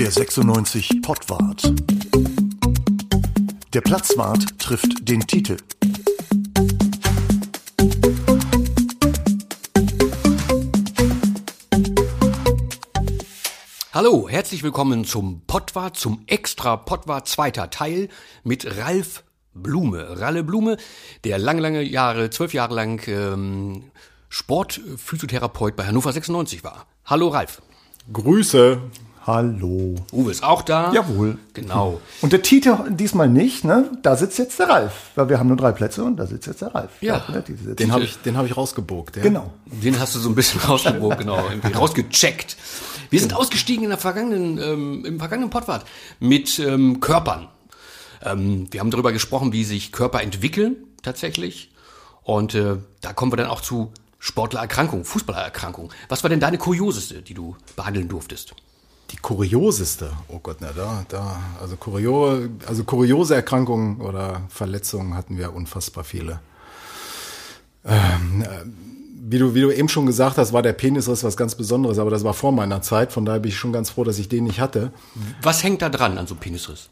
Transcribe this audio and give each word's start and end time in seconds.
Der 0.00 0.10
96 0.10 1.02
Pottwart. 1.02 1.74
Der 3.74 3.82
Platzwart 3.82 4.58
trifft 4.58 5.06
den 5.06 5.20
Titel. 5.26 5.58
Hallo, 13.92 14.26
herzlich 14.26 14.62
willkommen 14.62 15.04
zum 15.04 15.42
Pottwart, 15.46 15.98
zum 15.98 16.22
Extra 16.26 16.78
Pottwart 16.78 17.28
zweiter 17.28 17.68
Teil 17.68 18.08
mit 18.42 18.78
Ralf 18.78 19.22
Blume. 19.52 20.18
Ralle 20.18 20.44
Blume, 20.44 20.78
der 21.24 21.36
lange, 21.36 21.60
lange 21.60 21.82
Jahre, 21.82 22.30
zwölf 22.30 22.54
Jahre 22.54 22.74
lang 22.74 23.06
ähm, 23.06 23.90
Sportphysiotherapeut 24.30 25.76
bei 25.76 25.84
Hannover 25.84 26.10
96 26.10 26.64
war. 26.64 26.86
Hallo 27.04 27.28
Ralf. 27.28 27.60
Grüße. 28.10 28.80
Hallo. 29.34 29.94
Uwe 30.12 30.32
ist 30.32 30.42
auch 30.42 30.62
da. 30.62 30.92
Jawohl. 30.92 31.38
Genau. 31.54 32.00
Und 32.20 32.32
der 32.32 32.42
Titel 32.42 32.76
diesmal 32.90 33.28
nicht, 33.28 33.62
ne? 33.64 33.88
Da 34.02 34.16
sitzt 34.16 34.38
jetzt 34.38 34.58
der 34.58 34.68
Ralf, 34.68 34.92
weil 35.14 35.28
wir 35.28 35.38
haben 35.38 35.46
nur 35.46 35.56
drei 35.56 35.70
Plätze 35.70 36.02
und 36.02 36.16
da 36.16 36.26
sitzt 36.26 36.48
jetzt 36.48 36.62
der 36.62 36.74
Ralf. 36.74 36.90
Ja. 37.00 37.22
ne, 37.28 37.44
diese- 37.46 37.76
Den 37.76 37.92
habe 37.92 38.02
ich, 38.02 38.16
den 38.22 38.36
hab 38.36 38.44
ich 38.44 38.56
rausgebogt. 38.56 39.14
Ja. 39.16 39.22
Genau. 39.22 39.52
Den 39.66 40.00
hast 40.00 40.16
du 40.16 40.18
so 40.18 40.28
ein 40.28 40.34
bisschen 40.34 40.60
rausgewogen, 40.68 41.18
genau, 41.18 41.44
irgendwie 41.48 41.72
rausgecheckt. 41.72 42.56
Wir 43.10 43.20
sind 43.20 43.32
ausgestiegen 43.34 43.84
in 43.84 43.90
der 43.90 43.98
vergangenen, 44.00 44.58
ähm, 44.58 45.04
im 45.04 45.18
vergangenen 45.20 45.50
Pottwart 45.50 45.84
mit 46.18 46.58
ähm, 46.58 46.98
Körpern. 46.98 47.46
Ähm, 48.24 48.66
wir 48.72 48.80
haben 48.80 48.90
darüber 48.90 49.12
gesprochen, 49.12 49.52
wie 49.52 49.62
sich 49.62 49.92
Körper 49.92 50.22
entwickeln 50.22 50.74
tatsächlich. 51.02 51.70
Und 52.24 52.56
äh, 52.56 52.78
da 53.00 53.12
kommen 53.12 53.30
wir 53.30 53.36
dann 53.36 53.46
auch 53.46 53.60
zu 53.60 53.92
Sportlererkrankung, 54.18 55.04
Fußballererkrankung. 55.04 55.90
Was 56.08 56.24
war 56.24 56.30
denn 56.30 56.40
deine 56.40 56.58
kurioseste, 56.58 57.22
die 57.22 57.34
du 57.34 57.54
behandeln 57.76 58.08
durftest? 58.08 58.54
Die 59.10 59.16
kurioseste. 59.16 60.10
Oh 60.28 60.38
Gott, 60.38 60.58
na 60.60 60.70
da, 60.72 61.04
da. 61.08 61.40
Also, 61.60 61.76
kurio, 61.76 62.48
also 62.66 62.84
kuriose 62.84 63.34
Erkrankungen 63.34 64.00
oder 64.00 64.42
Verletzungen 64.48 65.14
hatten 65.14 65.36
wir 65.36 65.52
unfassbar 65.52 66.04
viele. 66.04 66.40
Ähm, 67.84 68.42
äh, 68.42 68.46
wie, 69.22 69.38
du, 69.38 69.54
wie 69.54 69.62
du 69.62 69.70
eben 69.70 69.88
schon 69.88 70.06
gesagt 70.06 70.38
hast, 70.38 70.52
war 70.52 70.62
der 70.62 70.72
Penisriss 70.72 71.24
was 71.24 71.36
ganz 71.36 71.54
Besonderes, 71.54 71.98
aber 71.98 72.10
das 72.10 72.24
war 72.24 72.34
vor 72.34 72.52
meiner 72.52 72.82
Zeit. 72.82 73.12
Von 73.12 73.24
daher 73.24 73.40
bin 73.40 73.50
ich 73.50 73.56
schon 73.56 73.72
ganz 73.72 73.90
froh, 73.90 74.04
dass 74.04 74.18
ich 74.18 74.28
den 74.28 74.44
nicht 74.44 74.60
hatte. 74.60 74.92
Was 75.42 75.62
hängt 75.64 75.82
da 75.82 75.88
dran 75.88 76.18
an 76.18 76.26
so 76.26 76.34
Penisriss? 76.34 76.88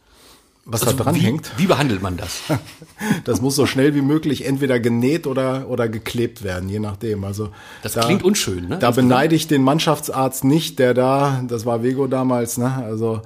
Was 0.70 0.82
Also 0.82 0.98
da 0.98 1.04
dran 1.04 1.14
wie, 1.14 1.20
hängt, 1.20 1.50
Wie 1.56 1.66
behandelt 1.66 2.02
man 2.02 2.18
das? 2.18 2.42
das 3.24 3.40
muss 3.40 3.56
so 3.56 3.64
schnell 3.64 3.94
wie 3.94 4.02
möglich 4.02 4.44
entweder 4.44 4.78
genäht 4.78 5.26
oder, 5.26 5.66
oder 5.70 5.88
geklebt 5.88 6.44
werden, 6.44 6.68
je 6.68 6.78
nachdem. 6.78 7.24
Also 7.24 7.48
Das 7.82 7.94
klingt 7.94 8.22
unschön, 8.22 8.68
ne? 8.68 8.78
Da 8.78 8.90
beneide 8.90 9.34
ich 9.34 9.46
den 9.46 9.62
Mannschaftsarzt 9.62 10.44
nicht, 10.44 10.78
der 10.78 10.92
da, 10.92 11.42
das 11.48 11.64
war 11.64 11.82
Vego 11.82 12.06
damals, 12.06 12.58
ne? 12.58 12.84
Also 12.84 13.22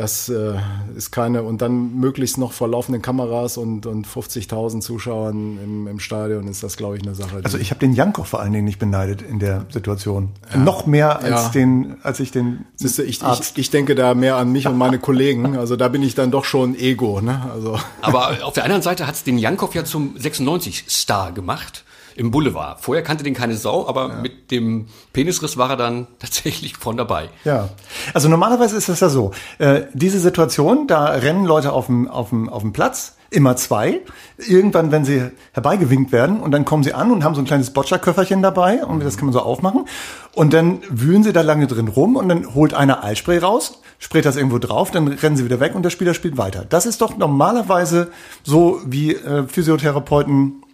das 0.00 0.28
äh, 0.30 0.54
ist 0.96 1.10
keine, 1.10 1.42
und 1.42 1.60
dann 1.60 1.96
möglichst 1.96 2.38
noch 2.38 2.52
vor 2.52 2.68
laufenden 2.68 3.02
Kameras 3.02 3.58
und, 3.58 3.84
und 3.84 4.06
50.000 4.06 4.80
Zuschauern 4.80 5.58
im, 5.62 5.86
im 5.86 6.00
Stadion 6.00 6.48
ist 6.48 6.62
das, 6.62 6.76
glaube 6.78 6.96
ich, 6.96 7.02
eine 7.02 7.14
Sache. 7.14 7.40
Also 7.42 7.58
ich 7.58 7.70
habe 7.70 7.80
den 7.80 7.92
Jankow 7.92 8.26
vor 8.26 8.40
allen 8.40 8.52
Dingen 8.52 8.64
nicht 8.64 8.78
beneidet 8.78 9.20
in 9.20 9.38
der 9.38 9.66
Situation. 9.70 10.30
Noch 10.56 10.86
mehr 10.86 11.18
als 11.20 11.30
Ja. 11.30 11.48
den, 11.50 11.96
als 12.02 12.18
ich 12.20 12.30
den 12.30 12.64
Siehste, 12.76 13.02
ich, 13.02 13.18
ich, 13.18 13.22
Arzt. 13.22 13.58
ich 13.58 13.70
denke 13.70 13.94
da 13.94 14.14
mehr 14.14 14.36
an 14.36 14.50
mich 14.52 14.66
und 14.66 14.78
meine 14.78 14.98
Kollegen. 14.98 15.58
Also 15.58 15.76
da 15.76 15.88
bin 15.88 16.02
ich 16.02 16.14
dann 16.14 16.30
doch 16.30 16.44
schon 16.44 16.74
Ego. 16.74 17.20
Ne? 17.20 17.42
Also 17.52 17.78
Aber 18.00 18.38
auf 18.42 18.54
der 18.54 18.64
anderen 18.64 18.82
Seite 18.82 19.06
hat 19.06 19.14
es 19.16 19.24
den 19.24 19.36
Jankow 19.36 19.74
ja 19.74 19.84
zum 19.84 20.14
96-Star 20.16 21.32
gemacht 21.32 21.84
im 22.20 22.30
Boulevard. 22.30 22.78
Vorher 22.80 23.02
kannte 23.02 23.24
den 23.24 23.32
keine 23.32 23.56
Sau, 23.56 23.88
aber 23.88 24.08
mit 24.08 24.50
dem 24.50 24.88
Penisriss 25.14 25.56
war 25.56 25.70
er 25.70 25.76
dann 25.76 26.06
tatsächlich 26.18 26.76
von 26.76 26.98
dabei. 26.98 27.30
Ja, 27.44 27.70
also 28.12 28.28
normalerweise 28.28 28.76
ist 28.76 28.90
das 28.90 29.00
ja 29.00 29.08
so. 29.08 29.30
Äh, 29.58 29.84
diese 29.94 30.20
Situation, 30.20 30.86
da 30.86 31.06
rennen 31.06 31.46
Leute 31.46 31.72
auf 31.72 31.86
dem, 31.86 32.08
auf 32.08 32.28
dem, 32.28 32.50
auf 32.50 32.60
dem 32.60 32.74
Platz, 32.74 33.16
immer 33.30 33.56
zwei. 33.56 34.02
Irgendwann, 34.36 34.92
wenn 34.92 35.06
sie 35.06 35.30
herbeigewinkt 35.52 36.12
werden 36.12 36.40
und 36.40 36.50
dann 36.50 36.66
kommen 36.66 36.82
sie 36.82 36.92
an 36.92 37.10
und 37.10 37.24
haben 37.24 37.34
so 37.34 37.40
ein 37.40 37.46
kleines 37.46 37.72
Boccia-Köfferchen 37.72 38.42
dabei 38.42 38.84
und 38.84 39.02
das 39.02 39.16
kann 39.16 39.24
man 39.26 39.32
so 39.32 39.40
aufmachen. 39.40 39.86
Und 40.34 40.52
dann 40.52 40.80
wühlen 40.90 41.22
sie 41.22 41.32
da 41.32 41.40
lange 41.40 41.68
drin 41.68 41.88
rum 41.88 42.16
und 42.16 42.28
dann 42.28 42.54
holt 42.54 42.74
einer 42.74 43.02
Eisspray 43.02 43.38
raus, 43.38 43.80
sprayt 43.98 44.26
das 44.26 44.36
irgendwo 44.36 44.58
drauf, 44.58 44.90
dann 44.90 45.08
rennen 45.08 45.38
sie 45.38 45.44
wieder 45.46 45.60
weg 45.60 45.74
und 45.74 45.84
der 45.84 45.90
Spieler 45.90 46.12
spielt 46.12 46.36
weiter. 46.36 46.66
Das 46.68 46.84
ist 46.84 47.00
doch 47.00 47.16
normalerweise 47.16 48.10
so, 48.42 48.82
wie 48.84 49.14
äh, 49.14 49.44
Physiotherapeuten 49.44 50.64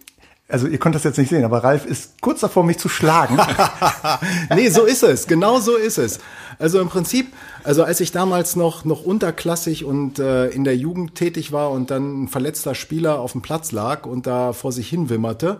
also 0.49 0.67
ihr 0.67 0.77
könnt 0.77 0.95
das 0.95 1.03
jetzt 1.03 1.17
nicht 1.17 1.29
sehen, 1.29 1.43
aber 1.43 1.63
Ralf 1.63 1.85
ist 1.85 2.21
kurz 2.21 2.39
davor, 2.39 2.63
mich 2.63 2.77
zu 2.77 2.87
schlagen. 2.87 3.37
nee, 4.55 4.69
so 4.69 4.85
ist 4.85 5.03
es. 5.03 5.27
Genau 5.27 5.59
so 5.59 5.75
ist 5.75 5.97
es. 5.97 6.19
Also 6.57 6.79
im 6.79 6.87
Prinzip, 6.87 7.33
also 7.63 7.83
als 7.83 7.99
ich 7.99 8.13
damals 8.13 8.55
noch, 8.55 8.85
noch 8.85 9.03
unterklassig 9.03 9.83
und 9.83 10.19
äh, 10.19 10.47
in 10.47 10.63
der 10.63 10.77
Jugend 10.77 11.15
tätig 11.15 11.51
war 11.51 11.71
und 11.71 11.91
dann 11.91 12.23
ein 12.23 12.27
verletzter 12.29 12.75
Spieler 12.75 13.19
auf 13.19 13.33
dem 13.33 13.41
Platz 13.41 13.71
lag 13.73 14.05
und 14.05 14.25
da 14.25 14.53
vor 14.53 14.71
sich 14.71 14.87
hin 14.87 15.09
wimmerte 15.09 15.59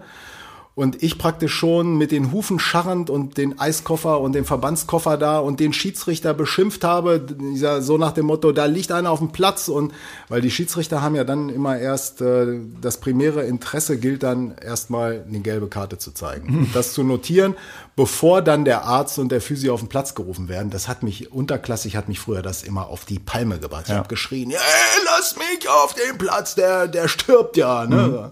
und 0.77 1.01
ich 1.01 1.17
praktisch 1.17 1.55
schon 1.55 1.97
mit 1.97 2.11
den 2.11 2.31
Hufen 2.31 2.59
scharrend 2.59 3.09
und 3.09 3.37
den 3.37 3.57
Eiskoffer 3.59 4.19
und 4.21 4.33
den 4.33 4.45
Verbandskoffer 4.45 5.17
da 5.17 5.39
und 5.39 5.59
den 5.59 5.73
Schiedsrichter 5.73 6.35
beschimpft 6.35 6.83
habe, 6.83 7.19
dieser, 7.19 7.81
so 7.81 7.97
nach 7.97 8.11
dem 8.11 8.27
Motto, 8.27 8.51
da 8.51 8.65
liegt 8.65 8.91
einer 8.91 9.09
auf 9.09 9.17
dem 9.17 9.31
Platz 9.31 9.69
und 9.69 9.91
weil 10.29 10.39
die 10.41 10.51
Schiedsrichter 10.51 11.01
haben 11.01 11.15
ja 11.15 11.23
dann 11.23 11.49
immer 11.49 11.79
erst, 11.79 12.21
äh, 12.21 12.59
das 12.79 12.97
primäre 12.99 13.43
Interesse 13.43 13.97
gilt 13.97 14.21
dann 14.21 14.53
erstmal 14.63 15.25
eine 15.27 15.39
gelbe 15.39 15.65
Karte 15.67 15.97
zu 15.97 16.11
zeigen. 16.11 16.55
Und 16.67 16.75
das 16.75 16.93
zu 16.93 17.03
notieren, 17.03 17.55
bevor 17.95 18.43
dann 18.43 18.63
der 18.63 18.83
Arzt 18.83 19.17
und 19.17 19.31
der 19.31 19.41
Physio 19.41 19.73
auf 19.73 19.79
den 19.79 19.89
Platz 19.89 20.13
gerufen 20.13 20.47
werden, 20.47 20.69
das 20.69 20.87
hat 20.87 21.01
mich, 21.01 21.31
unterklassig 21.31 21.95
hat 21.95 22.07
mich 22.07 22.19
früher 22.19 22.43
das 22.43 22.61
immer 22.61 22.87
auf 22.89 23.03
die 23.05 23.17
Palme 23.17 23.57
gebracht. 23.57 23.85
Ich 23.85 23.89
Ja. 23.93 23.97
habe 23.97 24.09
geschrien, 24.09 24.51
ey, 24.51 24.57
lass 25.05 25.35
mich 25.37 25.67
auf 25.67 25.95
den 25.95 26.19
Platz, 26.19 26.53
der, 26.53 26.87
der 26.87 27.07
stirbt 27.07 27.57
ja. 27.57 27.87
Ne? 27.87 28.31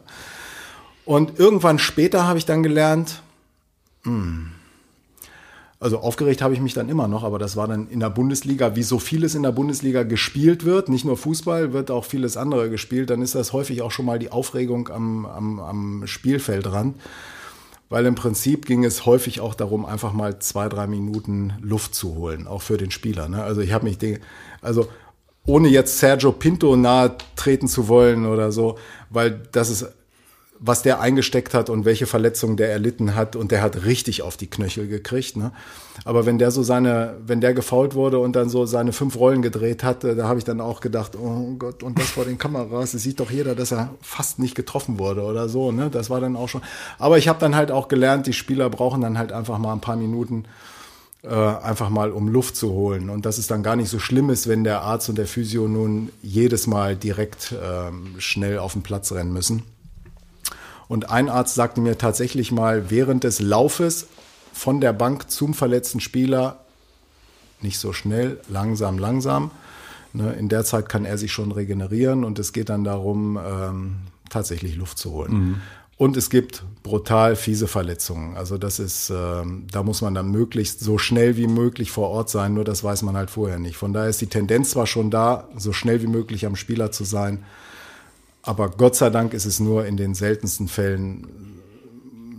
Und 1.05 1.39
irgendwann 1.39 1.79
später 1.79 2.27
habe 2.27 2.39
ich 2.39 2.45
dann 2.45 2.63
gelernt, 2.63 3.21
hm, 4.03 4.51
also 5.79 5.99
aufgeregt 5.99 6.41
habe 6.41 6.53
ich 6.53 6.61
mich 6.61 6.73
dann 6.73 6.89
immer 6.89 7.07
noch, 7.07 7.23
aber 7.23 7.38
das 7.38 7.55
war 7.57 7.67
dann 7.67 7.88
in 7.89 7.99
der 7.99 8.09
Bundesliga, 8.09 8.75
wie 8.75 8.83
so 8.83 8.97
vieles 8.97 9.35
in 9.35 9.44
der 9.44 9.51
Bundesliga 9.51 10.03
gespielt 10.03 10.65
wird, 10.65 10.89
nicht 10.89 11.05
nur 11.05 11.17
Fußball, 11.17 11.73
wird 11.73 11.91
auch 11.91 12.05
vieles 12.05 12.38
andere 12.38 12.69
gespielt, 12.69 13.09
dann 13.09 13.21
ist 13.21 13.35
das 13.35 13.53
häufig 13.53 13.81
auch 13.81 13.91
schon 13.91 14.05
mal 14.05 14.17
die 14.17 14.31
Aufregung 14.31 14.89
am, 14.89 15.25
am, 15.25 15.59
am 15.59 16.07
Spielfeldrand. 16.07 16.95
Weil 17.88 18.07
im 18.07 18.15
Prinzip 18.15 18.65
ging 18.65 18.83
es 18.83 19.05
häufig 19.05 19.41
auch 19.41 19.53
darum, 19.53 19.85
einfach 19.85 20.11
mal 20.11 20.39
zwei, 20.39 20.69
drei 20.69 20.88
Minuten 20.88 21.53
Luft 21.61 21.94
zu 21.94 22.15
holen, 22.15 22.47
auch 22.47 22.63
für 22.63 22.77
den 22.77 22.89
Spieler. 22.89 23.29
Ne? 23.29 23.44
Also 23.44 23.61
ich 23.61 23.73
habe 23.73 23.85
mich, 23.85 23.99
also 24.63 24.88
ohne 25.45 25.67
jetzt 25.67 25.99
Sergio 25.99 26.31
Pinto 26.31 26.75
nahe 26.75 27.15
treten 27.35 27.67
zu 27.67 27.88
wollen 27.88 28.25
oder 28.25 28.51
so, 28.51 28.79
weil 29.11 29.39
das 29.51 29.69
ist, 29.69 29.85
was 30.59 30.81
der 30.81 31.01
eingesteckt 31.01 31.53
hat 31.53 31.69
und 31.69 31.85
welche 31.85 32.05
Verletzungen 32.05 32.57
der 32.57 32.71
erlitten 32.71 33.16
hat 33.16 33.35
und 33.35 33.51
der 33.51 33.61
hat 33.61 33.85
richtig 33.85 34.21
auf 34.21 34.38
die 34.38 34.47
Knöchel 34.47 34.88
gekriegt. 34.88 35.35
Ne? 35.35 35.51
Aber 36.05 36.25
wenn 36.25 36.38
der 36.38 36.51
so 36.51 36.63
seine, 36.63 37.17
wenn 37.25 37.41
der 37.41 37.53
gefault 37.53 37.93
wurde 37.93 38.19
und 38.19 38.35
dann 38.35 38.49
so 38.49 38.65
seine 38.65 38.94
fünf 38.94 39.17
Rollen 39.17 39.41
gedreht 39.41 39.83
hat, 39.83 40.03
äh, 40.03 40.15
da 40.15 40.27
habe 40.27 40.39
ich 40.39 40.45
dann 40.45 40.61
auch 40.61 40.79
gedacht, 40.79 41.17
oh 41.17 41.55
Gott, 41.59 41.83
und 41.83 41.99
das 41.99 42.09
vor 42.09 42.25
den 42.25 42.38
Kameras, 42.38 42.94
es 42.94 43.03
sieht 43.03 43.19
doch 43.19 43.31
jeder, 43.31 43.53
dass 43.55 43.71
er 43.71 43.89
fast 44.01 44.39
nicht 44.39 44.55
getroffen 44.55 44.97
wurde 44.97 45.23
oder 45.23 45.49
so. 45.49 45.71
Ne? 45.71 45.89
Das 45.89 46.09
war 46.09 46.21
dann 46.21 46.35
auch 46.35 46.47
schon. 46.47 46.61
Aber 46.99 47.17
ich 47.17 47.27
habe 47.27 47.39
dann 47.39 47.55
halt 47.55 47.71
auch 47.71 47.88
gelernt, 47.88 48.27
die 48.27 48.33
Spieler 48.33 48.69
brauchen 48.69 49.01
dann 49.01 49.17
halt 49.17 49.31
einfach 49.31 49.57
mal 49.57 49.73
ein 49.73 49.81
paar 49.81 49.97
Minuten 49.97 50.45
äh, 51.23 51.29
einfach 51.29 51.89
mal 51.89 52.11
um 52.11 52.27
Luft 52.27 52.55
zu 52.55 52.71
holen. 52.71 53.09
Und 53.09 53.25
dass 53.25 53.38
es 53.38 53.47
dann 53.47 53.61
gar 53.61 53.75
nicht 53.75 53.89
so 53.89 53.99
schlimm 53.99 54.29
ist, 54.29 54.47
wenn 54.47 54.63
der 54.63 54.81
Arzt 54.81 55.09
und 55.09 55.17
der 55.17 55.27
Physio 55.27 55.67
nun 55.67 56.09
jedes 56.21 56.65
Mal 56.67 56.95
direkt 56.95 57.53
ähm, 57.61 58.15
schnell 58.19 58.59
auf 58.59 58.73
den 58.73 58.83
Platz 58.83 59.11
rennen 59.11 59.33
müssen. 59.33 59.63
Und 60.88 61.09
ein 61.09 61.29
Arzt 61.29 61.56
sagte 61.56 61.81
mir 61.81 61.97
tatsächlich 61.97 62.51
mal 62.51 62.90
während 62.90 63.23
des 63.23 63.40
Laufes 63.40 64.07
von 64.53 64.81
der 64.81 64.94
Bank 64.94 65.29
zum 65.29 65.53
verletzten 65.53 66.00
Spieler, 66.00 66.59
nicht 67.62 67.79
so 67.79 67.94
schnell, 67.94 68.40
langsam, 68.47 68.98
langsam. 68.98 69.51
Ne, 70.13 70.33
in 70.33 70.48
der 70.48 70.63
Zeit 70.63 70.88
kann 70.88 71.04
er 71.04 71.18
sich 71.18 71.33
schon 71.33 71.51
regenerieren 71.51 72.24
und 72.24 72.39
es 72.39 72.54
geht 72.54 72.69
dann 72.69 72.86
darum, 72.86 73.38
ähm, 73.38 73.95
tatsächlich 74.30 74.75
Luft 74.77 74.98
zu 74.98 75.12
holen. 75.12 75.62
Und 75.98 76.18
es 76.18 76.30
gibt 76.30 76.63
brutal 76.83 77.38
fiese 77.38 77.68
Verletzungen. 77.68 78.36
Also 78.36 78.57
das 78.57 78.80
ist, 78.80 79.09
ähm, 79.09 79.65
da 79.71 79.81
muss 79.81 80.01
man 80.01 80.13
dann 80.13 80.30
möglichst 80.30 80.81
so 80.81 80.98
schnell 80.98 81.38
wie 81.38 81.48
möglich 81.48 81.92
vor 81.92 82.09
Ort 82.09 82.30
sein, 82.30 82.54
nur 82.54 82.65
das 82.65 82.83
weiß 82.83 83.04
man 83.04 83.15
halt 83.15 83.30
vorher 83.30 83.59
nicht. 83.59 83.77
Von 83.77 83.94
daher 83.94 84.09
ist 84.09 84.19
die 84.19 84.27
Tendenz 84.27 84.71
zwar 84.71 84.88
schon 84.88 85.09
da, 85.09 85.48
so 85.57 85.71
schnell 85.71 86.01
wie 86.01 86.07
möglich 86.07 86.45
am 86.45 86.57
Spieler 86.57 86.92
zu 86.92 87.06
sein, 87.06 87.45
aber 88.45 88.69
Gott 88.69 88.95
sei 88.95 89.09
Dank 89.09 89.33
ist 89.33 89.45
es 89.45 89.59
nur 89.59 89.86
in 89.86 89.97
den 89.97 90.13
seltensten 90.15 90.68
Fällen 90.68 91.27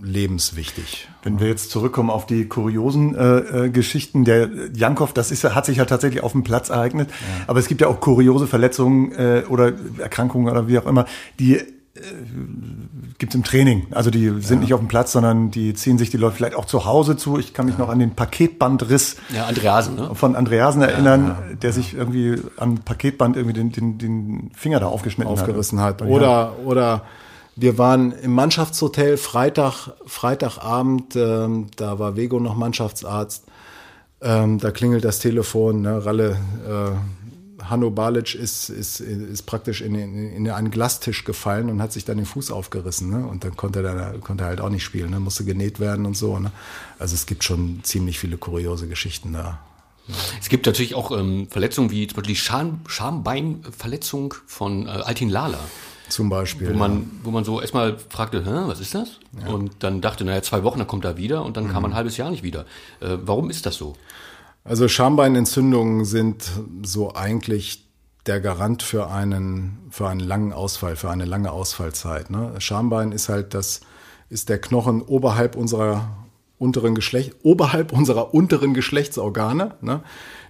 lebenswichtig. 0.02 1.08
Wenn 1.22 1.40
wir 1.40 1.48
jetzt 1.48 1.70
zurückkommen 1.70 2.10
auf 2.10 2.26
die 2.26 2.46
kuriosen 2.46 3.14
äh, 3.16 3.38
äh, 3.66 3.70
Geschichten, 3.70 4.24
der 4.24 4.48
Jankow, 4.72 5.12
das 5.12 5.30
ist, 5.32 5.42
ja- 5.42 5.54
hat 5.54 5.66
sich 5.66 5.78
ja 5.78 5.84
tatsächlich 5.84 6.22
auf 6.22 6.32
dem 6.32 6.44
Platz 6.44 6.68
ereignet. 6.70 7.10
Aber 7.48 7.58
es 7.58 7.66
gibt 7.66 7.80
ja 7.80 7.88
auch 7.88 8.00
kuriose 8.00 8.46
Verletzungen 8.46 9.10
äh, 9.12 9.42
oder 9.48 9.72
Erkrankungen 9.98 10.48
oder 10.48 10.68
wie 10.68 10.78
auch 10.78 10.86
immer, 10.86 11.06
die 11.40 11.56
äh, 11.56 11.64
gibt's 13.18 13.34
im 13.34 13.44
Training. 13.44 13.86
Also 13.92 14.10
die 14.10 14.40
sind 14.40 14.60
nicht 14.60 14.74
auf 14.74 14.80
dem 14.80 14.88
Platz, 14.88 15.12
sondern 15.12 15.50
die 15.50 15.74
ziehen 15.74 15.98
sich 15.98 16.10
die 16.10 16.16
Leute 16.16 16.36
vielleicht 16.36 16.54
auch 16.54 16.64
zu 16.66 16.84
Hause 16.84 17.16
zu. 17.16 17.38
Ich 17.38 17.54
kann 17.54 17.66
mich 17.66 17.78
noch 17.78 17.88
an 17.88 17.98
den 17.98 18.14
Paketbandriss 18.14 19.16
Ja, 19.34 19.46
Andreasen, 19.46 19.96
ne? 19.96 20.10
von 20.14 20.36
Andreasen 20.36 20.82
erinnern, 20.82 21.58
der 21.62 21.72
sich 21.72 21.94
irgendwie 21.94 22.40
am 22.56 22.76
Paketband 22.78 23.36
irgendwie 23.36 23.54
den, 23.54 23.72
den, 23.72 23.98
den 23.98 24.50
Finger 24.54 24.80
da 24.80 24.86
aufgeschnitten 24.86 25.32
aufgerissen 25.32 25.80
hat. 25.80 26.02
hat. 26.02 26.08
Oder, 26.08 26.56
oder 26.64 27.02
wir 27.56 27.78
waren 27.78 28.12
im 28.12 28.32
Mannschaftshotel 28.32 29.16
Freitag, 29.16 29.90
Freitagabend, 30.04 31.16
ähm, 31.16 31.68
da 31.76 31.98
war 31.98 32.16
Vego 32.16 32.38
noch 32.38 32.54
Mannschaftsarzt. 32.54 33.46
Ähm, 34.20 34.58
da 34.58 34.70
klingelt 34.70 35.04
das 35.04 35.18
Telefon, 35.20 35.82
ne, 35.82 36.04
Ralle, 36.04 36.36
äh, 36.66 36.90
Hanno 37.68 37.90
Balic 37.90 38.34
ist, 38.34 38.68
ist, 38.68 39.00
ist 39.00 39.42
praktisch 39.44 39.80
in, 39.80 39.94
in, 39.94 40.32
in 40.32 40.50
einen 40.50 40.70
Glastisch 40.70 41.24
gefallen 41.24 41.68
und 41.70 41.82
hat 41.82 41.92
sich 41.92 42.04
dann 42.04 42.16
den 42.16 42.26
Fuß 42.26 42.50
aufgerissen. 42.50 43.10
Ne? 43.10 43.26
Und 43.26 43.44
dann 43.44 43.56
konnte 43.56 43.82
er, 43.82 44.18
konnte 44.18 44.44
er 44.44 44.48
halt 44.48 44.60
auch 44.60 44.70
nicht 44.70 44.84
spielen, 44.84 45.10
ne? 45.10 45.20
musste 45.20 45.44
genäht 45.44 45.80
werden 45.80 46.06
und 46.06 46.16
so. 46.16 46.38
Ne? 46.38 46.50
Also 46.98 47.14
es 47.14 47.26
gibt 47.26 47.44
schon 47.44 47.80
ziemlich 47.82 48.18
viele 48.18 48.36
kuriose 48.36 48.88
Geschichten 48.88 49.32
da. 49.32 49.58
Es 50.40 50.48
gibt 50.48 50.66
natürlich 50.66 50.94
auch 50.94 51.10
ähm, 51.10 51.48
Verletzungen 51.50 51.90
wie 51.90 52.06
zum 52.06 52.16
Beispiel 52.16 52.34
die 52.34 52.40
Scham 52.40 52.80
Schambeinverletzung 52.86 54.34
von 54.46 54.86
äh, 54.86 54.90
Altin 54.90 55.28
Lala. 55.28 55.58
Zum 56.08 56.28
Beispiel. 56.28 56.72
Wo 56.72 56.78
man, 56.78 57.10
wo 57.24 57.32
man 57.32 57.42
so 57.44 57.60
erstmal 57.60 57.98
fragte, 57.98 58.44
Hä, 58.44 58.68
was 58.68 58.78
ist 58.78 58.94
das? 58.94 59.18
Und 59.48 59.72
dann 59.80 60.00
dachte, 60.00 60.24
naja, 60.24 60.40
zwei 60.40 60.62
Wochen, 60.62 60.78
dann 60.78 60.86
kommt 60.86 61.04
er 61.04 61.16
wieder 61.16 61.44
und 61.44 61.56
dann 61.56 61.72
kam 61.72 61.84
er 61.84 61.90
ein 61.90 61.94
halbes 61.94 62.16
Jahr 62.16 62.30
nicht 62.30 62.44
wieder. 62.44 62.60
Äh, 63.00 63.18
warum 63.22 63.50
ist 63.50 63.66
das 63.66 63.74
so? 63.74 63.96
Also 64.66 64.88
Schambeinentzündungen 64.88 66.04
sind 66.04 66.50
so 66.82 67.14
eigentlich 67.14 67.88
der 68.26 68.40
Garant 68.40 68.82
für 68.82 69.08
einen, 69.08 69.78
für 69.90 70.08
einen 70.08 70.18
langen 70.18 70.52
Ausfall, 70.52 70.96
für 70.96 71.08
eine 71.08 71.24
lange 71.24 71.52
Ausfallzeit. 71.52 72.30
Ne? 72.30 72.52
Schambein 72.58 73.12
ist 73.12 73.28
halt 73.28 73.54
das, 73.54 73.82
ist 74.28 74.48
der 74.48 74.60
Knochen 74.60 75.02
oberhalb 75.02 75.54
unserer 75.54 76.08
unteren 76.58 76.96
Geschlecht, 76.96 77.36
oberhalb 77.44 77.92
unserer 77.92 78.34
unteren 78.34 78.74
Geschlechtsorgane. 78.74 79.76
Ne? 79.82 80.00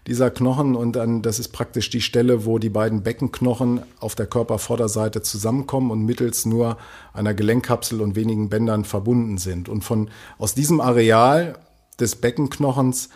Dieser 0.07 0.31
Knochen 0.31 0.77
und 0.77 0.97
dann, 0.97 1.21
das 1.21 1.39
ist 1.39 1.49
praktisch 1.49 1.91
die 1.91 2.01
Stelle, 2.01 2.47
wo 2.47 2.59
die 2.59 2.71
beiden 2.71 3.03
Beckenknochen 3.03 3.83
auf 4.01 4.15
der 4.15 4.27
Körpervorderseite 4.27 5.21
zusammenkommen 5.21 5.91
und 5.91 6.07
mittels 6.07 6.47
nur 6.47 6.79
einer 7.13 7.35
Gelenkkapsel 7.35 8.01
und 8.01 8.17
wenigen 8.17 8.49
Bändern 8.49 8.87
verbunden 8.87 9.37
sind. 9.37 9.69
Und 9.69 9.85
von, 9.85 10.09
aus 10.39 10.55
diesem 10.55 10.81
Areal 10.81 11.59
des 12.01 12.17
Beckenknochens 12.17 13.11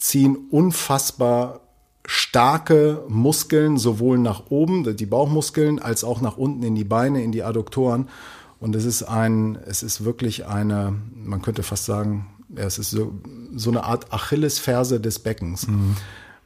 ziehen 0.00 0.36
unfassbar 0.50 1.60
starke 2.06 3.04
Muskeln, 3.08 3.76
sowohl 3.76 4.18
nach 4.18 4.50
oben, 4.50 4.96
die 4.96 5.06
Bauchmuskeln, 5.06 5.78
als 5.78 6.02
auch 6.02 6.20
nach 6.20 6.36
unten 6.36 6.62
in 6.62 6.74
die 6.74 6.84
Beine, 6.84 7.22
in 7.22 7.32
die 7.32 7.44
Adduktoren. 7.44 8.08
Und 8.58 8.74
es 8.74 8.84
ist 8.84 9.02
ein, 9.04 9.58
es 9.66 9.82
ist 9.82 10.04
wirklich 10.04 10.46
eine, 10.46 10.94
man 11.14 11.42
könnte 11.42 11.62
fast 11.62 11.84
sagen, 11.84 12.26
es 12.56 12.78
ist 12.78 12.90
so, 12.90 13.12
so 13.54 13.70
eine 13.70 13.84
Art 13.84 14.12
Achillesferse 14.12 15.00
des 15.00 15.20
Beckens. 15.20 15.66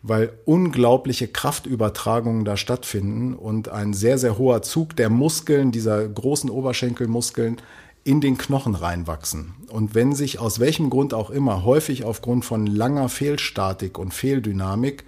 Weil 0.03 0.33
unglaubliche 0.45 1.29
Kraftübertragungen 1.29 2.45
da 2.45 2.59
stattfinden 2.59 3.33
und 3.33 3.71
ein 3.71 3.95
sehr, 3.95 4.19
sehr 4.19 4.37
hoher 4.37 4.61
Zug 4.61 4.97
der 4.97 5.09
Muskeln, 5.09 5.73
dieser 5.73 6.07
großen 6.07 6.51
Oberschenkelmuskeln, 6.51 7.57
in 8.05 8.21
den 8.21 8.37
Knochen 8.37 8.75
reinwachsen. 8.75 9.55
Und 9.71 9.95
wenn 9.95 10.15
sich 10.15 10.39
aus 10.39 10.61
welchem 10.61 10.91
Grund 10.91 11.15
auch 11.15 11.31
immer, 11.31 11.65
häufig 11.65 12.05
aufgrund 12.05 12.45
von 12.45 12.67
langer 12.67 13.09
Fehlstatik 13.09 13.99
und 13.99 14.13
Fehldynamik, 14.13 15.05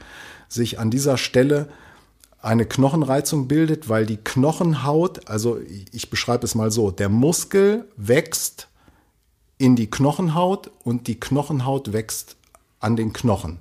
sich 0.49 0.79
an 0.79 0.91
dieser 0.91 1.19
Stelle 1.19 1.69
eine 2.41 2.65
Knochenreizung 2.65 3.49
bildet, 3.49 3.89
weil 3.89 4.07
die 4.07 4.17
Knochenhaut, 4.17 5.29
also 5.29 5.59
ich 5.93 6.11
beschreibe 6.11 6.45
es 6.45 6.55
mal 6.55 6.71
so, 6.71 6.91
der 6.91 7.09
Muskel 7.09 7.87
wächst 7.97 8.69
in 9.59 9.77
die 9.77 9.91
Knochenhaut 9.91 10.71
und 10.85 11.07
die 11.07 11.21
Knochenhaut 11.21 11.93
wächst 11.93 12.37
an 12.81 12.97
den 12.97 13.13
Knochen. 13.13 13.59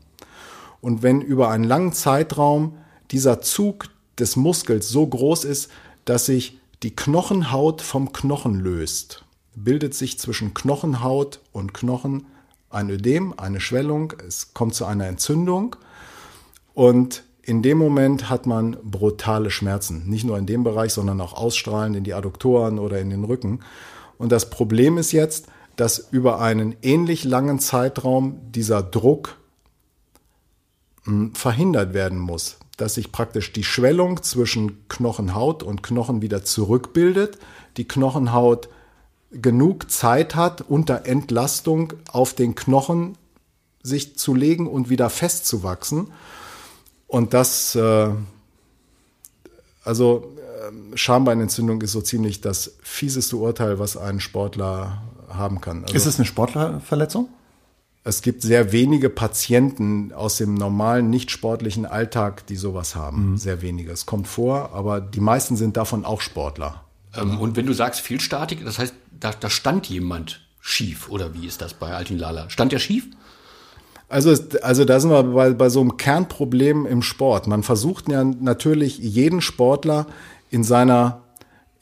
Und 0.82 1.04
wenn 1.04 1.22
über 1.22 1.50
einen 1.50 1.64
langen 1.64 1.94
Zeitraum 1.94 2.78
dieser 3.12 3.42
Zug 3.42 3.88
des 4.20 4.36
Muskels 4.36 4.88
so 4.90 5.08
groß 5.08 5.44
ist, 5.44 5.70
dass 6.06 6.28
sich 6.28 6.60
die 6.84 6.96
Knochenhaut 6.96 7.82
vom 7.82 8.14
Knochen 8.14 8.60
löst, 8.60 9.25
bildet 9.56 9.94
sich 9.94 10.20
zwischen 10.20 10.54
Knochenhaut 10.54 11.40
und 11.52 11.74
Knochen 11.74 12.28
ein 12.70 12.90
Ödem, 12.90 13.34
eine 13.38 13.60
Schwellung, 13.60 14.14
es 14.28 14.54
kommt 14.54 14.76
zu 14.76 14.86
einer 14.86 15.08
Entzündung 15.08 15.76
und 16.74 17.24
in 17.42 17.62
dem 17.62 17.78
Moment 17.78 18.30
hat 18.30 18.48
man 18.48 18.76
brutale 18.84 19.52
Schmerzen. 19.52 20.10
Nicht 20.10 20.26
nur 20.26 20.38
in 20.38 20.48
dem 20.48 20.64
Bereich, 20.64 20.94
sondern 20.94 21.22
auch 21.22 21.34
ausstrahlend 21.34 21.96
in 21.96 22.04
die 22.04 22.16
Adduktoren 22.16 22.80
oder 22.80 23.00
in 23.00 23.12
den 23.12 23.24
Rücken. 23.24 23.60
Und 24.18 24.32
das 24.32 24.50
Problem 24.50 24.98
ist 24.98 25.12
jetzt, 25.12 25.46
dass 25.76 26.00
über 26.12 26.42
einen 26.42 26.76
ähnlich 26.82 27.24
langen 27.24 27.60
Zeitraum 27.60 28.40
dieser 28.52 28.82
Druck 28.82 29.38
mh, 31.04 31.32
verhindert 31.36 31.94
werden 31.94 32.18
muss. 32.18 32.58
Dass 32.78 32.96
sich 32.96 33.12
praktisch 33.12 33.54
die 33.54 33.64
Schwellung 33.64 34.24
zwischen 34.24 34.88
Knochenhaut 34.88 35.62
und 35.62 35.84
Knochen 35.84 36.24
wieder 36.24 36.44
zurückbildet, 36.44 37.38
die 37.78 37.88
Knochenhaut 37.88 38.70
genug 39.42 39.92
Zeit 39.92 40.36
hat, 40.36 40.62
unter 40.62 41.06
Entlastung 41.06 41.94
auf 42.12 42.34
den 42.34 42.56
Knochen 42.56 43.18
sich 43.84 44.18
zu 44.18 44.34
legen 44.34 44.68
und 44.68 44.90
wieder 44.90 45.10
festzuwachsen. 45.10 46.08
Und 47.08 47.34
das, 47.34 47.76
äh, 47.76 48.10
also 49.84 50.34
äh, 50.38 50.98
Schambeinentzündung 50.98 51.82
ist 51.82 51.92
so 51.92 52.02
ziemlich 52.02 52.42
das 52.42 52.74
fieseste 52.82 53.38
Urteil, 53.38 53.80
was 53.80 53.96
ein 53.96 54.20
Sportler 54.20 55.04
haben 55.30 55.62
kann. 55.62 55.84
Also, 55.84 55.96
Ist 55.96 56.06
es 56.06 56.18
eine 56.18 56.26
Sportlerverletzung? 56.26 57.30
es 58.06 58.22
gibt 58.22 58.44
sehr 58.44 58.72
wenige 58.72 59.10
Patienten 59.10 60.14
aus 60.14 60.38
dem 60.38 60.54
normalen, 60.54 61.10
nicht 61.10 61.32
sportlichen 61.32 61.88
Alltag, 61.88 62.46
die 62.46 62.56
sowas 62.56 62.96
haben. 62.96 63.36
Sehr 63.38 63.64
wenige. 63.64 63.92
Es 63.92 64.06
kommt 64.06 64.28
vor, 64.28 64.74
aber 64.74 65.02
die 65.02 65.20
meisten 65.20 65.56
sind 65.56 65.76
davon 65.76 66.06
auch 66.06 66.22
Sportler. 66.22 66.84
Ähm, 67.16 67.40
und 67.40 67.56
wenn 67.56 67.66
du 67.66 67.74
sagst 67.74 68.02
Fehlstatik, 68.02 68.64
das 68.64 68.78
heißt, 68.78 68.94
da, 69.20 69.32
da 69.32 69.50
stand 69.50 69.88
jemand 69.88 70.42
schief, 70.62 71.10
oder 71.10 71.34
wie 71.34 71.46
ist 71.46 71.62
das 71.62 71.74
bei 71.74 71.94
Altin 71.94 72.18
Lala? 72.18 72.50
Stand 72.50 72.72
der 72.72 72.80
schief? 72.80 73.08
Also, 74.08 74.36
also 74.62 74.86
da 74.86 75.00
sind 75.00 75.12
wir 75.12 75.24
bei, 75.24 75.52
bei 75.52 75.70
so 75.70 75.82
einem 75.82 75.98
Kernproblem 75.98 76.86
im 76.86 77.02
Sport. 77.02 77.48
Man 77.48 77.64
versucht 77.64 78.10
ja 78.10 78.24
natürlich 78.24 78.98
jeden 79.00 79.42
Sportler 79.42 80.08
in 80.52 80.64
seiner 80.64 81.22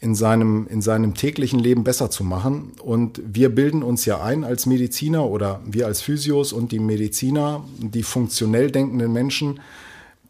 in 0.03 0.15
seinem, 0.15 0.67
in 0.67 0.81
seinem 0.81 1.13
täglichen 1.13 1.59
Leben 1.59 1.85
besser 1.85 2.09
zu 2.09 2.25
machen. 2.25 2.73
Und 2.83 3.21
wir 3.25 3.55
bilden 3.55 3.83
uns 3.83 4.03
ja 4.03 4.21
ein 4.21 4.43
als 4.43 4.65
Mediziner 4.65 5.25
oder 5.25 5.61
wir 5.65 5.85
als 5.85 6.01
Physios 6.01 6.51
und 6.51 6.73
die 6.73 6.79
Mediziner, 6.79 7.63
die 7.77 8.03
funktionell 8.03 8.69
denkenden 8.69 9.13
Menschen, 9.13 9.61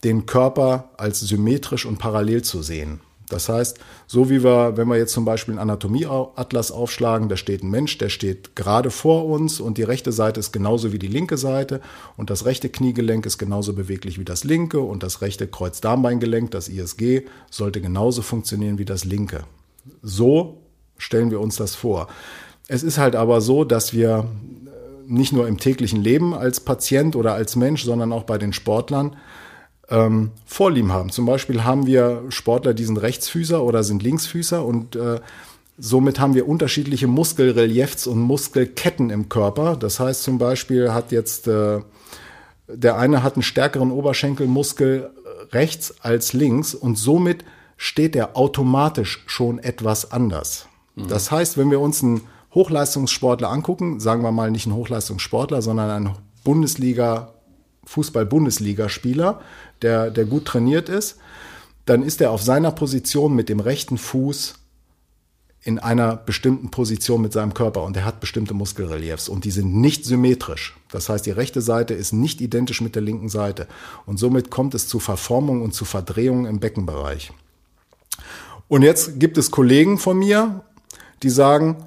den 0.03 0.27
Körper 0.27 0.91
als 0.97 1.21
symmetrisch 1.21 1.87
und 1.87 1.97
parallel 1.97 2.43
zu 2.43 2.61
sehen. 2.61 2.99
Das 3.33 3.49
heißt, 3.49 3.79
so 4.05 4.29
wie 4.29 4.43
wir, 4.43 4.77
wenn 4.77 4.87
wir 4.87 4.97
jetzt 4.97 5.13
zum 5.13 5.25
Beispiel 5.25 5.53
einen 5.53 5.69
Anatomieatlas 5.71 6.71
aufschlagen, 6.71 7.29
da 7.29 7.35
steht 7.35 7.63
ein 7.63 7.69
Mensch, 7.71 7.97
der 7.97 8.09
steht 8.09 8.55
gerade 8.55 8.91
vor 8.91 9.25
uns 9.25 9.59
und 9.59 9.79
die 9.79 9.83
rechte 9.83 10.11
Seite 10.11 10.39
ist 10.39 10.51
genauso 10.51 10.93
wie 10.93 10.99
die 10.99 11.07
linke 11.07 11.37
Seite 11.37 11.81
und 12.15 12.29
das 12.29 12.45
rechte 12.45 12.69
Kniegelenk 12.69 13.25
ist 13.25 13.39
genauso 13.39 13.73
beweglich 13.73 14.19
wie 14.19 14.25
das 14.25 14.43
linke 14.43 14.81
und 14.81 15.01
das 15.01 15.21
rechte 15.21 15.47
Kreuzdarmbeingelenk, 15.47 16.51
das 16.51 16.69
ISG, 16.69 17.23
sollte 17.49 17.81
genauso 17.81 18.21
funktionieren 18.21 18.77
wie 18.77 18.85
das 18.85 19.03
linke. 19.03 19.45
So 20.03 20.61
stellen 20.99 21.31
wir 21.31 21.39
uns 21.39 21.55
das 21.55 21.73
vor. 21.73 22.07
Es 22.67 22.83
ist 22.83 22.99
halt 22.99 23.15
aber 23.15 23.41
so, 23.41 23.63
dass 23.63 23.93
wir 23.93 24.27
nicht 25.07 25.33
nur 25.33 25.47
im 25.47 25.57
täglichen 25.57 26.01
Leben 26.01 26.35
als 26.35 26.59
Patient 26.59 27.15
oder 27.15 27.33
als 27.33 27.55
Mensch, 27.55 27.83
sondern 27.83 28.13
auch 28.13 28.23
bei 28.23 28.37
den 28.37 28.53
Sportlern 28.53 29.17
ähm, 29.93 30.31
Vorlieben 30.45 30.91
haben. 30.91 31.11
Zum 31.11 31.25
Beispiel 31.25 31.63
haben 31.63 31.85
wir 31.85 32.23
Sportler, 32.29 32.73
die 32.73 32.83
sind 32.83 32.97
Rechtsfüßer 32.97 33.63
oder 33.63 33.83
sind 33.83 34.03
Linksfüßer 34.03 34.65
und 34.65 34.95
äh, 34.95 35.19
somit 35.77 36.19
haben 36.19 36.33
wir 36.33 36.47
unterschiedliche 36.47 37.07
Muskelreliefs 37.07 38.07
und 38.07 38.19
Muskelketten 38.19 39.09
im 39.11 39.29
Körper. 39.29 39.75
Das 39.75 39.99
heißt 39.99 40.23
zum 40.23 40.37
Beispiel 40.39 40.91
hat 40.91 41.11
jetzt 41.11 41.47
äh, 41.47 41.79
der 42.67 42.97
eine 42.97 43.23
hat 43.23 43.35
einen 43.35 43.43
stärkeren 43.43 43.91
Oberschenkelmuskel 43.91 45.11
rechts 45.51 45.95
als 46.01 46.33
links 46.33 46.73
und 46.73 46.97
somit 46.97 47.43
steht 47.77 48.15
er 48.15 48.35
automatisch 48.37 49.23
schon 49.27 49.59
etwas 49.59 50.11
anders. 50.11 50.67
Das 50.95 51.31
heißt, 51.31 51.57
wenn 51.57 51.71
wir 51.71 51.79
uns 51.79 52.03
einen 52.03 52.21
Hochleistungssportler 52.53 53.49
angucken, 53.49 53.99
sagen 53.99 54.23
wir 54.23 54.31
mal 54.31 54.51
nicht 54.51 54.67
einen 54.67 54.75
Hochleistungssportler, 54.75 55.61
sondern 55.61 55.89
einen 55.89 56.15
Bundesliga, 56.43 57.32
Fußball-Bundesligaspieler, 57.93 59.41
der, 59.81 60.09
der 60.09 60.25
gut 60.25 60.45
trainiert 60.45 60.89
ist, 60.89 61.17
dann 61.85 62.01
ist 62.01 62.21
er 62.21 62.31
auf 62.31 62.41
seiner 62.41 62.71
Position 62.71 63.35
mit 63.35 63.49
dem 63.49 63.59
rechten 63.59 63.97
Fuß 63.97 64.55
in 65.61 65.79
einer 65.79 66.17
bestimmten 66.17 66.71
Position 66.71 67.21
mit 67.21 67.31
seinem 67.31 67.53
Körper 67.53 67.83
und 67.83 67.95
er 67.95 68.03
hat 68.03 68.19
bestimmte 68.19 68.53
Muskelreliefs 68.53 69.29
und 69.29 69.45
die 69.45 69.51
sind 69.51 69.75
nicht 69.75 70.05
symmetrisch. 70.05 70.75
Das 70.91 71.07
heißt, 71.07 71.25
die 71.25 71.31
rechte 71.31 71.61
Seite 71.61 71.93
ist 71.93 72.11
nicht 72.11 72.41
identisch 72.41 72.81
mit 72.81 72.95
der 72.95 73.01
linken 73.01 73.29
Seite 73.29 73.67
und 74.05 74.17
somit 74.17 74.49
kommt 74.49 74.75
es 74.75 74.87
zu 74.87 74.99
Verformung 74.99 75.61
und 75.61 75.73
zu 75.73 75.85
Verdrehungen 75.85 76.45
im 76.45 76.59
Beckenbereich. 76.59 77.31
Und 78.67 78.81
jetzt 78.81 79.19
gibt 79.19 79.37
es 79.37 79.51
Kollegen 79.51 79.97
von 79.97 80.17
mir, 80.17 80.63
die 81.21 81.29
sagen, 81.29 81.77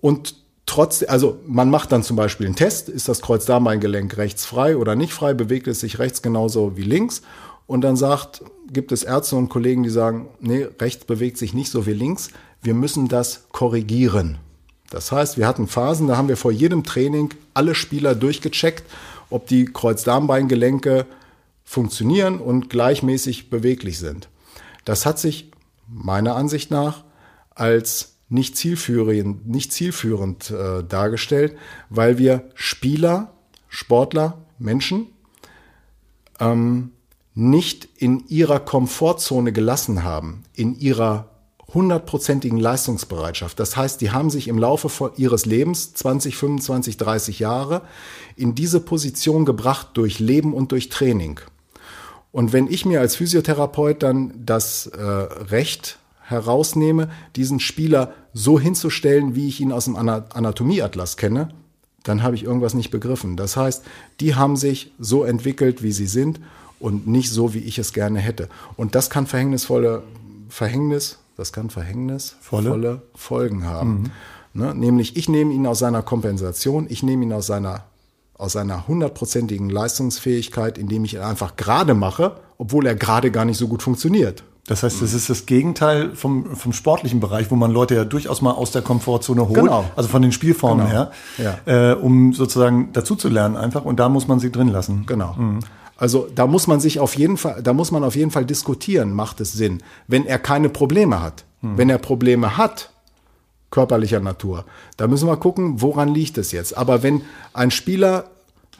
und 0.00 0.36
trotzdem, 0.66 1.08
also 1.08 1.38
man 1.46 1.70
macht 1.70 1.92
dann 1.92 2.02
zum 2.02 2.16
Beispiel 2.16 2.46
einen 2.46 2.56
Test, 2.56 2.88
ist 2.88 3.08
das 3.08 3.22
Kreuzdarmbeingelenk 3.22 4.16
rechts 4.16 4.44
frei 4.44 4.76
oder 4.76 4.94
nicht 4.94 5.12
frei, 5.12 5.32
bewegt 5.32 5.68
es 5.68 5.80
sich 5.80 5.98
rechts 5.98 6.22
genauso 6.22 6.76
wie 6.76 6.82
links. 6.82 7.22
Und 7.66 7.80
dann 7.80 7.96
sagt, 7.96 8.42
gibt 8.72 8.92
es 8.92 9.02
Ärzte 9.02 9.36
und 9.36 9.48
Kollegen, 9.48 9.82
die 9.82 9.90
sagen, 9.90 10.28
nee, 10.40 10.66
rechts 10.80 11.04
bewegt 11.04 11.38
sich 11.38 11.54
nicht 11.54 11.70
so 11.70 11.86
wie 11.86 11.92
links. 11.92 12.30
Wir 12.62 12.74
müssen 12.74 13.08
das 13.08 13.44
korrigieren. 13.50 14.38
Das 14.90 15.10
heißt, 15.10 15.36
wir 15.36 15.46
hatten 15.46 15.66
Phasen, 15.66 16.06
da 16.06 16.16
haben 16.16 16.28
wir 16.28 16.36
vor 16.36 16.52
jedem 16.52 16.84
Training 16.84 17.30
alle 17.54 17.74
Spieler 17.74 18.14
durchgecheckt, 18.14 18.84
ob 19.30 19.46
die 19.46 19.64
Kreuzdarmbeingelenke 19.64 21.06
funktionieren 21.64 22.38
und 22.38 22.70
gleichmäßig 22.70 23.50
beweglich 23.50 23.98
sind. 23.98 24.28
Das 24.84 25.04
hat 25.04 25.18
sich 25.18 25.50
meiner 25.88 26.36
Ansicht 26.36 26.70
nach 26.70 27.02
als 27.50 28.15
nicht 28.28 28.56
zielführend, 28.56 29.46
nicht 29.46 29.72
zielführend 29.72 30.50
äh, 30.50 30.82
dargestellt, 30.82 31.56
weil 31.90 32.18
wir 32.18 32.50
Spieler, 32.54 33.32
Sportler, 33.68 34.38
Menschen 34.58 35.06
ähm, 36.40 36.92
nicht 37.34 37.88
in 37.96 38.26
ihrer 38.28 38.60
Komfortzone 38.60 39.52
gelassen 39.52 40.02
haben, 40.02 40.44
in 40.54 40.74
ihrer 40.74 41.28
hundertprozentigen 41.74 42.58
Leistungsbereitschaft. 42.58 43.58
Das 43.60 43.76
heißt, 43.76 44.00
die 44.00 44.10
haben 44.10 44.30
sich 44.30 44.48
im 44.48 44.58
Laufe 44.58 45.12
ihres 45.16 45.46
Lebens, 45.46 45.94
20, 45.94 46.36
25, 46.36 46.96
30 46.96 47.38
Jahre, 47.38 47.82
in 48.36 48.54
diese 48.54 48.80
Position 48.80 49.44
gebracht 49.44 49.88
durch 49.94 50.18
Leben 50.18 50.54
und 50.54 50.72
durch 50.72 50.88
Training. 50.88 51.40
Und 52.32 52.52
wenn 52.52 52.68
ich 52.68 52.86
mir 52.86 53.00
als 53.00 53.16
Physiotherapeut 53.16 54.02
dann 54.02 54.32
das 54.36 54.86
äh, 54.86 55.02
Recht 55.02 55.98
herausnehme, 56.28 57.08
diesen 57.36 57.60
Spieler 57.60 58.12
so 58.32 58.58
hinzustellen, 58.58 59.34
wie 59.34 59.48
ich 59.48 59.60
ihn 59.60 59.72
aus 59.72 59.84
dem 59.84 59.96
Anatomieatlas 59.96 61.16
kenne, 61.16 61.48
dann 62.02 62.22
habe 62.22 62.34
ich 62.36 62.44
irgendwas 62.44 62.74
nicht 62.74 62.90
begriffen. 62.90 63.36
Das 63.36 63.56
heißt, 63.56 63.84
die 64.20 64.34
haben 64.34 64.56
sich 64.56 64.92
so 64.98 65.24
entwickelt, 65.24 65.82
wie 65.82 65.92
sie 65.92 66.06
sind 66.06 66.40
und 66.78 67.06
nicht 67.06 67.30
so, 67.30 67.54
wie 67.54 67.60
ich 67.60 67.78
es 67.78 67.92
gerne 67.92 68.20
hätte. 68.20 68.48
Und 68.76 68.94
das 68.94 69.10
kann 69.10 69.26
verhängnisvolle 69.26 70.02
Verhängnis, 70.48 71.18
das 71.36 71.52
kann 71.52 71.70
verhängnisvolle 71.70 73.02
Folgen 73.14 73.64
haben. 73.64 74.10
Mhm. 74.54 74.62
Ne? 74.62 74.74
Nämlich, 74.74 75.16
ich 75.16 75.28
nehme 75.28 75.52
ihn 75.52 75.66
aus 75.66 75.78
seiner 75.78 76.02
Kompensation, 76.02 76.86
ich 76.88 77.02
nehme 77.02 77.24
ihn 77.24 77.32
aus 77.32 77.46
seiner 77.46 77.84
aus 78.38 78.52
seiner 78.52 78.86
hundertprozentigen 78.86 79.70
Leistungsfähigkeit, 79.70 80.76
indem 80.76 81.06
ich 81.06 81.14
ihn 81.14 81.20
einfach 81.20 81.56
gerade 81.56 81.94
mache, 81.94 82.36
obwohl 82.58 82.86
er 82.86 82.94
gerade 82.94 83.30
gar 83.30 83.46
nicht 83.46 83.56
so 83.56 83.66
gut 83.66 83.82
funktioniert. 83.82 84.44
Das 84.66 84.82
heißt, 84.82 85.00
das 85.00 85.14
ist 85.14 85.30
das 85.30 85.46
Gegenteil 85.46 86.10
vom, 86.14 86.56
vom 86.56 86.72
sportlichen 86.72 87.20
Bereich, 87.20 87.50
wo 87.50 87.56
man 87.56 87.70
Leute 87.70 87.94
ja 87.94 88.04
durchaus 88.04 88.42
mal 88.42 88.50
aus 88.50 88.72
der 88.72 88.82
Komfortzone 88.82 89.48
holt, 89.48 89.54
genau. 89.54 89.84
also 89.94 90.08
von 90.08 90.22
den 90.22 90.32
Spielformen 90.32 90.88
genau. 90.88 91.08
her, 91.38 91.58
ja. 91.66 91.92
äh, 91.92 91.94
um 91.94 92.32
sozusagen 92.32 92.90
dazu 92.92 93.14
zu 93.14 93.28
lernen 93.28 93.56
einfach. 93.56 93.84
Und 93.84 94.00
da 94.00 94.08
muss 94.08 94.26
man 94.26 94.40
sie 94.40 94.50
drin 94.50 94.68
lassen. 94.68 95.04
Genau. 95.06 95.34
Mhm. 95.34 95.60
Also 95.96 96.28
da 96.34 96.46
muss 96.46 96.66
man 96.66 96.80
sich 96.80 97.00
auf 97.00 97.16
jeden 97.16 97.36
Fall, 97.36 97.62
da 97.62 97.72
muss 97.72 97.90
man 97.90 98.04
auf 98.04 98.16
jeden 98.16 98.30
Fall 98.30 98.44
diskutieren, 98.44 99.12
macht 99.12 99.40
es 99.40 99.52
Sinn, 99.52 99.82
wenn 100.08 100.26
er 100.26 100.38
keine 100.38 100.68
Probleme 100.68 101.22
hat. 101.22 101.44
Hm. 101.62 101.78
Wenn 101.78 101.88
er 101.88 101.98
Probleme 101.98 102.58
hat, 102.58 102.90
körperlicher 103.70 104.20
Natur, 104.20 104.66
da 104.96 105.06
müssen 105.06 105.26
wir 105.26 105.36
gucken, 105.38 105.80
woran 105.80 106.12
liegt 106.12 106.36
es 106.36 106.52
jetzt. 106.52 106.76
Aber 106.76 107.02
wenn 107.02 107.22
ein 107.54 107.70
Spieler 107.70 108.26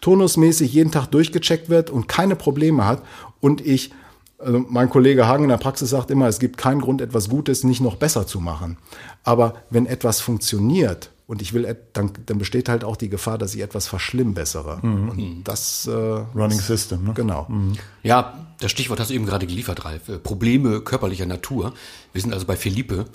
turnusmäßig 0.02 0.73
jeden 0.73 0.90
Tag 0.90 1.07
durchgecheckt 1.07 1.71
wird 1.71 1.88
und 1.90 2.07
keine 2.07 2.37
Probleme 2.37 2.85
hat 2.85 3.02
und 3.40 3.64
ich, 3.64 3.93
also 4.38 4.64
mein 4.69 4.90
Kollege 4.90 5.26
Hagen 5.26 5.45
in 5.45 5.49
der 5.49 5.57
Praxis 5.57 5.90
sagt 5.90 6.11
immer, 6.11 6.28
es 6.28 6.38
gibt 6.38 6.59
keinen 6.59 6.81
Grund, 6.81 7.00
etwas 7.00 7.28
Gutes 7.28 7.64
nicht 7.64 7.81
noch 7.81 7.97
besser 7.97 8.26
zu 8.26 8.40
machen. 8.40 8.76
Aber 9.25 9.55
wenn 9.71 9.87
etwas 9.87 10.21
funktioniert, 10.21 11.11
und 11.26 11.43
ich 11.43 11.52
will, 11.52 11.76
dann, 11.93 12.12
dann 12.26 12.38
besteht 12.38 12.69
halt 12.69 12.85
auch 12.85 12.97
die 12.97 13.09
Gefahr, 13.09 13.37
dass 13.37 13.55
ich 13.55 13.61
etwas 13.61 13.88
verschlimmbessere. 13.88 14.78
Mhm. 14.83 15.09
Und 15.09 15.45
das 15.45 15.87
äh, 15.87 15.90
Running 15.90 16.61
System, 16.61 17.02
ne? 17.05 17.14
Genau. 17.14 17.47
Mhm. 17.49 17.73
Ja, 18.05 18.47
das 18.61 18.71
Stichwort 18.71 19.00
hast 19.00 19.11
du 19.11 19.14
eben 19.14 19.26
gerade 19.26 19.47
geliefert, 19.47 19.85
Ralf. 19.85 20.09
Äh, 20.09 20.19
Probleme 20.19 20.81
körperlicher 20.81 21.26
Natur. 21.26 21.73
Wir 22.12 22.23
sind 22.23 22.33
also 22.33 22.47
bei 22.47 22.57
Felipe. 22.57 23.07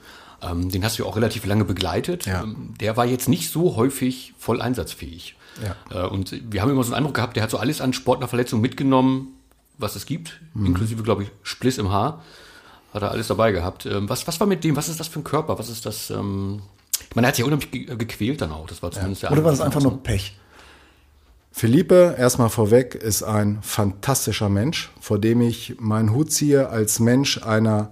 Ähm, 0.41 0.69
den 0.69 0.83
hast 0.83 0.97
du 0.99 1.03
ja 1.03 1.09
auch 1.09 1.15
relativ 1.15 1.45
lange 1.45 1.63
begleitet. 1.63 2.25
Ja. 2.25 2.43
Ähm, 2.43 2.73
der 2.79 2.97
war 2.97 3.05
jetzt 3.05 3.29
nicht 3.29 3.49
so 3.49 3.77
häufig 3.77 4.33
voll 4.37 4.61
einsatzfähig. 4.61 5.35
Ja. 5.63 6.05
Äh, 6.05 6.07
und 6.07 6.35
wir 6.51 6.61
haben 6.61 6.69
immer 6.69 6.83
so 6.83 6.89
einen 6.89 6.97
Eindruck 6.97 7.15
gehabt, 7.15 7.37
der 7.37 7.43
hat 7.43 7.51
so 7.51 7.57
alles 7.57 7.79
an 7.79 7.93
Sportlerverletzungen 7.93 8.61
mitgenommen, 8.61 9.35
was 9.81 9.95
es 9.95 10.05
gibt, 10.05 10.39
mhm. 10.53 10.67
inklusive, 10.67 11.03
glaube 11.03 11.23
ich, 11.23 11.31
Spliss 11.43 11.77
im 11.77 11.91
Haar. 11.91 12.21
Hat 12.93 13.01
er 13.03 13.11
alles 13.11 13.27
dabei 13.27 13.51
gehabt. 13.51 13.85
Ähm, 13.85 14.09
was, 14.09 14.27
was 14.27 14.39
war 14.39 14.47
mit 14.47 14.63
dem? 14.63 14.75
Was 14.75 14.89
ist 14.89 14.99
das 14.99 15.07
für 15.07 15.19
ein 15.19 15.23
Körper? 15.23 15.57
Was 15.57 15.69
ist 15.69 15.85
das? 15.85 16.09
Ähm, 16.09 16.61
man 17.15 17.25
hat 17.25 17.35
sich 17.35 17.45
unheimlich 17.45 17.71
ge 17.71 17.95
gequält 17.95 18.41
dann 18.41 18.51
auch. 18.51 18.67
Das 18.67 18.83
war 18.83 18.91
zumindest 18.91 19.23
ja. 19.23 19.29
der 19.29 19.37
Oder 19.37 19.45
war 19.45 19.51
das 19.51 19.61
einfach 19.61 19.81
nur 19.81 20.03
Pech? 20.03 20.37
Philippe, 21.53 22.15
erstmal 22.17 22.49
vorweg, 22.49 22.95
ist 22.95 23.23
ein 23.23 23.59
fantastischer 23.61 24.49
Mensch, 24.49 24.89
vor 24.99 25.19
dem 25.19 25.41
ich 25.41 25.75
meinen 25.79 26.13
Hut 26.13 26.31
ziehe 26.31 26.69
als 26.69 26.99
Mensch 26.99 27.43
einer, 27.43 27.91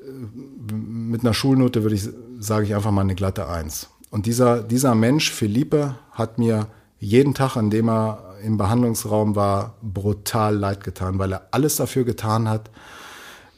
äh, 0.00 0.72
mit 0.74 1.20
einer 1.20 1.34
Schulnote 1.34 1.82
würde 1.82 1.94
ich, 1.94 2.08
sage 2.38 2.64
ich 2.64 2.74
einfach 2.74 2.90
mal 2.90 3.02
eine 3.02 3.14
glatte 3.14 3.48
Eins. 3.48 3.90
Und 4.10 4.26
dieser, 4.26 4.62
dieser 4.62 4.94
Mensch, 4.94 5.30
Philippe, 5.30 5.96
hat 6.10 6.38
mir 6.38 6.68
jeden 6.98 7.34
Tag, 7.34 7.56
an 7.56 7.68
dem 7.68 7.88
er 7.88 8.25
im 8.44 8.56
Behandlungsraum 8.56 9.36
war, 9.36 9.74
brutal 9.82 10.56
leid 10.56 10.84
getan, 10.84 11.18
weil 11.18 11.32
er 11.32 11.48
alles 11.50 11.76
dafür 11.76 12.04
getan 12.04 12.48
hat, 12.48 12.70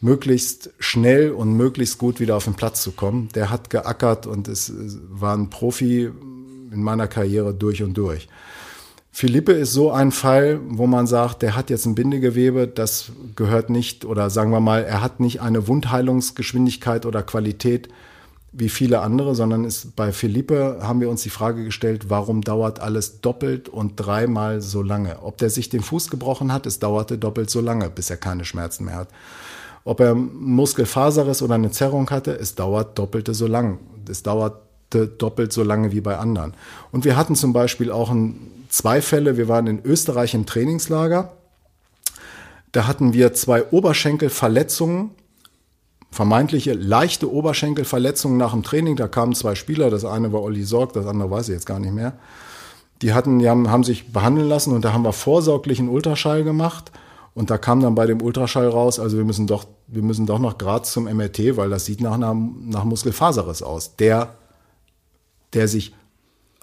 möglichst 0.01 0.71
schnell 0.79 1.31
und 1.31 1.55
möglichst 1.55 1.99
gut 1.99 2.21
wieder 2.21 2.37
auf 2.37 2.45
den 2.45 2.55
Platz 2.55 2.83
zu 2.83 2.93
kommen. 2.93 3.29
Der 3.35 3.51
hat 3.51 3.71
geackert 3.71 4.27
und 4.27 4.49
es 4.49 4.73
war 5.11 5.37
ein 5.37 5.51
Profi 5.51 6.11
in 6.71 6.83
meiner 6.83 7.09
Karriere 7.09 7.55
durch 7.55 7.83
und 7.83 7.95
durch. 7.95 8.29
Philippe 9.11 9.53
ist 9.53 9.73
so 9.73 9.91
ein 9.91 10.13
Fall, 10.13 10.61
wo 10.69 10.87
man 10.87 11.09
sagt, 11.09 11.43
der 11.43 11.57
hat 11.57 11.71
jetzt 11.71 11.87
ein 11.87 11.97
Bindegewebe, 11.97 12.69
das 12.69 13.11
gehört 13.35 13.69
nicht, 13.69 14.05
oder 14.05 14.31
sagen 14.31 14.53
wir 14.53 14.61
mal, 14.61 14.85
er 14.85 15.01
hat 15.01 15.19
nicht 15.19 15.41
eine 15.41 15.67
Wundheilungsgeschwindigkeit 15.67 17.05
oder 17.05 17.25
Qualität 17.25 17.89
wie 18.53 18.69
viele 18.69 19.01
andere, 19.01 19.35
sondern 19.35 19.65
ist 19.65 19.95
bei 19.95 20.11
Philippe 20.13 20.79
haben 20.81 21.01
wir 21.01 21.11
uns 21.11 21.23
die 21.23 21.31
Frage 21.31 21.65
gestellt, 21.65 22.09
warum 22.09 22.41
dauert 22.41 22.81
alles 22.81 23.21
doppelt 23.21 23.69
und 23.69 23.97
dreimal 23.97 24.63
so 24.63 24.83
lange? 24.83 25.23
Ob 25.23 25.37
der 25.39 25.51
sich 25.51 25.69
den 25.69 25.83
Fuß 25.83 26.11
gebrochen 26.11 26.53
hat, 26.53 26.67
es 26.67 26.79
dauerte 26.79 27.19
doppelt 27.19 27.51
so 27.51 27.61
lange, 27.61 27.91
bis 27.91 28.11
er 28.11 28.17
keine 28.17 28.45
Schmerzen 28.45 28.87
mehr 28.87 28.97
hat. 28.97 29.09
Ob 29.85 30.01
er 30.01 30.15
Muskelfaserriss 30.15 31.43
oder 31.43 31.55
eine 31.55 31.71
Zerrung 31.71 32.11
hatte, 32.11 32.33
es 32.39 32.55
dauert 32.55 32.99
doppelte 32.99 33.35
so 33.35 33.47
lang. 33.47 33.79
Es 34.09 34.23
dauerte 34.23 35.07
doppelt 35.07 35.53
so 35.53 35.63
lange 35.63 35.93
wie 35.93 36.01
bei 36.01 36.17
anderen. 36.17 36.55
Und 36.91 37.05
wir 37.05 37.17
hatten 37.17 37.35
zum 37.35 37.53
Beispiel 37.53 37.91
auch 37.91 38.11
ein, 38.11 38.39
zwei 38.69 39.01
Fälle. 39.03 39.37
Wir 39.37 39.49
waren 39.49 39.67
in 39.67 39.83
Österreich 39.85 40.35
im 40.35 40.47
Trainingslager. 40.47 41.33
Da 42.73 42.87
hatten 42.87 43.13
wir 43.13 43.33
zwei 43.33 43.65
Oberschenkelverletzungen, 43.65 45.11
vermeintliche 46.11 46.73
leichte 46.73 47.31
Oberschenkelverletzungen 47.31 48.39
nach 48.39 48.53
dem 48.53 48.63
Training. 48.63 48.97
Da 48.97 49.09
kamen 49.09 49.35
zwei 49.35 49.55
Spieler. 49.55 49.91
Das 49.91 50.05
eine 50.05 50.33
war 50.33 50.43
Olli 50.43 50.65
Sorg, 50.65 50.93
das 50.93 51.07
andere 51.07 51.31
weiß 51.31 51.49
ich 51.49 51.55
jetzt 51.55 51.67
gar 51.67 51.79
nicht 51.79 51.93
mehr. 51.93 52.15
Die 53.03 53.13
hatten, 53.13 53.39
die 53.39 53.49
haben, 53.49 53.71
haben 53.71 53.85
sich 53.85 54.13
behandeln 54.13 54.49
lassen 54.49 54.75
und 54.75 54.85
da 54.85 54.93
haben 54.93 55.05
wir 55.05 55.13
vorsorglichen 55.13 55.89
Ultraschall 55.89 56.43
gemacht. 56.45 56.91
Und 57.35 57.51
da 57.51 57.59
kam 57.59 57.81
dann 57.81 57.95
bei 57.95 58.07
dem 58.07 58.21
Ultraschall 58.21 58.69
raus, 58.69 58.99
also 58.99 59.17
wir 59.17 59.25
müssen 59.25 59.47
doch, 59.47 59.67
wir 59.87 60.03
müssen 60.03 60.27
doch 60.27 60.41
noch 60.41 60.59
Graz 60.59 60.93
zum 60.93 61.05
MRT, 61.05 61.57
weil 61.57 61.71
das 61.71 61.85
sieht 61.85 62.01
nach, 62.01 62.19
nach, 62.19 62.35
nach 62.35 62.83
Muskelfaserriss 62.83 63.63
aus, 63.63 63.95
der, 63.95 64.35
der 65.53 65.69
sich 65.69 65.95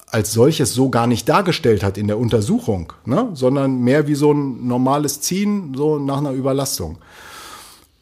als 0.07 0.33
solches 0.33 0.73
so 0.73 0.89
gar 0.89 1.07
nicht 1.07 1.29
dargestellt 1.29 1.83
hat 1.83 1.97
in 1.97 2.07
der 2.07 2.19
Untersuchung, 2.19 2.91
ne? 3.05 3.29
sondern 3.33 3.79
mehr 3.79 4.07
wie 4.07 4.15
so 4.15 4.33
ein 4.33 4.67
normales 4.67 5.21
Ziehen, 5.21 5.73
so 5.75 5.97
nach 5.97 6.17
einer 6.17 6.31
Überlastung. 6.31 6.97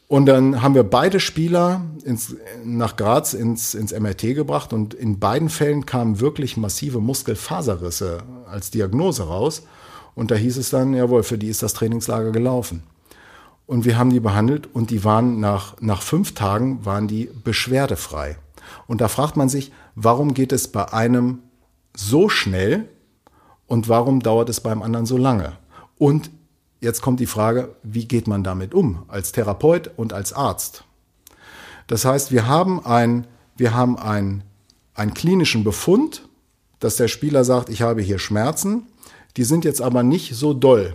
Und 0.06 0.26
dann 0.26 0.60
haben 0.60 0.74
wir 0.74 0.84
beide 0.84 1.18
Spieler 1.18 1.80
ins, 2.04 2.36
nach 2.62 2.96
Graz 2.96 3.32
ins, 3.32 3.74
ins 3.74 3.98
MRT 3.98 4.34
gebracht 4.34 4.72
und 4.72 4.92
in 4.92 5.18
beiden 5.18 5.48
Fällen 5.48 5.86
kamen 5.86 6.20
wirklich 6.20 6.56
massive 6.56 7.00
Muskelfaserrisse 7.00 8.22
als 8.46 8.70
Diagnose 8.70 9.24
raus. 9.24 9.62
Und 10.14 10.30
da 10.30 10.34
hieß 10.34 10.58
es 10.58 10.70
dann, 10.70 10.94
jawohl, 10.94 11.22
für 11.22 11.38
die 11.38 11.48
ist 11.48 11.62
das 11.62 11.72
Trainingslager 11.72 12.32
gelaufen. 12.32 12.82
Und 13.66 13.86
wir 13.86 13.96
haben 13.96 14.10
die 14.10 14.20
behandelt 14.20 14.68
und 14.72 14.90
die 14.90 15.04
waren 15.04 15.40
nach, 15.40 15.80
nach 15.80 16.02
fünf 16.02 16.34
Tagen 16.34 16.84
waren 16.84 17.08
die 17.08 17.30
beschwerdefrei. 17.42 18.36
Und 18.86 19.00
da 19.00 19.08
fragt 19.08 19.36
man 19.36 19.48
sich, 19.48 19.72
warum 19.94 20.34
geht 20.34 20.52
es 20.52 20.68
bei 20.68 20.92
einem 20.92 21.38
so 21.96 22.28
schnell 22.28 22.88
und 23.66 23.88
warum 23.88 24.20
dauert 24.20 24.50
es 24.50 24.60
beim 24.60 24.82
anderen 24.82 25.06
so 25.06 25.16
lange? 25.16 25.54
Und 25.96 26.30
jetzt 26.84 27.02
kommt 27.02 27.18
die 27.18 27.26
Frage, 27.26 27.74
wie 27.82 28.06
geht 28.06 28.28
man 28.28 28.44
damit 28.44 28.74
um 28.74 29.02
als 29.08 29.32
Therapeut 29.32 29.90
und 29.96 30.12
als 30.12 30.32
Arzt? 30.32 30.84
Das 31.88 32.04
heißt, 32.04 32.30
wir 32.30 32.46
haben 32.46 32.84
ein, 32.86 33.26
wir 33.56 33.74
haben 33.74 33.98
ein, 33.98 34.44
einen 34.94 35.14
klinischen 35.14 35.64
Befund, 35.64 36.28
dass 36.78 36.96
der 36.96 37.08
Spieler 37.08 37.44
sagt, 37.44 37.68
ich 37.68 37.82
habe 37.82 38.00
hier 38.02 38.18
Schmerzen 38.18 38.86
die 39.36 39.44
sind 39.44 39.64
jetzt 39.64 39.82
aber 39.82 40.02
nicht 40.02 40.34
so 40.34 40.54
doll. 40.54 40.94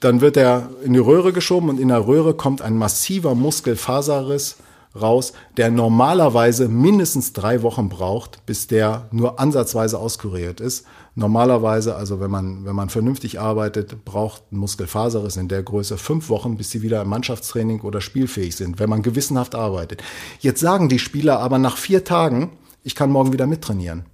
Dann 0.00 0.20
wird 0.20 0.36
er 0.36 0.70
in 0.84 0.92
die 0.92 0.98
Röhre 0.98 1.32
geschoben 1.32 1.68
und 1.68 1.80
in 1.80 1.88
der 1.88 2.06
Röhre 2.06 2.34
kommt 2.34 2.62
ein 2.62 2.76
massiver 2.76 3.34
Muskelfaserriss 3.34 4.56
raus, 5.00 5.32
der 5.56 5.70
normalerweise 5.70 6.68
mindestens 6.68 7.32
drei 7.32 7.62
Wochen 7.62 7.88
braucht, 7.88 8.44
bis 8.46 8.66
der 8.66 9.08
nur 9.10 9.38
ansatzweise 9.38 9.98
auskuriert 9.98 10.60
ist. 10.60 10.86
Normalerweise, 11.14 11.96
also 11.96 12.20
wenn 12.20 12.30
man, 12.30 12.64
wenn 12.64 12.76
man 12.76 12.90
vernünftig 12.90 13.40
arbeitet, 13.40 14.04
braucht 14.04 14.52
ein 14.52 14.58
Muskelfaserriss 14.58 15.36
in 15.36 15.48
der 15.48 15.62
Größe 15.62 15.96
fünf 15.96 16.28
Wochen, 16.28 16.56
bis 16.56 16.70
sie 16.70 16.82
wieder 16.82 17.02
im 17.02 17.08
Mannschaftstraining 17.08 17.80
oder 17.80 18.00
spielfähig 18.00 18.54
sind, 18.56 18.78
wenn 18.78 18.90
man 18.90 19.02
gewissenhaft 19.02 19.54
arbeitet. 19.54 20.02
Jetzt 20.40 20.60
sagen 20.60 20.88
die 20.88 20.98
Spieler 20.98 21.40
aber 21.40 21.58
nach 21.58 21.76
vier 21.76 22.04
Tagen, 22.04 22.52
ich 22.82 22.94
kann 22.94 23.10
morgen 23.10 23.32
wieder 23.32 23.46
mittrainieren. 23.46 24.04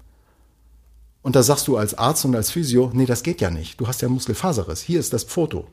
Und 1.22 1.36
da 1.36 1.42
sagst 1.42 1.68
du 1.68 1.76
als 1.76 1.96
Arzt 1.96 2.24
und 2.24 2.34
als 2.34 2.50
Physio, 2.50 2.90
nee, 2.92 3.06
das 3.06 3.22
geht 3.22 3.40
ja 3.40 3.50
nicht. 3.50 3.80
Du 3.80 3.86
hast 3.86 4.02
ja 4.02 4.08
Muskelfaserriss. 4.08 4.80
Hier 4.80 4.98
ist 4.98 5.12
das 5.12 5.24
Foto. 5.24 5.66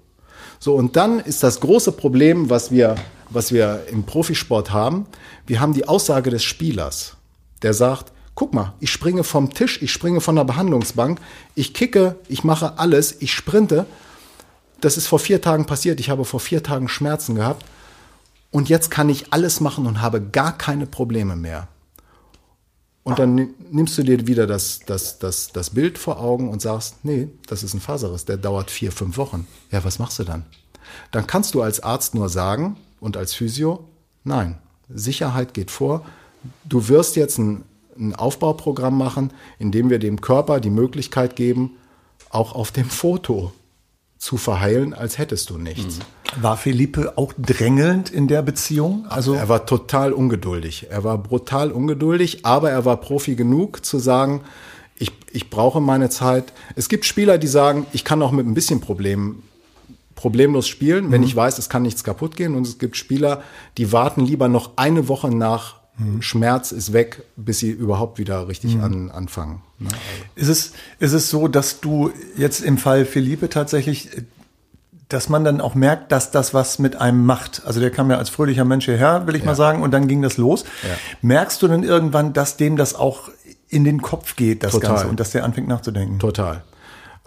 So, 0.60 0.76
und 0.76 0.98
dann 0.98 1.20
ist 1.20 1.42
das 1.42 1.62
große 1.62 1.94
Problem, 1.94 2.50
was 2.50 2.70
wir, 2.70 2.96
was 3.30 3.54
wir 3.54 3.86
im 3.90 4.04
Profisport 4.04 4.72
haben. 4.72 5.06
Wir 5.48 5.62
haben 5.62 5.74
die 5.74 5.88
Aussage 5.88 6.30
des 6.30 6.44
Spielers, 6.44 7.16
der 7.62 7.74
sagt, 7.74 8.12
guck 8.36 8.54
mal, 8.54 8.74
ich 8.80 8.92
springe 8.92 9.24
vom 9.24 9.54
Tisch, 9.54 9.82
ich 9.82 9.92
springe 9.92 10.20
von 10.20 10.36
der 10.36 10.44
Behandlungsbank, 10.44 11.20
ich 11.56 11.74
kicke, 11.74 12.16
ich 12.28 12.44
mache 12.44 12.78
alles, 12.78 13.16
ich 13.22 13.34
sprinte. 13.34 13.86
Das 14.82 14.98
ist 14.98 15.08
vor 15.08 15.20
vier 15.20 15.42
Tagen 15.42 15.66
passiert. 15.66 16.00
Ich 16.00 16.10
habe 16.10 16.24
vor 16.24 16.40
vier 16.40 16.64
Tagen 16.64 16.88
Schmerzen 16.88 17.36
gehabt. 17.36 17.66
Und 18.52 18.70
jetzt 18.70 18.90
kann 18.90 19.10
ich 19.10 19.32
alles 19.32 19.60
machen 19.60 19.86
und 19.86 20.02
habe 20.02 20.22
gar 20.22 20.58
keine 20.58 20.86
Probleme 20.86 21.36
mehr. 21.36 21.68
Und 23.10 23.20
dann 23.20 23.50
nimmst 23.72 23.98
du 23.98 24.04
dir 24.04 24.28
wieder 24.28 24.46
das, 24.46 24.80
das, 24.86 25.20
das, 25.20 25.52
das 25.52 25.72
Bild 25.72 25.98
vor 25.98 26.20
Augen 26.20 26.50
und 26.50 26.62
sagst, 26.62 27.04
nee, 27.04 27.28
das 27.48 27.64
ist 27.64 27.74
ein 27.74 27.80
Faserriss, 27.80 28.26
der 28.26 28.38
dauert 28.38 28.70
vier, 28.70 28.92
fünf 28.92 29.18
Wochen. 29.18 29.48
Ja, 29.72 29.84
was 29.84 30.00
machst 30.00 30.20
du 30.20 30.24
dann? 30.24 30.46
Dann 31.12 31.28
kannst 31.28 31.54
du 31.54 31.62
als 31.62 31.82
Arzt 31.82 32.16
nur 32.16 32.30
sagen 32.30 32.78
und 33.00 33.18
als 33.18 33.34
Physio, 33.34 33.86
nein, 34.24 34.58
Sicherheit 34.90 35.54
geht 35.54 35.72
vor. 35.72 36.06
Du 36.66 36.88
wirst 36.88 37.16
jetzt 37.16 37.38
ein, 37.38 37.64
ein 37.98 38.16
Aufbauprogramm 38.16 38.98
machen, 38.98 39.32
in 39.60 39.72
dem 39.72 39.90
wir 39.90 40.00
dem 40.00 40.22
Körper 40.22 40.60
die 40.60 40.70
Möglichkeit 40.70 41.36
geben, 41.36 41.78
auch 42.30 42.54
auf 42.54 42.72
dem 42.72 42.90
Foto 42.90 43.52
zu 44.20 44.36
verheilen, 44.36 44.94
als 44.94 45.18
hättest 45.18 45.50
du 45.50 45.58
nichts. 45.58 45.98
Mhm. 45.98 46.44
War 46.44 46.58
Felipe 46.58 47.18
auch 47.18 47.34
drängelnd 47.38 48.12
in 48.12 48.28
der 48.28 48.42
Beziehung? 48.42 49.06
Also 49.08 49.34
er 49.34 49.50
war 49.50 49.66
total 49.66 50.14
ungeduldig. 50.14 50.88
Er 50.90 51.04
war 51.06 51.18
brutal 51.18 51.72
ungeduldig, 51.72 52.46
aber 52.46 52.70
er 52.70 52.86
war 52.86 52.98
Profi 52.98 53.36
genug 53.36 53.86
zu 53.86 53.98
sagen, 53.98 54.42
ich, 54.98 55.14
ich 55.32 55.50
brauche 55.50 55.80
meine 55.80 56.10
Zeit. 56.10 56.52
Es 56.76 56.90
gibt 56.90 57.06
Spieler, 57.06 57.38
die 57.38 57.48
sagen, 57.48 57.88
ich 57.94 58.04
kann 58.04 58.22
auch 58.22 58.32
mit 58.32 58.46
ein 58.46 58.54
bisschen 58.54 58.82
Problem 58.82 59.42
problemlos 60.16 60.68
spielen, 60.68 61.14
wenn 61.14 61.22
mhm. 61.22 61.28
ich 61.28 61.36
weiß, 61.38 61.58
es 61.60 61.70
kann 61.70 61.82
nichts 61.82 62.04
kaputt 62.04 62.36
gehen. 62.36 62.54
Und 62.56 62.68
es 62.68 62.78
gibt 62.78 62.98
Spieler, 62.98 63.42
die 63.78 63.94
warten 63.94 64.20
lieber 64.26 64.50
noch 64.50 64.72
eine 64.76 65.08
Woche 65.08 65.30
nach 65.30 65.79
Mhm. 66.00 66.22
Schmerz 66.22 66.72
ist 66.72 66.94
weg, 66.94 67.24
bis 67.36 67.60
sie 67.60 67.70
überhaupt 67.70 68.18
wieder 68.18 68.48
richtig 68.48 68.76
mhm. 68.76 68.84
an, 68.84 69.12
anfangen. 69.12 69.62
Ne? 69.78 69.90
Ist, 70.36 70.48
es, 70.48 70.74
ist 71.00 71.14
es 71.14 71.30
so, 71.30 71.48
dass 71.48 71.82
du 71.82 72.12
jetzt 72.38 72.62
im 72.62 72.78
Fall 72.78 73.06
Philippe 73.06 73.50
tatsächlich, 73.50 74.10
dass 75.10 75.30
man 75.30 75.44
dann 75.44 75.62
auch 75.62 75.76
merkt, 75.76 76.12
dass 76.12 76.32
das 76.32 76.54
was 76.54 76.80
mit 76.80 76.96
einem 76.96 77.26
macht? 77.26 77.64
Also 77.66 77.80
der 77.80 77.92
kam 77.92 78.10
ja 78.10 78.18
als 78.18 78.30
fröhlicher 78.30 78.66
Mensch 78.66 78.86
hierher, 78.86 79.28
will 79.28 79.36
ich 79.36 79.42
ja. 79.42 79.48
mal 79.48 79.56
sagen, 79.56 79.84
und 79.84 79.92
dann 79.92 80.08
ging 80.08 80.22
das 80.22 80.38
los. 80.38 80.64
Ja. 80.84 80.96
Merkst 81.22 81.62
du 81.62 81.68
dann 81.68 81.84
irgendwann, 81.84 82.34
dass 82.34 82.58
dem 82.58 82.78
das 82.78 82.96
auch 82.96 83.30
in 83.68 83.84
den 83.84 84.02
Kopf 84.02 84.36
geht, 84.36 84.64
das 84.64 84.72
Total. 84.72 84.90
Ganze, 84.90 85.08
und 85.08 85.20
dass 85.20 85.32
der 85.32 85.44
anfängt 85.44 85.68
nachzudenken? 85.68 86.20
Total. 86.20 86.64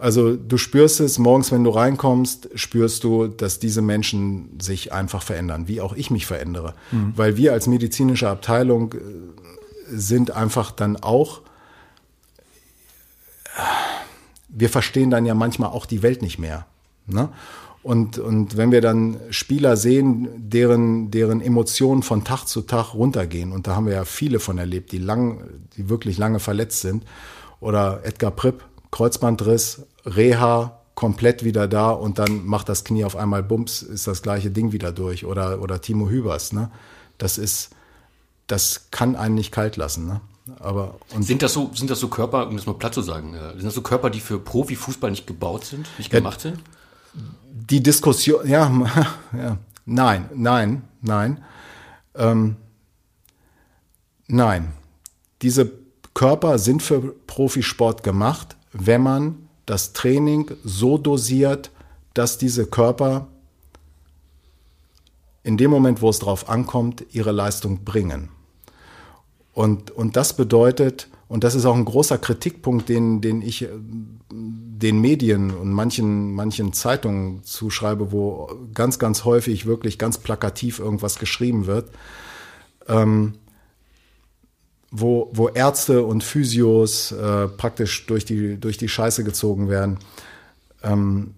Also 0.03 0.35
du 0.35 0.57
spürst 0.57 0.99
es 0.99 1.17
morgens, 1.17 1.53
wenn 1.53 1.63
du 1.63 1.69
reinkommst, 1.69 2.49
spürst 2.55 3.05
du, 3.05 3.27
dass 3.27 3.59
diese 3.59 3.81
Menschen 3.81 4.59
sich 4.59 4.91
einfach 4.91 5.23
verändern, 5.23 5.69
wie 5.69 5.79
auch 5.79 5.93
ich 5.93 6.11
mich 6.11 6.25
verändere. 6.25 6.73
Mhm. 6.91 7.13
Weil 7.15 7.37
wir 7.37 7.53
als 7.53 7.67
medizinische 7.67 8.27
Abteilung 8.27 8.91
äh, 8.91 8.97
sind 9.87 10.31
einfach 10.31 10.71
dann 10.71 10.97
auch, 10.97 11.39
wir 14.49 14.67
verstehen 14.67 15.09
dann 15.09 15.25
ja 15.25 15.35
manchmal 15.35 15.69
auch 15.69 15.85
die 15.85 16.03
Welt 16.03 16.21
nicht 16.21 16.37
mehr. 16.37 16.65
Ne? 17.07 17.29
Und, 17.81 18.19
und 18.19 18.57
wenn 18.57 18.73
wir 18.73 18.81
dann 18.81 19.21
Spieler 19.29 19.77
sehen, 19.77 20.27
deren, 20.35 21.11
deren 21.11 21.39
Emotionen 21.39 22.03
von 22.03 22.25
Tag 22.25 22.43
zu 22.43 22.63
Tag 22.63 22.93
runtergehen, 22.93 23.53
und 23.53 23.67
da 23.67 23.77
haben 23.77 23.85
wir 23.85 23.93
ja 23.93 24.03
viele 24.03 24.41
von 24.41 24.57
erlebt, 24.57 24.91
die 24.91 24.97
lang, 24.97 25.45
die 25.77 25.87
wirklich 25.87 26.17
lange 26.17 26.39
verletzt 26.39 26.81
sind, 26.81 27.05
oder 27.61 28.01
Edgar 28.03 28.31
Pripp, 28.31 28.65
Kreuzbandriss, 28.91 29.83
Reha, 30.05 30.79
komplett 30.95 31.43
wieder 31.43 31.67
da 31.67 31.91
und 31.91 32.19
dann 32.19 32.45
macht 32.45 32.69
das 32.69 32.83
Knie 32.83 33.03
auf 33.03 33.15
einmal 33.15 33.43
Bums, 33.43 33.81
ist 33.81 34.07
das 34.07 34.21
gleiche 34.21 34.51
Ding 34.51 34.71
wieder 34.71 34.91
durch. 34.91 35.25
Oder, 35.25 35.61
oder 35.61 35.81
Timo 35.81 36.09
Hübers, 36.09 36.53
ne? 36.53 36.71
Das 37.17 37.37
ist, 37.37 37.69
das 38.47 38.87
kann 38.91 39.15
einen 39.15 39.35
nicht 39.35 39.51
kalt 39.51 39.77
lassen, 39.77 40.07
ne? 40.07 40.21
Aber, 40.59 40.95
und 41.15 41.23
sind 41.23 41.41
das 41.41 41.53
so, 41.53 41.71
sind 41.73 41.89
das 41.89 41.99
so 41.99 42.09
Körper, 42.09 42.47
um 42.47 42.57
das 42.57 42.65
mal 42.65 42.73
platt 42.73 42.93
zu 42.93 43.01
sagen, 43.01 43.33
äh, 43.33 43.53
sind 43.53 43.63
das 43.63 43.75
so 43.75 43.81
Körper, 43.81 44.09
die 44.09 44.19
für 44.19 44.39
Profifußball 44.39 45.09
nicht 45.09 45.25
gebaut 45.25 45.63
sind, 45.63 45.87
nicht 45.97 46.11
gemacht 46.11 46.41
sind? 46.41 46.59
Die 47.51 47.81
Diskussion, 47.81 48.45
ja, 48.47 48.69
ja, 49.37 49.57
nein, 49.85 50.29
nein, 50.35 50.83
nein, 51.01 51.43
ähm, 52.15 52.57
nein. 54.27 54.73
Diese 55.41 55.71
Körper 56.13 56.59
sind 56.59 56.83
für 56.83 56.99
Profisport 57.25 58.03
gemacht 58.03 58.57
wenn 58.73 59.01
man 59.01 59.42
das 59.65 59.93
Training 59.93 60.51
so 60.63 60.97
dosiert, 60.97 61.71
dass 62.13 62.37
diese 62.37 62.65
Körper 62.65 63.27
in 65.43 65.57
dem 65.57 65.71
Moment, 65.71 66.01
wo 66.01 66.09
es 66.09 66.19
drauf 66.19 66.49
ankommt, 66.49 67.05
ihre 67.11 67.31
Leistung 67.31 67.83
bringen. 67.83 68.29
Und, 69.53 69.91
und 69.91 70.15
das 70.15 70.35
bedeutet, 70.35 71.09
und 71.27 71.43
das 71.43 71.55
ist 71.55 71.65
auch 71.65 71.75
ein 71.75 71.85
großer 71.85 72.17
Kritikpunkt, 72.17 72.89
den, 72.89 73.21
den 73.21 73.41
ich 73.41 73.63
äh, 73.63 73.69
den 74.31 74.99
Medien 74.99 75.51
und 75.51 75.71
manchen, 75.71 76.33
manchen 76.33 76.73
Zeitungen 76.73 77.43
zuschreibe, 77.43 78.11
wo 78.11 78.49
ganz, 78.73 78.99
ganz 78.99 79.25
häufig 79.25 79.65
wirklich 79.65 79.97
ganz 79.97 80.17
plakativ 80.17 80.79
irgendwas 80.79 81.19
geschrieben 81.19 81.67
wird. 81.67 81.89
Ähm, 82.87 83.35
wo, 84.95 85.31
wo 85.33 85.49
Ärzte 85.49 86.03
und 86.03 86.23
Physios 86.23 87.11
äh, 87.11 87.47
praktisch 87.47 88.05
durch 88.05 88.25
die, 88.25 88.59
durch 88.59 88.77
die 88.77 88.87
Scheiße 88.87 89.23
gezogen 89.23 89.67
werden. 89.67 89.97
Ähm, 90.83 91.33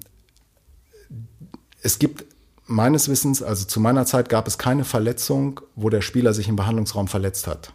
es 1.81 1.97
gibt 1.97 2.25
meines 2.65 3.07
Wissens, 3.07 3.41
also 3.41 3.65
zu 3.65 3.79
meiner 3.79 4.05
Zeit 4.05 4.27
gab 4.27 4.45
es 4.47 4.57
keine 4.57 4.83
Verletzung, 4.83 5.61
wo 5.75 5.89
der 5.89 6.01
Spieler 6.01 6.33
sich 6.33 6.49
im 6.49 6.57
Behandlungsraum 6.57 7.07
verletzt 7.07 7.47
hat. 7.47 7.71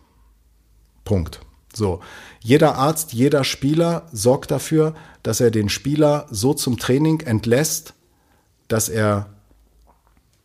Punkt. 1.07 1.41
So. 1.75 2.01
Jeder 2.41 2.75
Arzt, 2.75 3.15
jeder 3.15 3.43
Spieler 3.43 4.07
sorgt 4.13 4.51
dafür, 4.51 4.95
dass 5.23 5.41
er 5.41 5.51
den 5.51 5.71
Spieler 5.71 6.27
so 6.31 6.53
zum 6.53 6.77
Training 6.77 7.21
entlässt, 7.21 7.95
dass 8.69 8.91
er 8.91 9.31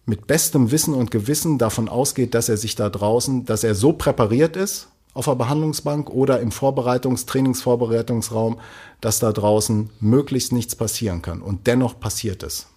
mit 0.05 0.27
bestem 0.27 0.71
Wissen 0.71 0.93
und 0.93 1.11
Gewissen 1.11 1.57
davon 1.57 1.89
ausgeht, 1.89 2.35
dass 2.35 2.47
er 2.47 2.55
sich 2.55 2.75
da 2.75 2.89
draußen, 2.89 3.43
dass 3.43 3.65
er 3.65 3.75
so 3.75 3.91
präpariert 3.91 4.55
ist, 4.55 4.87
auf 5.15 5.25
der 5.25 5.35
Behandlungsbank 5.35 6.09
oder 6.11 6.41
im 6.41 6.51
Vorbereitungs-, 6.51 7.25
Trainingsvorbereitungsraum, 7.25 8.59
dass 9.01 9.17
da 9.17 9.31
draußen 9.31 9.89
möglichst 9.99 10.51
nichts 10.51 10.75
passieren 10.75 11.23
kann. 11.23 11.41
Und 11.41 11.65
dennoch 11.65 11.99
passiert 11.99 12.43
es. 12.43 12.67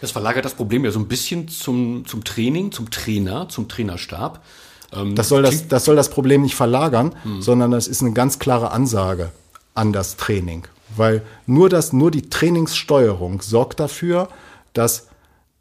Das 0.00 0.10
verlagert 0.10 0.44
das 0.44 0.54
Problem 0.54 0.84
ja 0.84 0.90
so 0.90 0.98
ein 0.98 1.08
bisschen 1.08 1.48
zum, 1.48 2.04
zum 2.04 2.24
Training, 2.24 2.72
zum 2.72 2.90
Trainer, 2.90 3.48
zum 3.48 3.68
Trainerstab. 3.68 4.44
Ähm, 4.92 5.14
das, 5.14 5.28
soll 5.28 5.42
das, 5.42 5.68
das 5.68 5.84
soll 5.84 5.96
das 5.96 6.10
Problem 6.10 6.42
nicht 6.42 6.56
verlagern, 6.56 7.14
hm. 7.22 7.40
sondern 7.40 7.70
das 7.70 7.86
ist 7.86 8.02
eine 8.02 8.12
ganz 8.12 8.40
klare 8.40 8.72
Ansage 8.72 9.30
an 9.74 9.92
das 9.92 10.16
Training. 10.16 10.66
Weil 10.96 11.22
nur, 11.46 11.68
das, 11.68 11.92
nur 11.92 12.10
die 12.10 12.28
Trainingssteuerung 12.28 13.40
sorgt 13.42 13.78
dafür, 13.78 14.28
dass, 14.72 15.06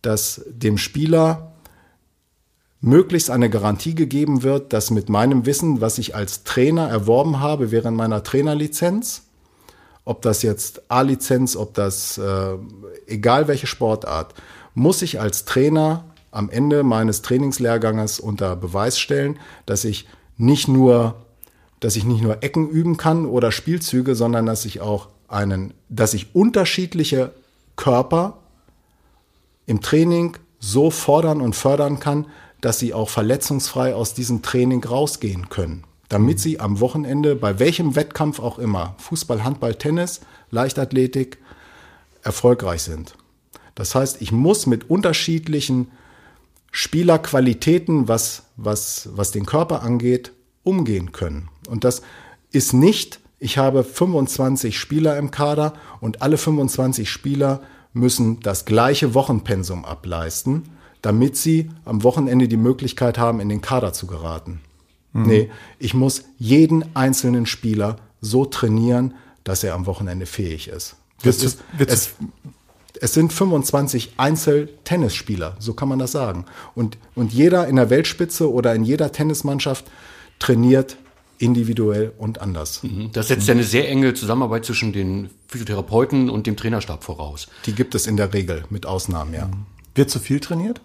dass 0.01 0.41
dem 0.47 0.79
Spieler 0.79 1.54
möglichst 2.85 3.31
eine 3.31 3.49
Garantie 3.49 3.95
gegeben 3.95 4.43
wird, 4.43 4.71
dass 4.71 4.91
mit 4.91 5.09
meinem 5.09 5.45
Wissen, 5.47 5.81
was 5.81 5.97
ich 5.97 6.15
als 6.15 6.43
Trainer 6.43 6.87
erworben 6.87 7.39
habe 7.39 7.71
während 7.71 7.97
meiner 7.97 8.21
Trainerlizenz, 8.21 9.23
ob 10.05 10.21
das 10.21 10.43
jetzt 10.43 10.83
A-Lizenz, 10.89 11.55
ob 11.55 11.73
das 11.73 12.19
äh, 12.19 12.57
egal 13.07 13.47
welche 13.47 13.65
Sportart, 13.65 14.35
muss 14.75 15.01
ich 15.01 15.19
als 15.19 15.45
Trainer 15.45 16.05
am 16.29 16.51
Ende 16.51 16.83
meines 16.83 17.23
Trainingslehrganges 17.23 18.19
unter 18.19 18.55
Beweis 18.55 18.99
stellen, 18.99 19.39
dass 19.65 19.83
ich 19.83 20.07
nicht 20.37 20.67
nur, 20.67 21.15
dass 21.79 21.95
ich 21.95 22.03
nicht 22.03 22.21
nur 22.21 22.43
Ecken 22.43 22.69
üben 22.69 22.97
kann 22.97 23.25
oder 23.25 23.51
Spielzüge, 23.51 24.13
sondern 24.13 24.45
dass 24.45 24.63
ich 24.63 24.79
auch 24.79 25.07
einen, 25.27 25.73
dass 25.89 26.13
ich 26.13 26.35
unterschiedliche 26.35 27.31
Körper 27.77 28.37
im 29.65 29.81
Training 29.81 30.37
so 30.59 30.91
fordern 30.91 31.41
und 31.41 31.55
fördern 31.55 31.99
kann, 31.99 32.27
dass 32.65 32.79
sie 32.79 32.95
auch 32.95 33.09
verletzungsfrei 33.09 33.93
aus 33.93 34.15
diesem 34.15 34.41
Training 34.41 34.83
rausgehen 34.83 35.49
können, 35.49 35.83
damit 36.09 36.39
sie 36.39 36.59
am 36.59 36.79
Wochenende 36.79 37.35
bei 37.35 37.59
welchem 37.59 37.95
Wettkampf 37.95 38.39
auch 38.39 38.57
immer, 38.57 38.95
Fußball, 38.97 39.43
Handball, 39.43 39.75
Tennis, 39.75 40.21
Leichtathletik, 40.49 41.37
erfolgreich 42.23 42.81
sind. 42.81 43.13
Das 43.75 43.93
heißt, 43.93 44.19
ich 44.19 44.31
muss 44.31 44.65
mit 44.65 44.89
unterschiedlichen 44.89 45.91
Spielerqualitäten, 46.71 48.07
was, 48.07 48.45
was, 48.57 49.09
was 49.13 49.29
den 49.29 49.45
Körper 49.45 49.83
angeht, 49.83 50.31
umgehen 50.63 51.11
können. 51.11 51.49
Und 51.69 51.83
das 51.83 52.01
ist 52.51 52.73
nicht, 52.73 53.19
ich 53.37 53.59
habe 53.59 53.83
25 53.83 54.75
Spieler 54.79 55.19
im 55.19 55.29
Kader 55.29 55.73
und 56.01 56.23
alle 56.23 56.39
25 56.39 57.11
Spieler 57.11 57.61
müssen 57.93 58.39
das 58.39 58.65
gleiche 58.65 59.13
Wochenpensum 59.13 59.85
ableisten, 59.85 60.63
damit 61.05 61.37
sie 61.37 61.69
am 61.85 62.01
Wochenende 62.01 62.47
die 62.47 62.57
Möglichkeit 62.57 63.19
haben, 63.19 63.39
in 63.39 63.47
den 63.47 63.61
Kader 63.61 63.93
zu 63.93 64.07
geraten. 64.07 64.61
Mhm. 65.13 65.27
Nee, 65.27 65.49
ich 65.77 65.93
muss 65.93 66.23
jeden 66.39 66.95
einzelnen 66.95 67.45
Spieler 67.45 67.97
so 68.21 68.43
trainieren, 68.45 69.13
dass 69.43 69.63
er 69.63 69.75
am 69.75 69.85
Wochenende 69.85 70.25
fähig 70.25 70.67
ist. 70.67 70.95
Das 71.21 71.43
ist 71.43 71.63
es, 71.77 72.15
es 72.99 73.13
sind 73.13 73.31
25 73.31 74.13
Einzel-Tennisspieler, 74.17 75.55
so 75.59 75.75
kann 75.75 75.89
man 75.89 75.99
das 75.99 76.11
sagen. 76.11 76.45
Und, 76.73 76.97
und 77.13 77.31
jeder 77.31 77.67
in 77.67 77.75
der 77.75 77.91
Weltspitze 77.91 78.51
oder 78.51 78.73
in 78.73 78.83
jeder 78.83 79.11
Tennismannschaft 79.11 79.85
trainiert 80.39 80.97
individuell 81.37 82.13
und 82.17 82.41
anders. 82.41 82.81
Mhm. 82.81 83.11
Das 83.11 83.27
setzt 83.27 83.47
ja 83.47 83.53
eine 83.53 83.63
sehr 83.63 83.89
enge 83.89 84.15
Zusammenarbeit 84.15 84.65
zwischen 84.65 84.91
den 84.91 85.29
Physiotherapeuten 85.49 86.31
und 86.31 86.47
dem 86.47 86.55
Trainerstab 86.55 87.03
voraus. 87.03 87.47
Die 87.67 87.73
gibt 87.73 87.93
es 87.93 88.07
in 88.07 88.17
der 88.17 88.33
Regel, 88.33 88.63
mit 88.71 88.87
Ausnahmen, 88.87 89.35
ja. 89.35 89.51
Wird 89.93 90.09
zu 90.09 90.19
viel 90.19 90.39
trainiert? 90.39 90.81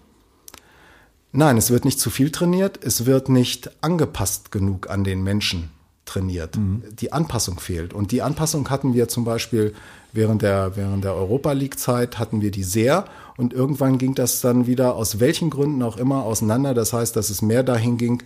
Nein, 1.33 1.57
es 1.57 1.71
wird 1.71 1.85
nicht 1.85 1.99
zu 1.99 2.09
viel 2.09 2.31
trainiert, 2.31 2.79
es 2.83 3.05
wird 3.05 3.29
nicht 3.29 3.71
angepasst 3.81 4.51
genug 4.51 4.89
an 4.89 5.03
den 5.03 5.23
Menschen 5.23 5.69
trainiert. 6.05 6.57
Mhm. 6.57 6.83
Die 6.99 7.13
Anpassung 7.13 7.59
fehlt. 7.59 7.93
Und 7.93 8.11
die 8.11 8.21
Anpassung 8.21 8.69
hatten 8.69 8.93
wir 8.93 9.07
zum 9.07 9.23
Beispiel 9.23 9.73
während 10.11 10.41
der, 10.41 10.75
während 10.75 11.03
der 11.03 11.15
Europa 11.15 11.53
League-Zeit 11.53 12.19
hatten 12.19 12.41
wir 12.41 12.51
die 12.51 12.63
sehr. 12.63 13.05
Und 13.37 13.53
irgendwann 13.53 13.97
ging 13.97 14.13
das 14.13 14.41
dann 14.41 14.67
wieder 14.67 14.95
aus 14.95 15.19
welchen 15.19 15.49
Gründen 15.49 15.81
auch 15.83 15.97
immer 15.97 16.23
auseinander. 16.23 16.73
Das 16.73 16.91
heißt, 16.91 17.15
dass 17.15 17.29
es 17.29 17.41
mehr 17.41 17.63
dahin 17.63 17.97
ging, 17.97 18.23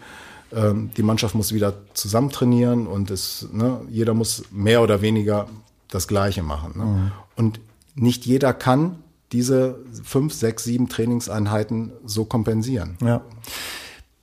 ähm, 0.52 0.90
die 0.98 1.04
Mannschaft 1.04 1.36
muss 1.36 1.54
wieder 1.54 1.74
zusammen 1.94 2.32
trainieren 2.32 2.88
und 2.88 3.12
es, 3.12 3.48
ne, 3.52 3.82
jeder 3.90 4.14
muss 4.14 4.44
mehr 4.52 4.82
oder 4.82 5.02
weniger 5.02 5.48
das 5.90 6.08
Gleiche 6.08 6.44
machen. 6.44 6.74
Ne? 6.76 6.86
Mhm. 6.86 7.12
Und 7.36 7.60
nicht 7.96 8.26
jeder 8.26 8.54
kann 8.54 8.98
diese 9.36 9.80
fünf, 10.04 10.34
sechs, 10.34 10.64
sieben 10.64 10.88
Trainingseinheiten 10.88 11.92
so 12.06 12.26
kompensieren. 12.26 12.98
Ja. 13.04 13.22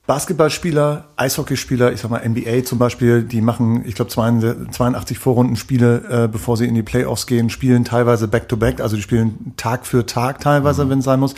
Basketballspieler, 0.07 1.11
Eishockeyspieler, 1.17 1.93
ich 1.93 2.01
sag 2.01 2.11
mal 2.11 2.27
NBA 2.29 2.65
zum 2.65 2.79
Beispiel, 2.79 3.23
die 3.23 3.41
machen, 3.41 3.85
ich 3.87 3.95
glaube, 3.95 4.11
82 4.11 5.19
Vorrundenspiele, 5.19 6.25
äh, 6.25 6.29
bevor 6.29 6.57
sie 6.57 6.67
in 6.67 6.75
die 6.75 6.83
Playoffs 6.83 7.27
gehen, 7.27 7.51
spielen 7.51 7.85
teilweise 7.85 8.27
Back-to-Back, 8.27 8.79
-back, 8.79 8.83
also 8.83 8.97
die 8.97 9.03
spielen 9.03 9.55
Tag 9.57 9.87
für 9.87 10.05
Tag 10.05 10.41
teilweise, 10.41 10.85
mhm. 10.85 10.91
wenn 10.91 10.99
es 10.99 11.05
sein 11.05 11.21
muss 11.21 11.35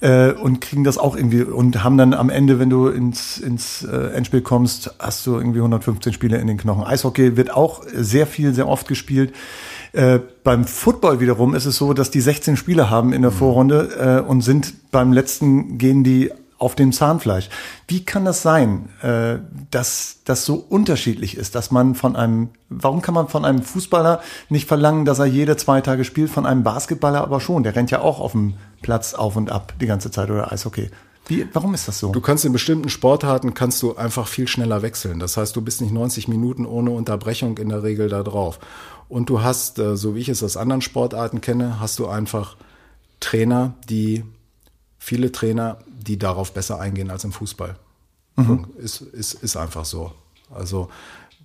äh, 0.00 0.30
und 0.32 0.60
kriegen 0.60 0.84
das 0.84 0.98
auch 0.98 1.16
irgendwie 1.16 1.42
und 1.42 1.82
haben 1.82 1.98
dann 1.98 2.14
am 2.14 2.30
Ende, 2.30 2.58
wenn 2.58 2.70
du 2.70 2.88
ins, 2.88 3.38
ins 3.38 3.82
äh, 3.84 4.12
Endspiel 4.14 4.42
kommst, 4.42 4.94
hast 4.98 5.26
du 5.26 5.36
irgendwie 5.36 5.58
115 5.58 6.12
Spiele 6.12 6.38
in 6.38 6.46
den 6.46 6.56
Knochen. 6.56 6.84
Eishockey 6.84 7.36
wird 7.36 7.50
auch 7.50 7.82
sehr 7.92 8.26
viel, 8.26 8.54
sehr 8.54 8.68
oft 8.68 8.86
gespielt. 8.86 9.34
Äh, 9.92 10.20
beim 10.44 10.64
Football 10.64 11.20
wiederum 11.20 11.54
ist 11.54 11.66
es 11.66 11.76
so, 11.76 11.92
dass 11.92 12.10
die 12.10 12.20
16 12.20 12.56
Spiele 12.56 12.90
haben 12.90 13.12
in 13.12 13.22
der 13.22 13.30
mhm. 13.30 13.36
Vorrunde 13.36 14.22
äh, 14.24 14.28
und 14.28 14.42
sind 14.42 14.90
beim 14.90 15.12
letzten 15.12 15.78
gehen 15.78 16.04
die 16.04 16.30
auf 16.58 16.74
dem 16.74 16.92
Zahnfleisch. 16.92 17.48
Wie 17.86 18.04
kann 18.04 18.24
das 18.24 18.42
sein, 18.42 18.88
äh, 19.02 19.38
dass 19.70 20.18
das 20.24 20.44
so 20.44 20.56
unterschiedlich 20.56 21.36
ist, 21.36 21.54
dass 21.54 21.70
man 21.70 21.94
von 21.94 22.16
einem, 22.16 22.50
warum 22.68 23.00
kann 23.00 23.14
man 23.14 23.28
von 23.28 23.44
einem 23.44 23.62
Fußballer 23.62 24.20
nicht 24.48 24.66
verlangen, 24.66 25.04
dass 25.04 25.20
er 25.20 25.26
jede 25.26 25.56
zwei 25.56 25.80
Tage 25.80 26.04
spielt, 26.04 26.30
von 26.30 26.46
einem 26.46 26.64
Basketballer 26.64 27.20
aber 27.20 27.40
schon? 27.40 27.62
Der 27.62 27.76
rennt 27.76 27.92
ja 27.92 28.00
auch 28.00 28.18
auf 28.18 28.32
dem 28.32 28.54
Platz 28.82 29.14
auf 29.14 29.36
und 29.36 29.52
ab 29.52 29.72
die 29.80 29.86
ganze 29.86 30.10
Zeit 30.10 30.30
oder 30.30 30.52
Eishockey. 30.52 30.90
Wie, 31.28 31.46
warum 31.52 31.74
ist 31.74 31.86
das 31.86 31.98
so? 31.98 32.10
Du 32.10 32.22
kannst 32.22 32.44
in 32.46 32.52
bestimmten 32.52 32.88
Sportarten 32.88 33.52
kannst 33.52 33.82
du 33.82 33.96
einfach 33.96 34.26
viel 34.26 34.48
schneller 34.48 34.82
wechseln. 34.82 35.18
Das 35.20 35.36
heißt, 35.36 35.54
du 35.54 35.60
bist 35.60 35.82
nicht 35.82 35.92
90 35.92 36.26
Minuten 36.26 36.64
ohne 36.64 36.90
Unterbrechung 36.90 37.58
in 37.58 37.68
der 37.68 37.82
Regel 37.82 38.08
da 38.08 38.22
drauf. 38.22 38.58
Und 39.08 39.30
du 39.30 39.42
hast, 39.42 39.78
äh, 39.78 39.96
so 39.96 40.14
wie 40.14 40.20
ich 40.20 40.28
es 40.28 40.42
aus 40.42 40.56
anderen 40.56 40.82
Sportarten 40.82 41.40
kenne, 41.40 41.80
hast 41.80 41.98
du 41.98 42.06
einfach 42.06 42.56
Trainer, 43.20 43.74
die 43.88 44.24
viele 44.98 45.32
Trainer, 45.32 45.78
die 45.86 46.18
darauf 46.18 46.52
besser 46.52 46.78
eingehen 46.80 47.10
als 47.10 47.24
im 47.24 47.32
Fußball. 47.32 47.76
Mhm. 48.36 48.66
Ist, 48.78 49.00
ist, 49.00 49.34
ist 49.34 49.56
einfach 49.56 49.84
so. 49.84 50.12
Also 50.50 50.88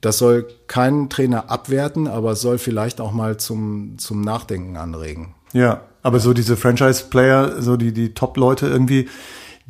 das 0.01 0.17
soll 0.17 0.47
keinen 0.67 1.09
Trainer 1.09 1.49
abwerten, 1.49 2.07
aber 2.07 2.31
es 2.31 2.41
soll 2.41 2.57
vielleicht 2.57 2.99
auch 2.99 3.13
mal 3.13 3.37
zum, 3.37 3.97
zum 3.97 4.21
Nachdenken 4.21 4.75
anregen. 4.75 5.33
Ja, 5.53 5.81
aber 6.01 6.17
ja. 6.17 6.23
so 6.23 6.33
diese 6.33 6.57
Franchise-Player, 6.57 7.61
so 7.61 7.77
die, 7.77 7.93
die 7.93 8.13
Top-Leute 8.13 8.67
irgendwie, 8.67 9.07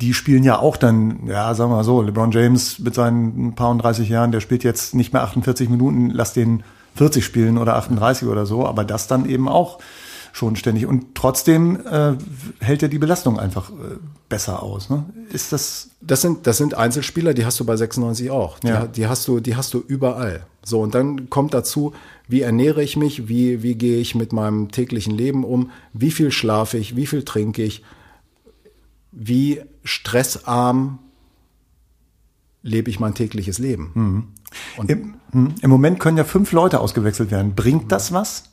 die 0.00 0.12
spielen 0.12 0.42
ja 0.42 0.58
auch 0.58 0.76
dann, 0.76 1.26
ja, 1.26 1.54
sagen 1.54 1.70
wir 1.70 1.76
mal 1.76 1.84
so, 1.84 2.02
LeBron 2.02 2.32
James 2.32 2.80
mit 2.80 2.94
seinen 2.94 3.54
paar 3.54 3.70
und 3.70 3.78
30 3.78 4.08
Jahren, 4.08 4.32
der 4.32 4.40
spielt 4.40 4.64
jetzt 4.64 4.94
nicht 4.94 5.12
mehr 5.12 5.22
48 5.22 5.68
Minuten, 5.68 6.10
lass 6.10 6.32
den 6.32 6.64
40 6.94 7.24
spielen 7.24 7.58
oder 7.58 7.76
38 7.76 8.28
oder 8.28 8.46
so, 8.46 8.66
aber 8.66 8.84
das 8.84 9.06
dann 9.06 9.28
eben 9.28 9.48
auch 9.48 9.78
schon 10.34 10.56
ständig. 10.56 10.86
Und 10.86 11.14
trotzdem 11.14 11.80
äh, 11.86 12.14
hält 12.58 12.82
er 12.82 12.88
die 12.88 12.98
Belastung 12.98 13.38
einfach 13.38 13.70
äh, 13.70 13.98
besser 14.28 14.62
aus. 14.62 14.90
Ne? 14.90 15.04
Ist 15.32 15.52
das? 15.52 15.90
Das 16.00 16.22
sind 16.22 16.46
das 16.46 16.58
sind 16.58 16.74
Einzelspieler, 16.74 17.34
die 17.34 17.46
hast 17.46 17.60
du 17.60 17.64
bei 17.64 17.76
96 17.76 18.30
auch. 18.30 18.58
Die, 18.58 18.66
ja. 18.66 18.86
die 18.86 19.06
hast 19.06 19.28
du 19.28 19.38
die 19.38 19.54
hast 19.54 19.74
du 19.74 19.78
überall. 19.86 20.44
So 20.64 20.80
und 20.80 20.94
dann 20.94 21.30
kommt 21.30 21.54
dazu, 21.54 21.92
wie 22.26 22.40
ernähre 22.40 22.82
ich 22.82 22.96
mich, 22.96 23.28
wie 23.28 23.62
wie 23.62 23.76
gehe 23.76 23.98
ich 23.98 24.16
mit 24.16 24.32
meinem 24.32 24.72
täglichen 24.72 25.16
Leben 25.16 25.44
um, 25.44 25.70
wie 25.92 26.10
viel 26.10 26.32
schlafe 26.32 26.78
ich, 26.78 26.96
wie 26.96 27.06
viel 27.06 27.22
trinke 27.22 27.62
ich, 27.62 27.84
wie 29.12 29.62
stressarm 29.84 30.98
lebe 32.62 32.90
ich 32.90 32.98
mein 32.98 33.14
tägliches 33.14 33.58
Leben. 33.60 33.92
Mhm. 33.94 34.88
Im, 34.88 35.14
hm, 35.34 35.54
Im 35.60 35.70
Moment 35.70 35.98
können 35.98 36.16
ja 36.16 36.24
fünf 36.24 36.52
Leute 36.52 36.80
ausgewechselt 36.80 37.30
werden. 37.30 37.54
Bringt 37.54 37.90
das 37.92 38.12
was? 38.12 38.44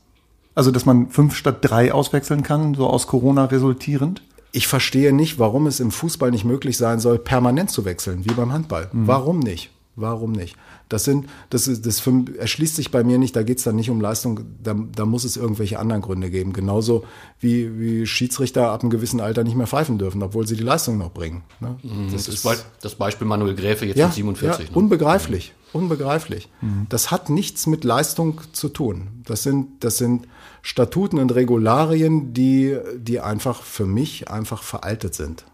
Also, 0.56 0.72
dass 0.72 0.86
man 0.86 1.10
fünf 1.10 1.36
statt 1.36 1.60
drei 1.62 1.94
auswechseln 1.94 2.44
kann, 2.44 2.74
so 2.74 2.88
aus 2.88 3.08
Corona 3.08 3.46
resultierend? 3.46 4.24
Ich 4.52 4.68
verstehe 4.68 5.14
nicht, 5.14 5.40
warum 5.40 5.68
es 5.68 5.80
im 5.80 5.92
Fußball 5.92 6.32
nicht 6.32 6.44
möglich 6.44 6.78
sein 6.78 7.00
soll, 7.00 7.20
permanent 7.20 7.70
zu 7.70 7.86
wechseln, 7.86 8.26
wie 8.26 8.34
beim 8.34 8.52
Handball. 8.52 8.90
Mhm. 8.92 9.08
Warum 9.08 9.40
nicht? 9.40 9.70
Warum 9.96 10.32
nicht? 10.32 10.58
Das 10.90 11.04
sind, 11.06 11.28
das 11.50 11.68
ist, 11.68 11.86
das 11.86 12.02
erschließt 12.38 12.76
sich 12.76 12.92
bei 12.92 13.04
mir 13.04 13.18
nicht, 13.18 13.36
da 13.36 13.44
geht 13.44 13.60
es 13.60 13.64
dann 13.64 13.76
nicht 13.76 13.90
um 13.90 14.02
Leistung, 14.02 14.42
da, 14.62 14.76
da 14.94 15.06
muss 15.06 15.24
es 15.24 15.38
irgendwelche 15.38 15.80
anderen 15.80 16.02
Gründe 16.02 16.30
geben. 16.30 16.52
Genauso 16.52 17.06
wie, 17.40 17.80
wie 17.80 18.06
Schiedsrichter 18.06 18.72
ab 18.72 18.82
einem 18.82 18.90
gewissen 18.90 19.22
Alter 19.22 19.44
nicht 19.44 19.56
mehr 19.56 19.68
pfeifen 19.68 19.98
dürfen, 19.98 20.22
obwohl 20.24 20.48
sie 20.48 20.56
die 20.56 20.64
Leistung 20.64 20.98
noch 20.98 21.12
bringen. 21.12 21.44
Ne? 21.60 21.78
Mhm. 21.84 22.12
Das, 22.12 22.26
das, 22.26 22.36
ist 22.36 22.66
das 22.82 22.96
Beispiel 22.96 23.28
Manuel 23.28 23.56
Gräfe 23.56 23.86
jetzt 23.86 23.98
ja, 23.98 24.08
mit 24.08 24.16
47. 24.16 24.66
Ja, 24.66 24.72
ne? 24.72 24.78
Unbegreiflich, 24.78 25.54
unbegreiflich. 25.74 26.50
Mhm. 26.62 26.88
Das 26.90 27.12
hat 27.12 27.30
nichts 27.30 27.68
mit 27.68 27.84
Leistung 27.84 28.42
zu 28.52 28.70
tun. 28.70 29.08
Das 29.26 29.44
sind, 29.44 29.84
das 29.84 29.98
sind 29.98 30.28
Statuten 30.62 31.20
und 31.20 31.34
Regularien, 31.34 32.34
die, 32.34 32.78
die 32.98 33.20
einfach 33.20 33.64
für 33.64 33.86
mich 33.86 34.30
einfach 34.30 34.64
veraltet 34.64 35.16
sind. 35.16 35.46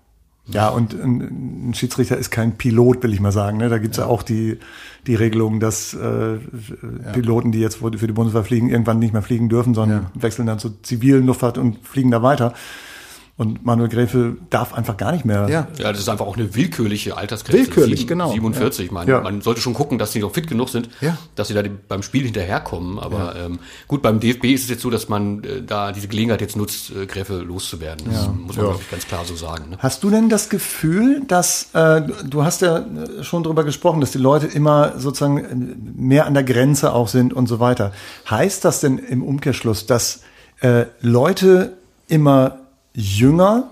Ja, 0.50 0.70
und 0.70 0.94
ein 0.94 1.74
Schiedsrichter 1.74 2.18
ist 2.18 2.32
kein 2.32 2.58
Pilot, 2.58 3.04
will 3.04 3.14
ich 3.14 3.20
mal 3.20 3.34
sagen. 3.34 3.58
Ne? 3.58 3.68
Da 3.68 3.80
gibt's 3.80 3.98
ja. 3.98 4.06
ja 4.06 4.10
auch 4.10 4.24
die, 4.24 4.60
die 5.06 5.16
Regelung, 5.16 5.60
dass 5.60 5.94
äh, 5.94 6.36
ja. 6.36 6.40
Piloten, 7.12 7.52
die 7.52 7.60
jetzt 7.60 7.78
für 7.78 7.92
die 7.92 8.14
Bundeswehr 8.14 8.46
fliegen, 8.46 8.70
irgendwann 8.70 9.00
nicht 9.00 9.12
mehr 9.12 9.22
fliegen 9.22 9.50
dürfen, 9.50 9.74
sondern 9.74 10.04
ja. 10.04 10.22
wechseln 10.22 10.48
dann 10.48 10.58
zur 10.58 10.82
zivilen 10.84 11.26
Luftfahrt 11.26 11.58
und 11.58 11.86
fliegen 11.86 12.12
da 12.12 12.24
weiter. 12.24 12.54
Und 13.38 13.64
Manuel 13.64 13.88
Gräfe 13.88 14.36
darf 14.50 14.74
einfach 14.74 14.98
gar 14.98 15.12
nicht 15.12 15.24
mehr. 15.24 15.48
Ja, 15.48 15.68
ja 15.78 15.92
das 15.92 16.00
ist 16.00 16.10
einfach 16.10 16.26
auch 16.26 16.38
eine 16.38 16.56
willkürliche 16.56 17.18
Altersgrenze. 17.18 17.68
Willkürlich, 17.68 18.00
Sieben, 18.00 18.10
genau. 18.10 18.32
47. 18.32 18.88
Ja. 18.88 18.94
Man, 18.94 19.08
ja. 19.08 19.22
man 19.22 19.42
sollte 19.42 19.62
schon 19.62 19.76
gucken, 19.76 20.00
dass 20.00 20.12
sie 20.12 20.22
noch 20.22 20.34
fit 20.34 20.48
genug 20.48 20.70
sind, 20.70 20.90
ja. 21.02 21.16
dass 21.36 21.50
sie 21.50 21.54
da 21.54 21.62
beim 21.88 22.02
Spiel 22.02 22.24
hinterherkommen. 22.24 22.98
Aber 22.98 23.36
ja. 23.36 23.46
ähm, 23.46 23.60
gut, 23.88 24.02
beim 24.02 24.20
DFB 24.20 24.46
ist 24.46 24.64
es 24.64 24.70
jetzt 24.72 24.82
so, 24.82 24.90
dass 24.90 25.08
man 25.08 25.44
äh, 25.44 25.62
da 25.62 25.92
diese 25.92 26.08
Gelegenheit 26.08 26.42
jetzt 26.42 26.58
nutzt, 26.58 26.90
äh, 26.90 27.06
Gräfe 27.06 27.38
loszuwerden. 27.38 28.08
Das 28.12 28.28
muss 28.28 28.56
man, 28.56 28.66
glaube 28.66 28.80
ich, 28.82 28.90
ganz 28.90 29.06
klar 29.06 29.24
so 29.24 29.36
sagen. 29.36 29.70
Ne? 29.70 29.78
Hast 29.78 30.04
du 30.04 30.10
denn 30.10 30.30
das 30.30 30.50
Gefühl, 30.50 31.22
dass, 31.28 31.70
äh, 31.74 32.02
du 32.28 32.44
hast 32.44 32.64
ja 32.64 32.80
äh, 32.80 33.24
schon 33.24 33.44
darüber 33.44 33.64
gesprochen, 33.64 34.02
dass 34.02 34.12
die 34.12 34.18
Leute 34.18 34.48
immer 34.48 34.98
sozusagen 34.98 35.38
äh, 35.38 35.56
mehr 35.96 36.26
an 36.26 36.34
der 36.34 36.44
Grenze 36.44 36.92
auch 36.92 37.08
sind 37.08 37.34
und 37.34 37.46
so 37.46 37.60
weiter. 37.60 37.92
Heißt 38.28 38.66
das 38.66 38.80
denn 38.80 38.98
im 38.98 39.22
Umkehrschluss, 39.22 39.86
dass 39.86 40.22
äh, 40.62 40.86
Leute 41.02 41.78
immer 42.08 42.67
jünger 42.98 43.70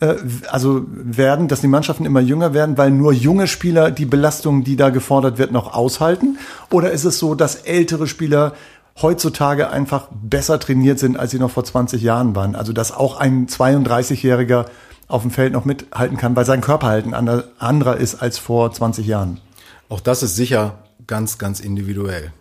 äh, 0.00 0.16
also 0.50 0.84
werden, 0.88 1.48
dass 1.48 1.62
die 1.62 1.68
Mannschaften 1.68 2.04
immer 2.04 2.20
jünger 2.20 2.54
werden, 2.54 2.78
weil 2.78 2.90
nur 2.90 3.12
junge 3.12 3.46
Spieler 3.46 3.90
die 3.90 4.06
Belastung, 4.06 4.62
die 4.62 4.76
da 4.76 4.90
gefordert 4.90 5.38
wird, 5.38 5.52
noch 5.52 5.74
aushalten? 5.74 6.38
Oder 6.70 6.92
ist 6.92 7.04
es 7.04 7.18
so, 7.18 7.34
dass 7.34 7.56
ältere 7.56 8.06
Spieler 8.06 8.52
heutzutage 9.00 9.70
einfach 9.70 10.08
besser 10.10 10.60
trainiert 10.60 10.98
sind, 10.98 11.18
als 11.18 11.30
sie 11.30 11.38
noch 11.38 11.50
vor 11.50 11.64
20 11.64 12.02
Jahren 12.02 12.36
waren? 12.36 12.54
Also 12.54 12.72
dass 12.72 12.92
auch 12.92 13.18
ein 13.18 13.46
32-Jähriger 13.46 14.66
auf 15.08 15.22
dem 15.22 15.30
Feld 15.30 15.54
noch 15.54 15.64
mithalten 15.64 16.18
kann, 16.18 16.36
weil 16.36 16.44
sein 16.44 16.60
Körper 16.60 16.88
halt 16.88 17.06
ein 17.06 17.14
anderer 17.58 17.96
ist 17.96 18.16
als 18.16 18.36
vor 18.36 18.70
20 18.70 19.06
Jahren. 19.06 19.40
Auch 19.88 20.00
das 20.00 20.22
ist 20.22 20.36
sicher 20.36 20.74
ganz, 21.06 21.38
ganz 21.38 21.60
individuell. 21.60 22.32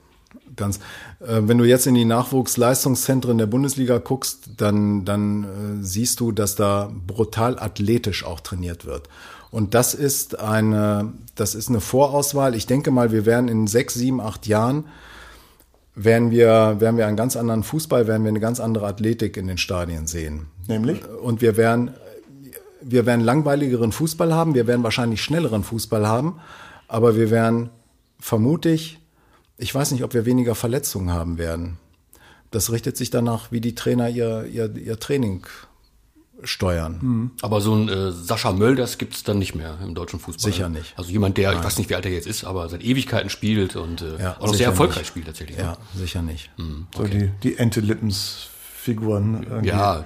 Ganz. 0.57 0.79
Äh, 1.19 1.41
wenn 1.43 1.57
du 1.57 1.63
jetzt 1.63 1.87
in 1.87 1.95
die 1.95 2.05
Nachwuchsleistungszentren 2.05 3.37
der 3.37 3.45
Bundesliga 3.45 3.99
guckst, 3.99 4.49
dann, 4.57 5.05
dann 5.05 5.43
äh, 5.43 5.47
siehst 5.83 6.19
du, 6.19 6.33
dass 6.33 6.55
da 6.55 6.91
brutal 7.07 7.57
athletisch 7.57 8.25
auch 8.25 8.41
trainiert 8.41 8.85
wird. 8.85 9.07
Und 9.49 9.73
das 9.73 9.93
ist 9.93 10.39
eine, 10.39 11.13
das 11.35 11.55
ist 11.55 11.69
eine 11.69 11.79
Vorauswahl. 11.79 12.53
Ich 12.55 12.65
denke 12.65 12.91
mal, 12.91 13.11
wir 13.11 13.25
werden 13.25 13.47
in 13.47 13.67
sechs, 13.67 13.93
sieben, 13.93 14.19
acht 14.19 14.45
Jahren 14.45 14.83
werden 15.95 16.29
wir, 16.29 16.79
werden 16.79 16.97
wir 16.97 17.07
einen 17.07 17.17
ganz 17.17 17.35
anderen 17.35 17.63
Fußball, 17.63 18.07
werden 18.07 18.23
wir 18.23 18.29
eine 18.29 18.39
ganz 18.39 18.59
andere 18.59 18.85
Athletik 18.85 19.35
in 19.35 19.47
den 19.47 19.57
Stadien 19.57 20.05
sehen. 20.05 20.47
Nämlich? 20.67 21.01
Und 21.23 21.41
wir 21.41 21.57
werden, 21.57 21.91
wir 22.81 23.05
werden 23.05 23.21
langweiligeren 23.21 23.91
Fußball 23.91 24.33
haben, 24.33 24.53
wir 24.53 24.67
werden 24.67 24.83
wahrscheinlich 24.83 25.23
schnelleren 25.23 25.63
Fußball 25.63 26.07
haben, 26.07 26.39
aber 26.87 27.15
wir 27.15 27.31
werden 27.31 27.71
vermutlich, 28.19 28.99
ich 29.57 29.73
weiß 29.73 29.91
nicht, 29.91 30.03
ob 30.03 30.13
wir 30.13 30.25
weniger 30.25 30.55
Verletzungen 30.55 31.11
haben 31.11 31.37
werden. 31.37 31.77
Das 32.51 32.71
richtet 32.71 32.95
sich 32.95 33.09
danach, 33.09 33.51
wie 33.51 33.61
die 33.61 33.75
Trainer 33.75 34.09
ihr, 34.09 34.45
ihr, 34.45 34.73
ihr 34.75 34.99
Training 34.99 35.45
steuern. 36.43 36.99
Mhm. 37.01 37.31
Aber 37.41 37.61
so 37.61 37.73
ein 37.73 37.89
äh, 37.89 38.11
Sascha 38.11 38.51
Mölders 38.51 38.99
gibt's 38.99 39.23
dann 39.23 39.39
nicht 39.39 39.55
mehr 39.55 39.77
im 39.83 39.95
deutschen 39.95 40.19
Fußball. 40.19 40.51
Sicher 40.51 40.69
nicht. 40.69 40.93
Also 40.95 41.11
jemand, 41.11 41.37
der, 41.37 41.49
Nein. 41.49 41.59
ich 41.59 41.65
weiß 41.65 41.77
nicht, 41.79 41.89
wie 41.89 41.95
alt 41.95 42.05
er 42.05 42.11
jetzt 42.11 42.27
ist, 42.27 42.43
aber 42.43 42.69
seit 42.69 42.83
Ewigkeiten 42.83 43.29
spielt 43.29 43.75
und 43.75 44.01
äh, 44.01 44.21
ja, 44.21 44.37
auch 44.37 44.47
noch 44.47 44.53
sehr 44.53 44.67
erfolgreich 44.67 44.99
nicht. 44.99 45.07
spielt 45.07 45.25
tatsächlich. 45.25 45.57
Ja, 45.57 45.71
ne? 45.71 45.77
sicher 45.95 46.21
nicht. 46.21 46.51
Mhm. 46.57 46.87
Okay. 46.95 47.03
So 47.03 47.17
die, 47.17 47.31
die 47.43 47.57
Ente-Lippens-Figuren. 47.57 49.63
Ja. 49.63 50.05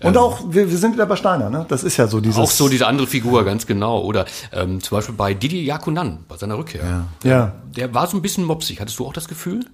Und 0.00 0.14
ähm, 0.14 0.18
auch, 0.18 0.40
wir, 0.48 0.70
wir 0.70 0.78
sind 0.78 0.94
wieder 0.94 1.06
bei 1.06 1.16
Steiner, 1.16 1.50
ne? 1.50 1.66
Das 1.68 1.82
ist 1.82 1.96
ja 1.96 2.06
so 2.06 2.20
dieses. 2.20 2.38
Auch 2.38 2.50
so 2.50 2.68
diese 2.68 2.86
andere 2.86 3.06
Figur, 3.06 3.44
ganz 3.44 3.66
genau. 3.66 4.00
Oder 4.02 4.26
ähm, 4.52 4.80
zum 4.80 4.96
Beispiel 4.96 5.14
bei 5.14 5.34
Didi 5.34 5.64
Yakunan, 5.64 6.24
bei 6.28 6.36
seiner 6.36 6.56
Rückkehr. 6.56 7.06
Ja. 7.24 7.28
ja. 7.30 7.52
Der 7.76 7.92
war 7.94 8.06
so 8.06 8.16
ein 8.16 8.22
bisschen 8.22 8.44
mopsig. 8.44 8.80
Hattest 8.80 8.98
du 8.98 9.06
auch 9.06 9.12
das 9.12 9.26
Gefühl? 9.26 9.64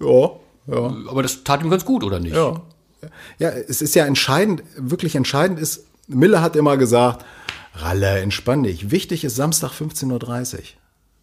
Ja, 0.00 0.30
ja. 0.66 0.94
Aber 1.08 1.22
das 1.22 1.44
tat 1.44 1.62
ihm 1.62 1.70
ganz 1.70 1.84
gut, 1.84 2.02
oder 2.02 2.18
nicht? 2.18 2.34
Ja. 2.34 2.60
Ja, 3.38 3.48
es 3.48 3.82
ist 3.82 3.94
ja 3.94 4.06
entscheidend, 4.06 4.62
wirklich 4.76 5.16
entscheidend 5.16 5.58
ist, 5.58 5.86
Miller 6.06 6.40
hat 6.40 6.56
immer 6.56 6.76
gesagt, 6.76 7.24
Ralle, 7.74 8.20
entspann 8.20 8.62
dich. 8.62 8.90
Wichtig 8.90 9.24
ist 9.24 9.36
Samstag 9.36 9.72
15.30 9.72 10.10
Uhr. 10.12 10.60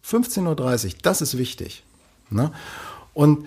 15.30 0.04 0.86
Uhr, 0.86 0.92
das 1.02 1.22
ist 1.22 1.38
wichtig. 1.38 1.84
Ne? 2.28 2.52
Und 3.14 3.46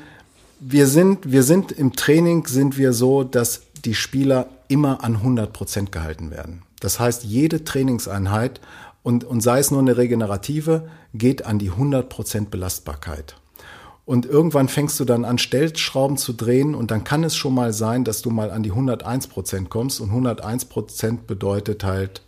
wir 0.60 0.88
sind, 0.88 1.32
wir 1.32 1.44
sind 1.44 1.72
im 1.72 1.94
Training 1.94 2.48
sind 2.48 2.78
wir 2.78 2.94
so, 2.94 3.24
dass 3.24 3.64
die 3.86 3.96
Spieler 3.96 4.48
immer 4.68 5.04
an 5.04 5.16
100 5.16 5.52
Prozent 5.52 5.92
gehalten 5.92 6.32
werden. 6.32 6.64
Das 6.80 7.00
heißt, 7.00 7.24
jede 7.24 7.64
Trainingseinheit 7.64 8.62
und, 9.04 9.24
und 9.24 9.42
sei 9.42 9.60
es 9.60 9.72
nur 9.72 9.82
eine 9.82 9.98
regenerative, 9.98 10.90
geht 11.14 11.46
an 11.46 11.60
die 11.60 11.70
100 11.72 12.10
Prozent 12.10 12.52
Belastbarkeit. 12.52 13.36
Und 14.06 14.26
irgendwann 14.26 14.68
fängst 14.68 15.00
du 15.00 15.06
dann 15.06 15.24
an, 15.24 15.38
Stellschrauben 15.38 16.18
zu 16.18 16.34
drehen 16.34 16.76
und 16.76 16.92
dann 16.92 17.06
kann 17.06 17.24
es 17.24 17.36
schon 17.36 17.54
mal 17.54 17.72
sein, 17.72 18.04
dass 18.04 18.22
du 18.22 18.32
mal 18.32 18.52
an 18.52 18.64
die 18.64 18.72
101 18.72 19.28
Prozent 19.28 19.70
kommst 19.70 20.02
und 20.02 20.10
101 20.10 20.66
Prozent 20.66 21.26
bedeutet 21.26 21.84
halt 21.86 22.22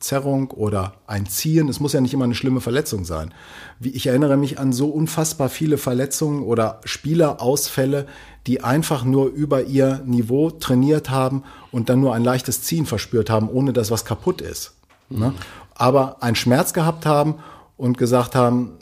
Zerrung 0.00 0.50
oder 0.52 0.94
ein 1.06 1.26
Ziehen. 1.26 1.68
Es 1.68 1.80
muss 1.80 1.92
ja 1.92 2.00
nicht 2.00 2.14
immer 2.14 2.24
eine 2.24 2.34
schlimme 2.34 2.60
Verletzung 2.60 3.04
sein. 3.04 3.34
Wie 3.80 3.90
ich 3.90 4.06
erinnere 4.06 4.36
mich 4.36 4.58
an 4.58 4.72
so 4.72 4.88
unfassbar 4.88 5.48
viele 5.48 5.78
Verletzungen 5.78 6.42
oder 6.42 6.80
Spielerausfälle, 6.84 8.06
die 8.46 8.62
einfach 8.62 9.04
nur 9.04 9.26
über 9.26 9.64
ihr 9.64 10.00
Niveau 10.06 10.50
trainiert 10.50 11.10
haben 11.10 11.42
und 11.72 11.88
dann 11.88 12.00
nur 12.00 12.14
ein 12.14 12.24
leichtes 12.24 12.62
Ziehen 12.62 12.86
verspürt 12.86 13.28
haben, 13.28 13.48
ohne 13.48 13.72
dass 13.72 13.90
was 13.90 14.04
kaputt 14.04 14.40
ist. 14.40 14.74
Mhm. 15.10 15.34
Aber 15.74 16.22
einen 16.22 16.36
Schmerz 16.36 16.72
gehabt 16.72 17.04
haben 17.04 17.36
und 17.76 17.98
gesagt 17.98 18.34
haben, 18.34 18.78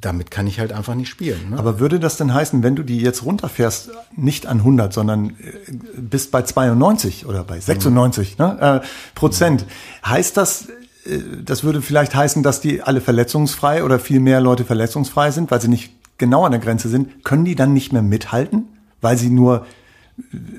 damit 0.00 0.30
kann 0.30 0.46
ich 0.46 0.60
halt 0.60 0.72
einfach 0.72 0.94
nicht 0.94 1.08
spielen. 1.08 1.50
Ne? 1.50 1.58
Aber 1.58 1.80
würde 1.80 2.00
das 2.00 2.16
denn 2.16 2.32
heißen, 2.32 2.62
wenn 2.62 2.76
du 2.76 2.82
die 2.82 3.00
jetzt 3.00 3.24
runterfährst, 3.24 3.90
nicht 4.14 4.46
an 4.46 4.58
100, 4.58 4.92
sondern 4.92 5.30
äh, 5.30 5.72
bist 5.96 6.30
bei 6.30 6.42
92 6.42 7.26
oder 7.26 7.44
bei 7.44 7.58
96 7.60 8.38
mhm. 8.38 8.44
ne, 8.44 8.82
äh, 8.82 8.86
Prozent, 9.14 9.62
mhm. 9.62 10.08
heißt 10.08 10.36
das, 10.36 10.68
äh, 11.06 11.18
das 11.44 11.64
würde 11.64 11.82
vielleicht 11.82 12.14
heißen, 12.14 12.42
dass 12.42 12.60
die 12.60 12.82
alle 12.82 13.00
verletzungsfrei 13.00 13.84
oder 13.84 13.98
viel 13.98 14.20
mehr 14.20 14.40
Leute 14.40 14.64
verletzungsfrei 14.64 15.30
sind, 15.30 15.50
weil 15.50 15.60
sie 15.60 15.68
nicht 15.68 15.92
genau 16.18 16.44
an 16.44 16.52
der 16.52 16.60
Grenze 16.60 16.88
sind, 16.88 17.24
können 17.24 17.44
die 17.44 17.54
dann 17.54 17.72
nicht 17.72 17.92
mehr 17.92 18.02
mithalten, 18.02 18.68
weil 19.00 19.16
sie 19.16 19.30
nur, 19.30 19.66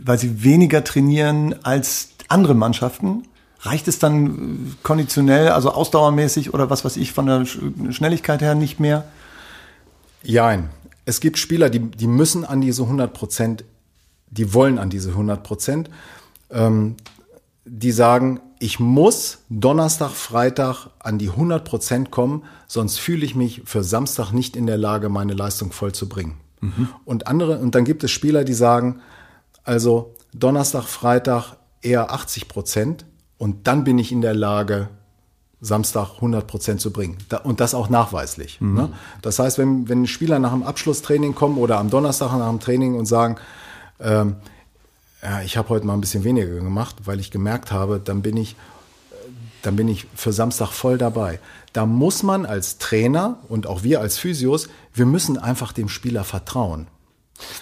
weil 0.04 0.18
sie 0.18 0.44
weniger 0.44 0.84
trainieren 0.84 1.56
als 1.64 2.10
andere 2.28 2.54
Mannschaften? 2.54 3.24
Reicht 3.62 3.88
es 3.88 4.00
dann 4.00 4.28
äh, 4.28 4.76
konditionell, 4.84 5.50
also 5.50 5.72
ausdauermäßig 5.72 6.54
oder 6.54 6.70
was 6.70 6.86
weiß 6.86 6.98
ich 6.98 7.12
von 7.12 7.26
der 7.26 7.46
Schnelligkeit 7.46 8.42
her 8.42 8.56
nicht 8.56 8.80
mehr? 8.80 9.06
Jein. 10.24 10.70
Es 11.06 11.20
gibt 11.20 11.38
Spieler, 11.38 11.70
die, 11.70 11.80
die 11.80 12.08
müssen 12.08 12.44
an 12.44 12.62
diese 12.62 12.84
100 12.84 13.14
Prozent, 13.14 13.64
die 14.30 14.54
wollen 14.54 14.78
an 14.78 14.90
diese 14.90 15.10
100 15.10 15.44
Prozent. 15.44 15.90
Ähm, 16.50 16.96
die 17.66 17.92
sagen, 17.92 18.40
ich 18.60 18.80
muss 18.80 19.40
Donnerstag, 19.50 20.12
Freitag 20.12 20.88
an 21.00 21.18
die 21.18 21.30
100 21.30 21.64
Prozent 21.64 22.12
kommen, 22.12 22.44
sonst 22.66 22.98
fühle 22.98 23.26
ich 23.26 23.36
mich 23.36 23.62
für 23.66 23.84
Samstag 23.84 24.32
nicht 24.32 24.56
in 24.56 24.66
der 24.66 24.78
Lage, 24.78 25.10
meine 25.10 25.34
Leistung 25.34 25.72
voll 25.72 25.92
zu 25.92 26.10
bringen. 26.10 26.38
Mhm. 26.62 26.90
Und 27.06 27.28
andere, 27.28 27.60
und 27.60 27.76
dann 27.76 27.86
gibt 27.86 28.04
es 28.04 28.12
Spieler, 28.12 28.44
die 28.44 28.54
sagen, 28.54 29.02
also 29.64 30.16
Donnerstag, 30.34 30.86
Freitag 30.86 31.58
eher 31.82 32.12
80 32.12 32.48
Prozent 32.48 33.06
und 33.38 33.68
dann 33.68 33.84
bin 33.84 34.00
ich 34.00 34.12
in 34.12 34.22
der 34.22 34.34
Lage, 34.34 34.90
Samstag 35.60 36.16
100 36.16 36.46
Prozent 36.46 36.82
zu 36.82 36.92
bringen. 36.92 37.18
und 37.44 37.60
das 37.60 37.74
auch 37.74 37.90
nachweislich. 37.90 38.62
Mhm. 38.62 38.76
Ne? 38.76 38.90
Das 39.22 39.40
heißt, 39.40 39.58
wenn, 39.58 39.90
wenn 39.90 40.06
Spieler 40.06 40.40
nach 40.40 40.52
dem 40.52 40.64
Abschlusstraining 40.64 41.34
kommen 41.34 41.58
oder 41.58 41.80
am 41.80 41.90
Donnerstag 41.90 42.32
nach 42.38 42.50
dem 42.50 42.60
Training 42.60 42.96
und 42.96 43.06
sagen, 43.06 43.38
ähm, 44.00 44.36
ja, 45.24 45.42
ich 45.42 45.58
habe 45.58 45.70
heute 45.70 45.86
mal 45.86 45.94
ein 45.94 46.02
bisschen 46.02 46.24
weniger 46.24 46.48
gemacht, 46.48 46.96
weil 47.06 47.20
ich 47.20 47.32
gemerkt 47.32 47.72
habe, 47.72 48.00
dann 48.04 48.22
bin 48.22 48.38
ich, 48.38 48.56
dann 49.64 49.76
bin 49.76 49.88
ich 49.88 50.06
für 50.16 50.32
Samstag 50.32 50.70
voll 50.70 51.00
dabei. 51.00 51.40
Da 51.74 51.86
muss 51.86 52.22
man 52.22 52.46
als 52.46 52.78
Trainer 52.78 53.40
und 53.50 53.66
auch 53.66 53.84
wir 53.84 54.00
als 54.00 54.20
Physios, 54.20 54.70
wir 54.94 55.08
müssen 55.08 55.38
einfach 55.38 55.74
dem 55.74 55.90
Spieler 55.90 56.24
vertrauen. 56.24 56.88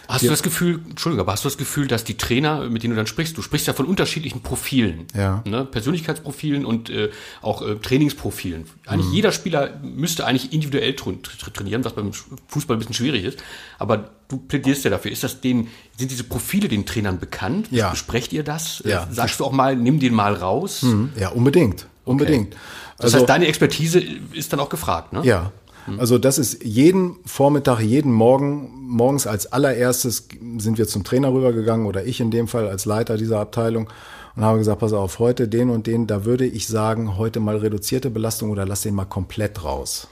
Hast 0.07 0.23
du 0.23 0.29
das 0.29 0.43
Gefühl, 0.43 0.81
Entschuldigung, 0.89 1.25
aber 1.25 1.33
hast 1.33 1.43
du 1.43 1.49
das 1.49 1.57
Gefühl, 1.57 1.87
dass 1.87 2.03
die 2.03 2.15
Trainer, 2.17 2.69
mit 2.69 2.83
denen 2.83 2.91
du 2.91 2.97
dann 2.97 3.07
sprichst, 3.07 3.37
du 3.37 3.41
sprichst 3.41 3.67
ja 3.67 3.73
von 3.73 3.85
unterschiedlichen 3.85 4.41
Profilen, 4.41 5.05
ja. 5.13 5.43
ne? 5.45 5.65
Persönlichkeitsprofilen 5.65 6.65
und 6.65 6.89
äh, 6.89 7.09
auch 7.41 7.61
äh, 7.61 7.75
Trainingsprofilen. 7.75 8.65
Eigentlich 8.85 9.07
mhm. 9.07 9.13
jeder 9.13 9.31
Spieler 9.31 9.79
müsste 9.81 10.25
eigentlich 10.25 10.53
individuell 10.53 10.95
tra 10.95 11.11
tra 11.11 11.51
trainieren, 11.51 11.83
was 11.83 11.93
beim 11.93 12.11
Fußball 12.47 12.77
ein 12.77 12.79
bisschen 12.79 12.95
schwierig 12.95 13.25
ist. 13.25 13.43
Aber 13.77 14.11
du 14.29 14.37
plädierst 14.37 14.83
ja 14.85 14.91
dafür. 14.91 15.11
Ist 15.11 15.23
das 15.23 15.41
den, 15.41 15.67
sind 15.97 16.11
diese 16.11 16.23
Profile 16.23 16.67
den 16.67 16.85
Trainern 16.85 17.19
bekannt? 17.19 17.67
Ja. 17.71 17.89
Besprecht 17.89 18.31
ihr 18.33 18.43
das? 18.43 18.81
Ja. 18.85 19.07
Sagst 19.11 19.39
du 19.39 19.45
auch 19.45 19.51
mal, 19.51 19.75
nimm 19.75 19.99
den 19.99 20.13
mal 20.13 20.33
raus? 20.33 20.83
Mhm. 20.83 21.11
Ja, 21.17 21.29
unbedingt. 21.29 21.87
Unbedingt. 22.05 22.53
Okay. 22.53 22.63
Das 22.97 23.05
also, 23.05 23.17
heißt, 23.17 23.29
deine 23.29 23.47
Expertise 23.47 24.01
ist 24.31 24.53
dann 24.53 24.59
auch 24.59 24.69
gefragt, 24.69 25.11
ne? 25.11 25.21
Ja. 25.23 25.51
Also 25.99 26.17
das 26.17 26.37
ist 26.37 26.63
jeden 26.63 27.17
Vormittag, 27.25 27.79
jeden 27.79 28.11
Morgen, 28.11 28.71
morgens 28.87 29.27
als 29.27 29.51
allererstes 29.51 30.27
sind 30.57 30.77
wir 30.77 30.87
zum 30.87 31.03
Trainer 31.03 31.31
rübergegangen 31.31 31.85
oder 31.85 32.05
ich 32.05 32.19
in 32.19 32.31
dem 32.31 32.47
Fall 32.47 32.67
als 32.67 32.85
Leiter 32.85 33.17
dieser 33.17 33.39
Abteilung 33.39 33.89
und 34.35 34.43
habe 34.43 34.57
gesagt, 34.57 34.79
pass 34.79 34.93
auf, 34.93 35.19
heute 35.19 35.47
den 35.47 35.69
und 35.69 35.87
den, 35.87 36.07
da 36.07 36.25
würde 36.25 36.45
ich 36.45 36.67
sagen, 36.67 37.17
heute 37.17 37.39
mal 37.39 37.57
reduzierte 37.57 38.09
Belastung 38.09 38.49
oder 38.49 38.65
lass 38.65 38.81
den 38.81 38.95
mal 38.95 39.05
komplett 39.05 39.63
raus. 39.63 40.07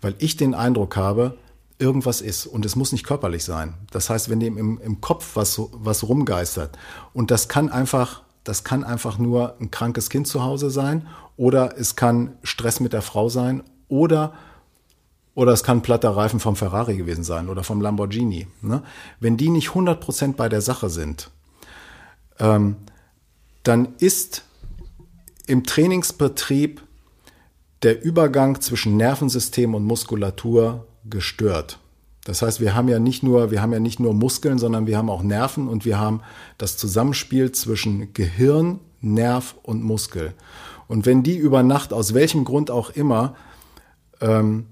Weil 0.00 0.14
ich 0.18 0.36
den 0.36 0.54
Eindruck 0.54 0.96
habe, 0.96 1.36
irgendwas 1.78 2.20
ist 2.20 2.46
und 2.46 2.64
es 2.64 2.76
muss 2.76 2.92
nicht 2.92 3.04
körperlich 3.04 3.44
sein. 3.44 3.74
Das 3.90 4.10
heißt, 4.10 4.30
wenn 4.30 4.40
dem 4.40 4.56
im, 4.56 4.80
im 4.80 5.00
Kopf 5.00 5.34
was, 5.34 5.60
was 5.72 6.08
rumgeistert 6.08 6.78
und 7.12 7.30
das 7.30 7.48
kann 7.48 7.68
einfach, 7.68 8.22
das 8.44 8.64
kann 8.64 8.84
einfach 8.84 9.18
nur 9.18 9.56
ein 9.60 9.70
krankes 9.70 10.08
Kind 10.08 10.26
zu 10.26 10.42
Hause 10.44 10.70
sein 10.70 11.06
oder 11.36 11.76
es 11.78 11.96
kann 11.96 12.36
Stress 12.42 12.80
mit 12.80 12.92
der 12.92 13.02
Frau 13.02 13.28
sein 13.28 13.62
oder 13.88 14.34
oder 15.38 15.52
es 15.52 15.62
kann 15.62 15.82
platter 15.82 16.10
Reifen 16.10 16.40
vom 16.40 16.56
Ferrari 16.56 16.96
gewesen 16.96 17.22
sein 17.22 17.48
oder 17.48 17.62
vom 17.62 17.80
Lamborghini. 17.80 18.48
Ne? 18.60 18.82
Wenn 19.20 19.36
die 19.36 19.50
nicht 19.50 19.68
100% 19.68 20.34
bei 20.34 20.48
der 20.48 20.60
Sache 20.60 20.90
sind, 20.90 21.30
ähm, 22.40 22.74
dann 23.62 23.94
ist 24.00 24.42
im 25.46 25.62
Trainingsbetrieb 25.62 26.82
der 27.84 28.02
Übergang 28.02 28.60
zwischen 28.60 28.96
Nervensystem 28.96 29.76
und 29.76 29.84
Muskulatur 29.84 30.88
gestört. 31.08 31.78
Das 32.24 32.42
heißt, 32.42 32.60
wir 32.60 32.74
haben 32.74 32.88
ja 32.88 32.98
nicht 32.98 33.22
nur, 33.22 33.52
wir 33.52 33.62
haben 33.62 33.72
ja 33.72 33.78
nicht 33.78 34.00
nur 34.00 34.14
Muskeln, 34.14 34.58
sondern 34.58 34.88
wir 34.88 34.98
haben 34.98 35.08
auch 35.08 35.22
Nerven 35.22 35.68
und 35.68 35.84
wir 35.84 36.00
haben 36.00 36.20
das 36.58 36.76
Zusammenspiel 36.76 37.52
zwischen 37.52 38.12
Gehirn, 38.12 38.80
Nerv 39.00 39.54
und 39.62 39.84
Muskel. 39.84 40.34
Und 40.88 41.06
wenn 41.06 41.22
die 41.22 41.36
über 41.36 41.62
Nacht 41.62 41.92
aus 41.92 42.12
welchem 42.12 42.44
Grund 42.44 42.72
auch 42.72 42.90
immer 42.90 43.36
ähm, 44.20 44.66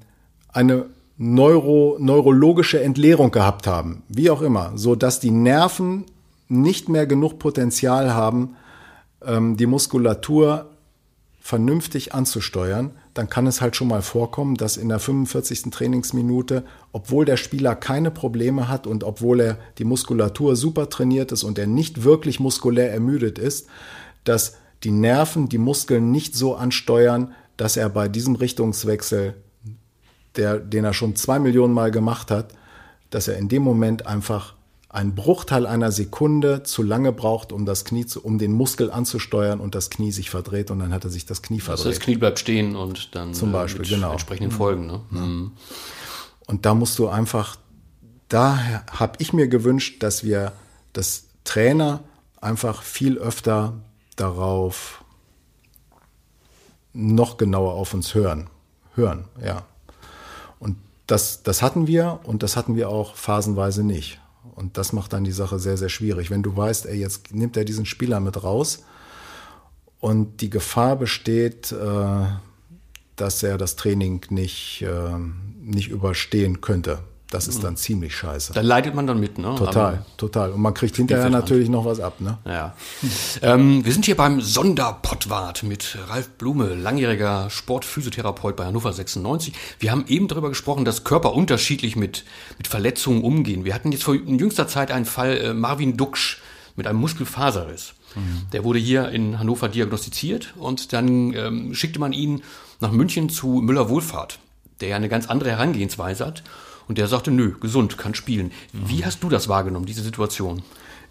eine 0.57 0.87
Neuro, 1.19 1.97
neurologische 1.99 2.83
Entleerung 2.83 3.31
gehabt 3.31 3.67
haben, 3.67 4.03
wie 4.09 4.31
auch 4.31 4.43
immer, 4.43 4.73
so 4.77 4.95
dass 4.95 5.21
die 5.21 5.31
Nerven 5.31 6.05
nicht 6.49 6.89
mehr 6.89 7.07
genug 7.07 7.39
Potenzial 7.39 8.15
haben, 8.15 8.57
ähm, 9.25 9.57
die 9.57 9.67
Muskulatur 9.67 10.71
vernünftig 11.41 12.15
anzusteuern, 12.15 12.91
dann 13.15 13.31
kann 13.31 13.47
es 13.47 13.61
halt 13.61 13.77
schon 13.77 13.89
mal 13.89 14.03
vorkommen, 14.03 14.57
dass 14.57 14.77
in 14.77 14.89
der 14.89 14.99
45. 14.99 15.71
Trainingsminute, 15.71 16.65
obwohl 16.93 17.25
der 17.25 17.37
Spieler 17.37 17.75
keine 17.75 18.11
Probleme 18.11 18.69
hat 18.69 18.87
und 18.87 19.05
obwohl 19.05 19.41
er 19.41 19.59
die 19.79 19.85
Muskulatur 19.85 20.57
super 20.57 20.89
trainiert 20.89 21.33
ist 21.33 21.45
und 21.45 21.59
er 21.59 21.67
nicht 21.67 22.03
wirklich 22.03 22.41
muskulär 22.41 22.93
ermüdet 22.93 23.39
ist, 23.39 23.69
dass 24.25 24.57
die 24.83 24.91
Nerven 24.91 25.49
die 25.49 25.59
Muskeln 25.59 26.11
nicht 26.11 26.35
so 26.35 26.57
ansteuern, 26.57 27.33
dass 27.57 27.77
er 27.77 27.89
bei 27.89 28.09
diesem 28.09 28.35
Richtungswechsel, 28.35 29.35
der, 30.37 30.59
den 30.59 30.85
er 30.85 30.93
schon 30.93 31.17
zwei 31.17 31.39
Millionen 31.39 31.75
Mal 31.75 31.91
gemacht 31.91 32.31
hat, 32.31 32.53
dass 33.11 33.29
er 33.29 33.37
in 33.39 33.49
dem 33.49 33.63
Moment 33.63 34.07
einfach 34.07 34.55
einen 34.89 35.15
Bruchteil 35.15 35.67
einer 35.67 35.93
Sekunde 35.93 36.63
zu 36.63 36.83
lange 36.83 37.13
braucht, 37.13 37.53
um 37.53 37.67
das 37.67 37.85
Knie 37.85 38.07
zu, 38.07 38.25
um 38.25 38.39
den 38.39 38.53
Muskel 38.53 38.91
anzusteuern 38.91 39.61
und 39.61 39.75
das 39.75 39.91
Knie 39.91 40.11
sich 40.11 40.31
verdreht 40.31 40.71
und 40.71 40.79
dann 40.79 40.93
hat 40.93 41.05
er 41.05 41.11
sich 41.11 41.27
das 41.27 41.43
Knie 41.43 41.61
verdreht. 41.61 41.87
Also 41.87 41.91
das 41.91 42.01
Knie 42.01 42.17
bleibt 42.17 42.39
stehen 42.39 42.77
und 42.77 43.15
dann 43.15 43.35
zum 43.35 43.53
Beispiel 43.53 43.81
mit 43.81 43.91
genau 43.91 44.13
entsprechenden 44.13 44.53
Folgen. 44.53 44.87
Ne? 44.87 45.01
Mhm. 45.11 45.53
Und 46.47 46.65
da 46.65 46.75
musst 46.75 46.99
du 46.99 47.09
einfach, 47.09 47.57
da 48.29 48.85
habe 48.91 49.15
ich 49.19 49.33
mir 49.33 49.49
gewünscht, 49.49 50.03
dass 50.03 50.25
wir 50.25 50.53
das 50.95 51.25
Trainer 51.45 52.01
einfach 52.41 52.83
viel 52.83 53.19
öfter 53.19 53.75
darauf 54.17 55.05
noch 56.95 57.37
genauer 57.37 57.75
auf 57.75 57.93
uns 57.93 58.15
hören. 58.15 58.49
Hören, 58.95 59.27
ja. 59.45 59.65
Das, 61.07 61.43
das 61.43 61.63
hatten 61.63 61.87
wir 61.87 62.21
und 62.25 62.43
das 62.43 62.57
hatten 62.57 62.75
wir 62.75 62.89
auch 62.89 63.15
phasenweise 63.15 63.85
nicht. 63.85 64.21
Und 64.55 64.79
das 64.79 64.93
macht 64.93 65.13
dann 65.13 65.25
die 65.25 65.33
Sache 65.33 65.59
sehr, 65.59 65.77
sehr 65.77 65.89
schwierig. 65.89 66.31
Wenn 66.31 66.43
du 66.43 66.57
weißt, 66.57 66.87
ey, 66.87 66.99
jetzt 66.99 67.35
nimmt 67.35 67.57
er 67.57 67.65
diesen 67.65 67.87
Spieler 67.87 68.21
mit 68.21 68.43
raus 68.43 68.85
und 70.01 70.41
die 70.41 70.51
Gefahr 70.51 70.97
besteht, 70.97 71.73
äh, 71.73 72.27
dass 73.17 73.43
er 73.43 73.59
das 73.59 73.77
Training 73.77 74.25
nicht, 74.31 74.83
äh, 74.83 75.19
nicht 75.61 75.89
überstehen 75.89 76.61
könnte. 76.61 77.01
Das 77.31 77.49
ist 77.49 77.65
dann 77.65 77.77
ziemlich 77.77 78.15
scheiße. 78.15 78.53
Da 78.53 78.61
leidet 78.61 78.95
man 78.95 79.09
dann 79.09 79.19
mit, 79.19 79.37
ne? 79.37 79.57
Total, 79.57 79.95
Aber 79.95 80.07
total. 80.17 80.53
Und 80.53 80.61
man 80.61 80.75
kriegt 80.75 80.95
hinterher 80.95 81.29
natürlich 81.29 81.69
noch 81.69 81.85
was 81.85 81.99
ab, 81.99 82.21
ne? 82.21 82.39
Ja. 82.45 82.77
ähm, 83.43 83.85
wir 83.85 83.93
sind 83.93 84.05
hier 84.05 84.17
beim 84.17 84.41
Sonderpottwart 84.41 85.65
mit 85.65 85.99
Ralf 86.09 86.29
Blume, 86.31 86.75
langjähriger 86.75 87.51
Sportphysiotherapeut 87.51 88.55
bei 88.55 88.65
Hannover 88.65 88.93
96. 88.93 89.53
Wir 89.81 89.91
haben 89.91 90.05
eben 90.07 90.29
darüber 90.29 90.51
gesprochen, 90.51 90.85
dass 90.85 91.03
Körper 91.03 91.33
unterschiedlich 91.35 91.97
mit, 91.97 92.25
mit 92.59 92.69
Verletzungen 92.69 93.25
umgehen. 93.25 93.65
Wir 93.65 93.75
hatten 93.75 93.91
jetzt 93.91 94.05
vor 94.05 94.15
jüngster 94.15 94.69
Zeit 94.69 94.93
einen 94.93 95.05
Fall 95.05 95.37
äh, 95.39 95.53
Marvin 95.53 95.97
Duksch 95.97 96.39
mit 96.77 96.87
einem 96.87 97.01
Muskelfaserriss. 97.01 97.95
Mhm. 98.15 98.47
Der 98.53 98.63
wurde 98.63 98.79
hier 98.79 99.09
in 99.09 99.41
Hannover 99.41 99.69
diagnostiziert 99.69 100.55
und 100.57 100.93
dann 100.93 101.35
ähm, 101.35 101.75
schickte 101.75 101.99
man 101.99 102.13
ihn 102.13 102.43
nach 102.81 102.93
München 102.93 103.31
zu 103.31 103.49
Müller 103.49 103.89
Wohlfahrt, 103.89 104.39
der 104.81 104.91
ja 104.91 104.97
eine 104.97 105.09
ganz 105.09 105.27
andere 105.27 105.51
Herangehensweise 105.51 106.25
hat. 106.25 106.45
Und 106.89 106.99
der 106.99 107.09
sagte, 107.09 107.31
nö, 107.31 107.53
gesund, 107.61 107.99
kann 107.99 108.15
spielen. 108.15 108.53
Wie 108.73 109.05
hast 109.05 109.23
du 109.23 109.29
das 109.29 109.49
wahrgenommen, 109.49 109.87
diese 109.87 110.03
Situation? 110.03 110.63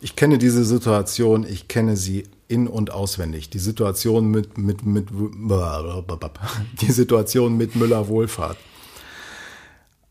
Ich 0.01 0.15
kenne 0.15 0.37
diese 0.37 0.63
Situation, 0.63 1.45
ich 1.47 1.67
kenne 1.67 1.97
sie 1.97 2.25
in- 2.47 2.67
und 2.67 2.91
auswendig. 2.91 3.49
Die 3.49 3.59
Situation 3.59 4.27
mit, 4.27 4.57
mit, 4.57 4.85
mit, 4.85 5.07
die 6.81 6.91
Situation 6.91 7.57
mit 7.57 7.75
Müller 7.75 8.07
Wohlfahrt. 8.07 8.57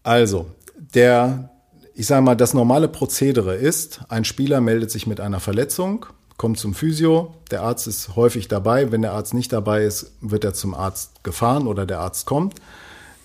Also, 0.02 0.46
der, 0.94 1.50
ich 1.94 2.06
sage 2.06 2.22
mal, 2.22 2.34
das 2.34 2.54
normale 2.54 2.88
Prozedere 2.88 3.54
ist, 3.54 4.00
ein 4.08 4.24
Spieler 4.24 4.60
meldet 4.60 4.90
sich 4.90 5.06
mit 5.06 5.20
einer 5.20 5.40
Verletzung, 5.40 6.06
kommt 6.36 6.58
zum 6.58 6.74
Physio, 6.74 7.34
der 7.50 7.62
Arzt 7.62 7.86
ist 7.86 8.16
häufig 8.16 8.48
dabei. 8.48 8.90
Wenn 8.90 9.02
der 9.02 9.12
Arzt 9.12 9.34
nicht 9.34 9.52
dabei 9.52 9.84
ist, 9.84 10.12
wird 10.20 10.44
er 10.44 10.54
zum 10.54 10.74
Arzt 10.74 11.22
gefahren 11.22 11.66
oder 11.66 11.86
der 11.86 12.00
Arzt 12.00 12.26
kommt. 12.26 12.54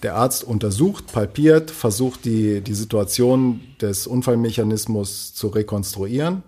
Der 0.01 0.15
Arzt 0.15 0.43
untersucht, 0.43 1.11
palpiert, 1.11 1.71
versucht 1.71 2.23
die, 2.23 2.61
die 2.61 2.73
Situation 2.73 3.61
des 3.81 4.07
Unfallmechanismus 4.07 5.33
zu 5.33 5.47
rekonstruieren. 5.47 6.43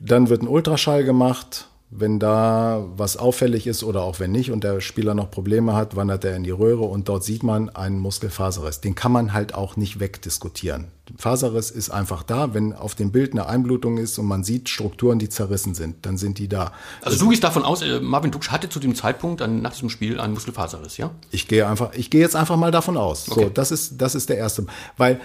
Dann 0.00 0.28
wird 0.30 0.42
ein 0.42 0.48
Ultraschall 0.48 1.04
gemacht. 1.04 1.68
Wenn 1.96 2.18
da 2.18 2.84
was 2.96 3.16
auffällig 3.16 3.68
ist 3.68 3.84
oder 3.84 4.02
auch 4.02 4.18
wenn 4.18 4.32
nicht 4.32 4.50
und 4.50 4.64
der 4.64 4.80
Spieler 4.80 5.14
noch 5.14 5.30
Probleme 5.30 5.74
hat, 5.74 5.94
wandert 5.94 6.24
er 6.24 6.34
in 6.34 6.42
die 6.42 6.50
Röhre 6.50 6.82
und 6.82 7.08
dort 7.08 7.22
sieht 7.22 7.44
man 7.44 7.68
einen 7.70 8.00
Muskelfaserriss. 8.00 8.80
Den 8.80 8.96
kann 8.96 9.12
man 9.12 9.32
halt 9.32 9.54
auch 9.54 9.76
nicht 9.76 10.00
wegdiskutieren. 10.00 10.88
Faserriss 11.16 11.70
ist 11.70 11.90
einfach 11.90 12.22
da. 12.22 12.54
Wenn 12.54 12.72
auf 12.72 12.94
dem 12.94 13.12
Bild 13.12 13.32
eine 13.32 13.46
Einblutung 13.46 13.98
ist 13.98 14.18
und 14.18 14.26
man 14.26 14.42
sieht 14.42 14.68
Strukturen, 14.68 15.18
die 15.18 15.28
zerrissen 15.28 15.74
sind, 15.74 16.04
dann 16.06 16.16
sind 16.18 16.38
die 16.38 16.48
da. 16.48 16.72
Also 17.02 17.18
du 17.18 17.28
gehst 17.28 17.44
davon 17.44 17.62
aus, 17.62 17.82
äh, 17.82 18.00
Marvin 18.00 18.30
Duksch 18.30 18.50
hatte 18.50 18.68
zu 18.68 18.80
dem 18.80 18.94
Zeitpunkt 18.94 19.40
dann 19.40 19.62
nach 19.62 19.72
diesem 19.72 19.90
Spiel 19.90 20.18
einen 20.18 20.34
Muskelfaserriss, 20.34 20.96
ja? 20.96 21.10
Ich 21.30 21.46
gehe 21.46 21.66
einfach, 21.66 21.92
ich 21.94 22.10
gehe 22.10 22.22
jetzt 22.22 22.34
einfach 22.34 22.56
mal 22.56 22.70
davon 22.70 22.96
aus. 22.96 23.30
Okay. 23.30 23.44
So, 23.44 23.48
das 23.50 23.70
ist, 23.70 24.00
das 24.00 24.14
ist 24.14 24.30
der 24.30 24.38
erste. 24.38 24.66
Weil 24.96 25.20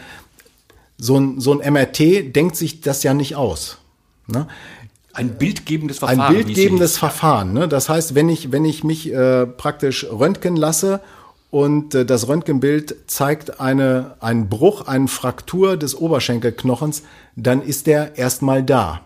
so 0.99 1.17
ein, 1.17 1.39
so 1.39 1.57
ein 1.57 1.73
MRT 1.73 2.35
denkt 2.35 2.55
sich 2.57 2.81
das 2.81 3.03
ja 3.03 3.13
nicht 3.13 3.35
aus. 3.35 3.77
Ne? 4.27 4.47
Ein 5.13 5.37
bildgebendes 5.37 5.99
Verfahren. 5.99 6.21
Ein 6.21 6.33
bildgebendes 6.33 6.97
Verfahren. 6.97 7.53
Ne? 7.53 7.67
Das 7.67 7.89
heißt, 7.89 8.15
wenn 8.15 8.29
ich, 8.29 8.51
wenn 8.51 8.65
ich 8.65 8.83
mich 8.83 9.11
äh, 9.11 9.45
praktisch 9.45 10.05
röntgen 10.05 10.55
lasse 10.55 11.01
und 11.49 11.95
äh, 11.95 12.05
das 12.05 12.27
Röntgenbild 12.27 12.95
zeigt 13.07 13.59
eine, 13.59 14.15
einen 14.19 14.49
Bruch, 14.49 14.87
eine 14.87 15.07
Fraktur 15.07 15.77
des 15.77 15.95
Oberschenkelknochens, 15.95 17.03
dann 17.35 17.61
ist 17.61 17.87
der 17.87 18.17
erstmal 18.17 18.63
da. 18.63 19.01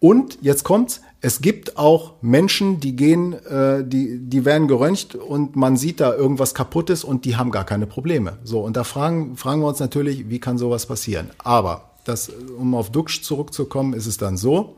Und 0.00 0.38
jetzt 0.40 0.64
kommt's, 0.64 1.00
es 1.20 1.40
gibt 1.40 1.76
auch 1.76 2.14
Menschen, 2.20 2.80
die 2.80 2.94
gehen, 2.94 3.32
äh, 3.32 3.82
die, 3.84 4.18
die 4.18 4.44
werden 4.44 4.68
geröntgt 4.68 5.14
und 5.14 5.56
man 5.56 5.76
sieht 5.76 6.00
da 6.00 6.14
irgendwas 6.14 6.54
kaputtes 6.54 7.04
und 7.04 7.24
die 7.24 7.36
haben 7.36 7.50
gar 7.50 7.64
keine 7.64 7.86
Probleme. 7.86 8.38
So, 8.44 8.60
und 8.60 8.76
da 8.76 8.84
fragen, 8.84 9.36
fragen 9.36 9.60
wir 9.60 9.68
uns 9.68 9.80
natürlich, 9.80 10.28
wie 10.28 10.38
kann 10.38 10.58
sowas 10.58 10.86
passieren? 10.86 11.30
Aber 11.38 11.90
das, 12.04 12.30
um 12.58 12.74
auf 12.74 12.90
Duxch 12.90 13.22
zurückzukommen, 13.22 13.94
ist 13.94 14.06
es 14.06 14.18
dann 14.18 14.36
so, 14.36 14.76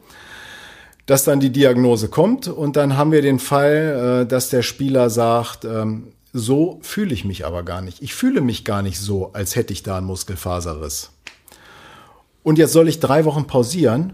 dass 1.08 1.24
dann 1.24 1.40
die 1.40 1.50
Diagnose 1.50 2.08
kommt 2.08 2.48
und 2.48 2.76
dann 2.76 2.98
haben 2.98 3.12
wir 3.12 3.22
den 3.22 3.38
Fall, 3.38 4.24
äh, 4.24 4.26
dass 4.26 4.50
der 4.50 4.60
Spieler 4.60 5.08
sagt, 5.08 5.64
ähm, 5.64 6.12
so 6.34 6.80
fühle 6.82 7.14
ich 7.14 7.24
mich 7.24 7.46
aber 7.46 7.62
gar 7.62 7.80
nicht. 7.80 8.02
Ich 8.02 8.14
fühle 8.14 8.42
mich 8.42 8.62
gar 8.66 8.82
nicht 8.82 9.00
so, 9.00 9.32
als 9.32 9.56
hätte 9.56 9.72
ich 9.72 9.82
da 9.82 9.96
einen 9.96 10.06
Muskelfaserriss. 10.06 11.12
Und 12.42 12.58
jetzt 12.58 12.74
soll 12.74 12.88
ich 12.88 13.00
drei 13.00 13.24
Wochen 13.24 13.46
pausieren. 13.46 14.12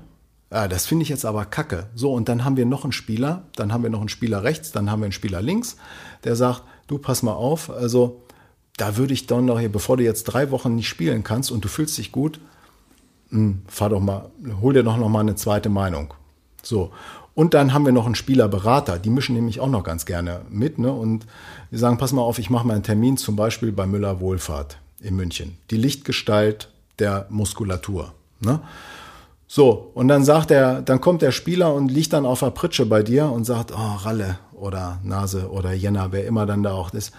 Ja, 0.52 0.68
das 0.68 0.86
finde 0.86 1.02
ich 1.02 1.08
jetzt 1.08 1.24
aber 1.24 1.44
kacke. 1.46 1.88
So, 1.96 2.12
und 2.12 2.28
dann 2.28 2.44
haben 2.44 2.56
wir 2.56 2.64
noch 2.64 2.84
einen 2.84 2.92
Spieler, 2.92 3.42
dann 3.56 3.72
haben 3.72 3.82
wir 3.82 3.90
noch 3.90 3.98
einen 3.98 4.08
Spieler 4.08 4.44
rechts, 4.44 4.70
dann 4.70 4.88
haben 4.88 5.00
wir 5.00 5.06
einen 5.06 5.12
Spieler 5.12 5.42
links, 5.42 5.76
der 6.22 6.36
sagt, 6.36 6.62
du 6.86 6.98
pass 6.98 7.24
mal 7.24 7.32
auf, 7.32 7.70
also 7.70 8.22
da 8.76 8.96
würde 8.96 9.14
ich 9.14 9.26
dann 9.26 9.46
noch 9.46 9.58
hier, 9.58 9.72
bevor 9.72 9.96
du 9.96 10.04
jetzt 10.04 10.24
drei 10.24 10.52
Wochen 10.52 10.76
nicht 10.76 10.88
spielen 10.88 11.24
kannst 11.24 11.50
und 11.50 11.64
du 11.64 11.68
fühlst 11.68 11.98
dich 11.98 12.12
gut, 12.12 12.38
mh, 13.30 13.38
hm, 13.38 13.62
fahr 13.66 13.88
doch 13.88 14.00
mal, 14.00 14.30
hol 14.60 14.72
dir 14.72 14.84
doch 14.84 14.96
noch 14.96 15.08
mal 15.08 15.20
eine 15.20 15.34
zweite 15.34 15.70
Meinung. 15.70 16.14
So. 16.64 16.90
Und 17.34 17.54
dann 17.54 17.74
haben 17.74 17.84
wir 17.84 17.92
noch 17.92 18.06
einen 18.06 18.14
Spielerberater, 18.14 18.98
die 18.98 19.10
mischen 19.10 19.34
nämlich 19.34 19.60
auch 19.60 19.68
noch 19.68 19.82
ganz 19.82 20.06
gerne 20.06 20.42
mit. 20.50 20.78
Ne? 20.78 20.92
Und 20.92 21.26
die 21.70 21.78
sagen, 21.78 21.98
pass 21.98 22.12
mal 22.12 22.22
auf, 22.22 22.38
ich 22.38 22.48
mache 22.50 22.66
mal 22.66 22.74
einen 22.74 22.82
Termin 22.82 23.16
zum 23.16 23.34
Beispiel 23.34 23.72
bei 23.72 23.86
Müller 23.86 24.20
Wohlfahrt 24.20 24.78
in 25.00 25.16
München. 25.16 25.58
Die 25.70 25.76
Lichtgestalt 25.76 26.70
der 27.00 27.26
Muskulatur. 27.30 28.12
Ne? 28.40 28.60
So, 29.48 29.90
und 29.94 30.08
dann 30.08 30.24
sagt 30.24 30.50
er, 30.50 30.80
dann 30.82 31.00
kommt 31.00 31.22
der 31.22 31.32
Spieler 31.32 31.74
und 31.74 31.90
liegt 31.90 32.12
dann 32.12 32.24
auf 32.24 32.40
der 32.40 32.50
Pritsche 32.50 32.86
bei 32.86 33.02
dir 33.02 33.30
und 33.30 33.44
sagt, 33.44 33.72
oh, 33.72 33.96
Ralle 34.04 34.38
oder 34.52 35.00
Nase 35.02 35.50
oder 35.50 35.72
Jänner, 35.72 36.12
wer 36.12 36.26
immer 36.26 36.46
dann 36.46 36.62
da 36.62 36.72
auch 36.72 36.92
ist 36.94 37.12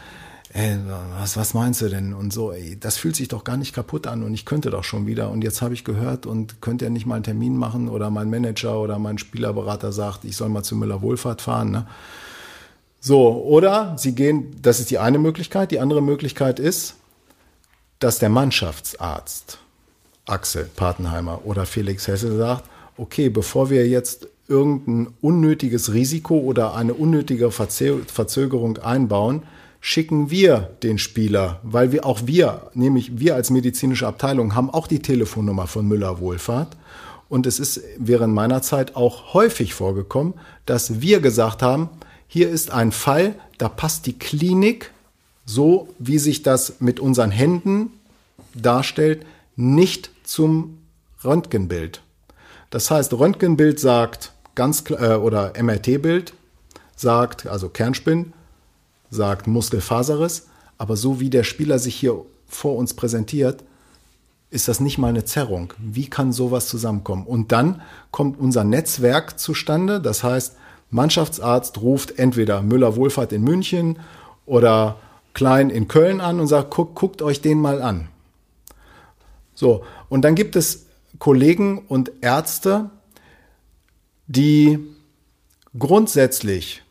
ey, 0.56 0.78
was, 1.20 1.36
was 1.36 1.54
meinst 1.54 1.82
du 1.82 1.90
denn? 1.90 2.14
Und 2.14 2.32
so, 2.32 2.54
ey, 2.54 2.80
das 2.80 2.98
fühlt 2.98 3.16
sich 3.16 3.28
doch 3.28 3.44
gar 3.44 3.58
nicht 3.58 3.76
kaputt 3.76 4.08
an 4.08 4.24
und 4.24 4.34
ich 4.34 4.46
könnte 4.46 4.70
doch 4.70 4.86
schon 4.86 5.06
wieder. 5.06 5.30
Und 5.30 5.44
jetzt 5.44 5.62
habe 5.62 5.74
ich 5.74 5.84
gehört 5.84 6.26
und 6.26 6.62
könnte 6.62 6.86
er 6.86 6.92
nicht 6.92 7.06
mal 7.06 7.16
einen 7.16 7.26
Termin 7.26 7.58
machen 7.58 7.90
oder 7.90 8.10
mein 8.10 8.30
Manager 8.30 8.80
oder 8.80 8.98
mein 8.98 9.18
Spielerberater 9.18 9.92
sagt, 9.92 10.24
ich 10.24 10.38
soll 10.38 10.48
mal 10.48 10.64
zu 10.64 10.78
Müller 10.78 11.02
Wohlfahrt 11.02 11.42
fahren. 11.42 11.72
Ne? 11.72 11.88
So, 13.02 13.44
oder 13.44 13.96
sie 13.98 14.16
gehen, 14.16 14.56
das 14.62 14.80
ist 14.80 14.92
die 14.92 14.98
eine 14.98 15.20
Möglichkeit. 15.20 15.72
Die 15.72 15.80
andere 15.80 16.02
Möglichkeit 16.02 16.60
ist, 16.60 16.96
dass 18.00 18.20
der 18.20 18.30
Mannschaftsarzt 18.30 19.60
Axel 20.26 20.70
Patenheimer 20.74 21.42
oder 21.44 21.66
Felix 21.66 22.08
Hesse 22.08 22.36
sagt, 22.38 22.64
okay, 22.98 23.28
bevor 23.28 23.70
wir 23.70 23.88
jetzt 23.90 24.30
irgendein 24.48 25.14
unnötiges 25.20 25.92
Risiko 25.92 26.38
oder 26.38 26.76
eine 26.76 26.94
unnötige 26.94 27.52
Verzögerung 27.52 28.78
einbauen, 28.78 29.44
schicken 29.88 30.32
wir 30.32 30.72
den 30.82 30.98
Spieler, 30.98 31.60
weil 31.62 31.92
wir 31.92 32.08
auch 32.08 32.22
wir, 32.26 32.72
nämlich 32.74 33.20
wir 33.20 33.36
als 33.36 33.52
medizinische 33.52 34.08
Abteilung, 34.08 34.56
haben 34.56 34.72
auch 34.72 34.88
die 34.88 34.98
Telefonnummer 34.98 35.68
von 35.68 35.88
Müller 35.88 36.20
Wohlfahrt. 36.20 36.76
Und 37.30 37.46
es 37.46 37.60
ist 37.60 37.82
während 38.00 38.34
meiner 38.34 38.64
Zeit 38.64 38.96
auch 38.96 39.36
häufig 39.36 39.76
vorgekommen, 39.76 40.34
dass 40.66 41.02
wir 41.02 41.20
gesagt 41.20 41.62
haben, 41.62 41.90
hier 42.28 42.50
ist 42.50 42.72
ein 42.72 42.92
Fall, 42.92 43.36
da 43.60 43.70
passt 43.70 44.08
die 44.08 44.18
Klinik, 44.18 44.90
so 45.46 45.88
wie 46.00 46.18
sich 46.18 46.42
das 46.42 46.78
mit 46.80 47.00
unseren 47.00 47.30
Händen 47.30 47.92
darstellt, 48.56 49.24
nicht 49.56 50.10
zum 50.24 50.80
Röntgenbild. 51.24 52.02
Das 52.72 52.90
heißt, 52.90 53.14
Röntgenbild 53.14 53.80
sagt 53.80 54.34
ganz 54.56 54.84
äh, 54.90 55.14
oder 55.14 55.54
MRT-Bild 55.62 56.34
sagt, 56.96 57.46
also 57.46 57.70
Kernspinn, 57.70 58.34
sagt 59.16 59.48
Muskelfaserriss, 59.48 60.48
aber 60.78 60.96
so 60.98 61.20
wie 61.20 61.30
der 61.30 61.44
Spieler 61.44 61.80
sich 61.80 61.96
hier 61.96 62.22
vor 62.48 62.76
uns 62.76 62.94
präsentiert, 62.94 63.64
ist 64.52 64.68
das 64.68 64.80
nicht 64.80 64.98
mal 64.98 65.08
eine 65.10 65.26
Zerrung. 65.26 65.74
Wie 65.80 66.10
kann 66.10 66.32
sowas 66.32 66.68
zusammenkommen? 66.68 67.26
Und 67.26 67.52
dann 67.52 67.82
kommt 68.12 68.40
unser 68.40 68.64
Netzwerk 68.64 69.40
zustande. 69.40 70.00
Das 70.00 70.24
heißt, 70.24 70.56
Mannschaftsarzt 70.92 71.82
ruft 71.82 72.20
entweder 72.20 72.62
Müller-Wohlfahrt 72.62 73.34
in 73.34 73.44
München 73.44 74.00
oder 74.46 74.98
Klein 75.34 75.70
in 75.70 75.88
Köln 75.88 76.22
an 76.22 76.40
und 76.40 76.48
sagt, 76.48 76.72
guckt, 76.72 76.96
guckt 76.96 77.22
euch 77.22 77.42
den 77.42 77.60
mal 77.60 77.82
an. 77.82 78.08
So, 79.56 79.84
und 80.08 80.22
dann 80.22 80.36
gibt 80.36 80.56
es 80.56 80.86
Kollegen 81.20 81.80
und 81.88 82.12
Ärzte, 82.22 82.90
die 84.28 84.80
grundsätzlich 85.78 86.85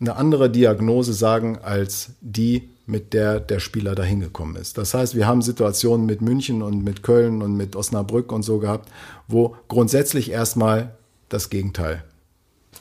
eine 0.00 0.16
andere 0.16 0.50
Diagnose 0.50 1.12
sagen 1.12 1.58
als 1.58 2.10
die, 2.20 2.68
mit 2.86 3.12
der 3.12 3.40
der 3.40 3.58
Spieler 3.58 3.94
dahin 3.94 4.20
gekommen 4.20 4.56
ist. 4.56 4.78
Das 4.78 4.94
heißt, 4.94 5.16
wir 5.16 5.26
haben 5.26 5.42
Situationen 5.42 6.06
mit 6.06 6.22
München 6.22 6.62
und 6.62 6.84
mit 6.84 7.02
Köln 7.02 7.42
und 7.42 7.56
mit 7.56 7.74
Osnabrück 7.74 8.30
und 8.30 8.44
so 8.44 8.58
gehabt, 8.58 8.88
wo 9.26 9.56
grundsätzlich 9.68 10.30
erstmal 10.30 10.94
das 11.28 11.50
Gegenteil 11.50 12.04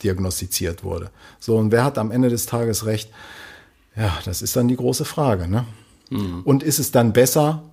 diagnostiziert 0.03 0.83
wurde. 0.83 1.09
So, 1.39 1.57
und 1.57 1.71
wer 1.71 1.83
hat 1.83 1.97
am 1.97 2.11
Ende 2.11 2.29
des 2.29 2.45
Tages 2.45 2.85
recht? 2.85 3.09
Ja, 3.95 4.17
das 4.25 4.41
ist 4.41 4.55
dann 4.55 4.67
die 4.67 4.75
große 4.75 5.05
Frage. 5.05 5.47
Ne? 5.47 5.65
Mhm. 6.09 6.41
Und 6.43 6.61
ist 6.61 6.79
es 6.79 6.91
dann 6.91 7.13
besser, 7.13 7.63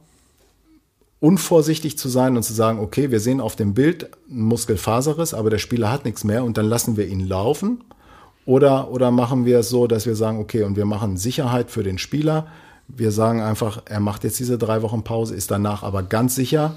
unvorsichtig 1.21 1.99
zu 1.99 2.09
sein 2.09 2.37
und 2.37 2.43
zu 2.43 2.53
sagen, 2.53 2.79
okay, 2.79 3.11
wir 3.11 3.21
sehen 3.21 3.41
auf 3.41 3.57
dem 3.57 3.75
Bild 3.75 4.11
einen 4.31 4.43
Muskelfaserriss, 4.43 5.35
aber 5.35 5.51
der 5.51 5.59
Spieler 5.59 5.91
hat 5.91 6.05
nichts 6.05 6.25
mehr 6.25 6.45
und 6.45 6.57
dann 6.57 6.67
lassen 6.67 6.97
wir 6.97 7.07
ihn 7.07 7.21
laufen? 7.21 7.85
Oder, 8.45 8.91
oder 8.91 9.11
machen 9.11 9.45
wir 9.45 9.61
es 9.61 9.69
so, 9.69 9.87
dass 9.87 10.07
wir 10.07 10.17
sagen, 10.17 10.39
okay, 10.39 10.65
und 10.65 10.77
wir 10.77 10.85
machen 10.85 11.17
Sicherheit 11.17 11.71
für 11.71 11.83
den 11.83 11.99
Spieler. 11.99 12.49
Wir 12.89 13.13
sagen 13.13 13.41
einfach, 13.41 13.83
er 13.85 14.01
macht 14.01 14.25
jetzt 14.25 14.39
diese 14.41 14.59
drei 14.59 14.83
Wochen 14.83 15.05
Pause, 15.05 15.35
ist 15.35 15.51
danach 15.51 15.83
aber 15.83 16.03
ganz 16.03 16.35
sicher, 16.35 16.75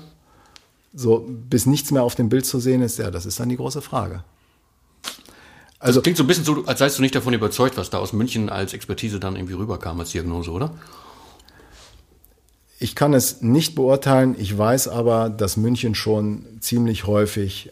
so 0.94 1.26
bis 1.28 1.66
nichts 1.66 1.92
mehr 1.92 2.04
auf 2.04 2.16
dem 2.16 2.30
Bild 2.30 2.46
zu 2.46 2.60
sehen 2.60 2.82
ist. 2.82 3.00
Ja, 3.00 3.10
das 3.10 3.26
ist 3.26 3.40
dann 3.40 3.50
die 3.50 3.58
große 3.58 3.82
Frage. 3.82 4.24
Also 5.80 6.00
das 6.00 6.04
klingt 6.04 6.18
so 6.18 6.24
ein 6.24 6.28
bisschen 6.28 6.46
so, 6.46 6.64
als 6.66 6.80
seist 6.80 6.98
du 6.98 7.02
nicht 7.02 7.16
davon 7.16 7.34
überzeugt, 7.34 7.78
was 7.78 7.90
da 7.90 7.98
aus 7.98 8.14
München 8.14 8.50
als 8.50 8.74
Expertise 8.74 9.20
dann 9.20 9.36
irgendwie 9.36 9.56
rüberkam 9.56 10.00
als 10.00 10.12
Diagnose, 10.12 10.52
oder? 10.52 10.72
Ich 12.80 12.96
kann 12.96 13.14
es 13.14 13.42
nicht 13.42 13.76
beurteilen. 13.76 14.36
Ich 14.38 14.58
weiß 14.58 14.88
aber, 14.88 15.30
dass 15.30 15.58
München 15.58 15.96
schon 15.96 16.46
ziemlich 16.60 17.08
häufig, 17.08 17.72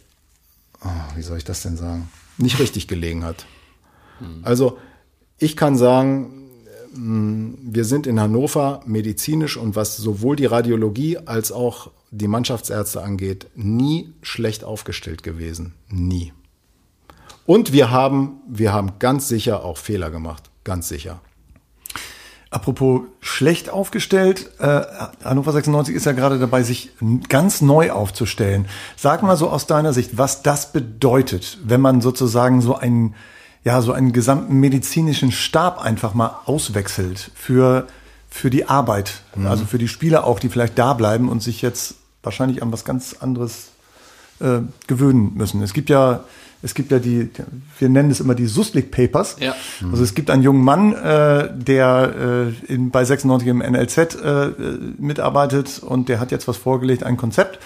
oh, 0.83 1.15
wie 1.15 1.21
soll 1.21 1.37
ich 1.37 1.43
das 1.43 1.61
denn 1.61 1.77
sagen, 1.77 2.09
nicht 2.37 2.59
richtig 2.59 2.87
gelegen 2.87 3.23
hat. 3.23 3.45
Also 4.43 4.77
ich 5.37 5.55
kann 5.55 5.77
sagen, 5.77 6.49
mm, 6.93 7.53
wir 7.61 7.85
sind 7.85 8.07
in 8.07 8.19
Hannover 8.19 8.81
medizinisch 8.85 9.57
und 9.57 9.75
was 9.75 9.97
sowohl 9.97 10.35
die 10.35 10.45
Radiologie 10.45 11.17
als 11.17 11.51
auch 11.51 11.91
die 12.11 12.27
Mannschaftsärzte 12.27 13.01
angeht, 13.01 13.47
nie 13.55 14.13
schlecht 14.21 14.63
aufgestellt 14.63 15.23
gewesen. 15.23 15.73
Nie. 15.89 16.31
Und 17.45 17.73
wir 17.73 17.91
haben, 17.91 18.41
wir 18.47 18.71
haben 18.71 18.93
ganz 18.99 19.27
sicher 19.27 19.65
auch 19.65 19.77
Fehler 19.77 20.11
gemacht. 20.11 20.49
Ganz 20.63 20.87
sicher. 20.87 21.19
Apropos 22.53 23.01
schlecht 23.19 23.71
aufgestellt, 23.71 24.51
äh, 24.59 24.81
Hannover 25.23 25.51
96 25.51 25.95
ist 25.95 26.05
ja 26.05 26.11
gerade 26.11 26.37
dabei, 26.37 26.61
sich 26.61 26.91
ganz 27.27 27.61
neu 27.61 27.91
aufzustellen. 27.91 28.67
Sag 28.95 29.23
mal 29.23 29.35
so 29.37 29.49
aus 29.49 29.65
deiner 29.65 29.91
Sicht, 29.91 30.19
was 30.19 30.43
das 30.43 30.71
bedeutet, 30.71 31.57
wenn 31.63 31.81
man 31.81 31.99
sozusagen 31.99 32.61
so 32.61 32.75
einen 32.75 33.15
ja, 33.63 33.81
so 33.81 33.93
einen 33.93 34.11
gesamten 34.11 34.59
medizinischen 34.59 35.31
Stab 35.31 35.79
einfach 35.79 36.13
mal 36.13 36.39
auswechselt 36.45 37.31
für, 37.35 37.87
für 38.29 38.49
die 38.49 38.65
Arbeit. 38.65 39.21
Mhm. 39.35 39.47
Also 39.47 39.65
für 39.65 39.77
die 39.77 39.87
Spieler 39.87 40.25
auch, 40.25 40.39
die 40.39 40.49
vielleicht 40.49 40.77
da 40.77 40.93
bleiben 40.93 41.29
und 41.29 41.41
sich 41.41 41.61
jetzt 41.61 41.95
wahrscheinlich 42.23 42.61
an 42.61 42.71
was 42.71 42.83
ganz 42.85 43.15
anderes 43.19 43.69
äh, 44.39 44.59
gewöhnen 44.87 45.33
müssen. 45.35 45.61
Es 45.61 45.73
gibt 45.73 45.89
ja, 45.89 46.23
es 46.61 46.73
gibt 46.73 46.91
ja 46.91 46.99
die, 46.99 47.29
wir 47.79 47.89
nennen 47.89 48.11
es 48.11 48.19
immer 48.19 48.35
die 48.35 48.47
Suslik 48.47 48.91
Papers. 48.91 49.37
Ja. 49.39 49.55
Also 49.91 50.03
es 50.03 50.13
gibt 50.13 50.29
einen 50.29 50.43
jungen 50.43 50.63
Mann, 50.63 50.93
äh, 50.93 51.49
der 51.53 52.53
äh, 52.67 52.73
in, 52.73 52.89
bei 52.89 53.05
96 53.05 53.47
im 53.47 53.59
NLZ 53.59 53.97
äh, 53.97 54.51
mitarbeitet 54.97 55.79
und 55.79 56.09
der 56.09 56.19
hat 56.19 56.31
jetzt 56.31 56.47
was 56.47 56.57
vorgelegt, 56.57 57.03
ein 57.03 57.17
Konzept. 57.17 57.59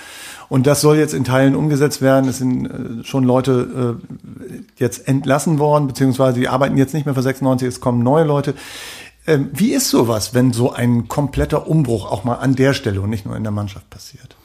Und 0.50 0.66
das 0.66 0.82
soll 0.82 0.98
jetzt 0.98 1.14
in 1.14 1.24
Teilen 1.24 1.56
umgesetzt 1.56 2.02
werden. 2.02 2.30
Es 2.30 2.38
sind 2.38 2.66
äh, 2.66 3.04
schon 3.04 3.24
Leute 3.24 3.98
äh, 4.00 4.54
jetzt 4.78 5.08
entlassen 5.08 5.60
worden, 5.60 5.88
beziehungsweise 5.88 6.39
die 6.39 6.48
arbeiten 6.48 6.78
jetzt 6.78 6.93
nicht 6.93 7.06
mehr 7.06 7.16
für 7.16 7.22
96, 7.22 7.68
es 7.68 7.82
kommen 7.82 8.02
neue 8.02 8.24
Leute. 8.24 8.54
Ähm, 9.26 9.50
wie 9.52 9.74
ist 9.74 9.89
sowas, 9.89 10.34
wenn 10.34 10.54
so 10.54 10.72
ein 10.72 11.10
kompletter 11.10 11.68
Umbruch 11.68 12.10
auch 12.10 12.24
mal 12.24 12.36
an 12.36 12.56
der 12.56 12.74
Stelle 12.74 13.02
und 13.02 13.10
nicht 13.10 13.26
nur 13.26 13.36
in 13.36 13.43
der 13.43 13.52
Mannschaft 13.52 13.89
passiert? 13.89 14.38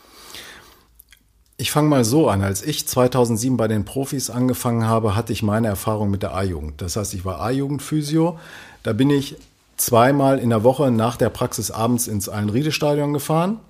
Ich 1.56 1.70
fange 1.70 1.88
mal 1.88 2.04
so 2.04 2.28
an. 2.28 2.42
Als 2.42 2.62
ich 2.62 2.88
2007 2.88 3.56
bei 3.56 3.68
den 3.68 3.84
Profis 3.84 4.30
angefangen 4.30 4.84
habe, 4.84 5.14
hatte 5.14 5.32
ich 5.32 5.44
meine 5.44 5.68
Erfahrung 5.68 6.10
mit 6.10 6.24
der 6.24 6.34
A-Jugend. 6.34 6.82
Das 6.82 6.96
heißt, 6.96 7.14
ich 7.14 7.24
war 7.24 7.40
A-Jugend-Physio. 7.40 8.38
Da 8.82 8.92
bin 8.92 9.10
ich 9.10 9.36
zweimal 9.76 10.40
in 10.40 10.50
der 10.50 10.64
Woche 10.64 10.90
nach 10.90 11.16
der 11.16 11.28
Praxis 11.28 11.70
abends 11.70 12.08
ins 12.08 12.28
Allenriede-Stadion 12.28 13.12
gefahren. 13.12 13.60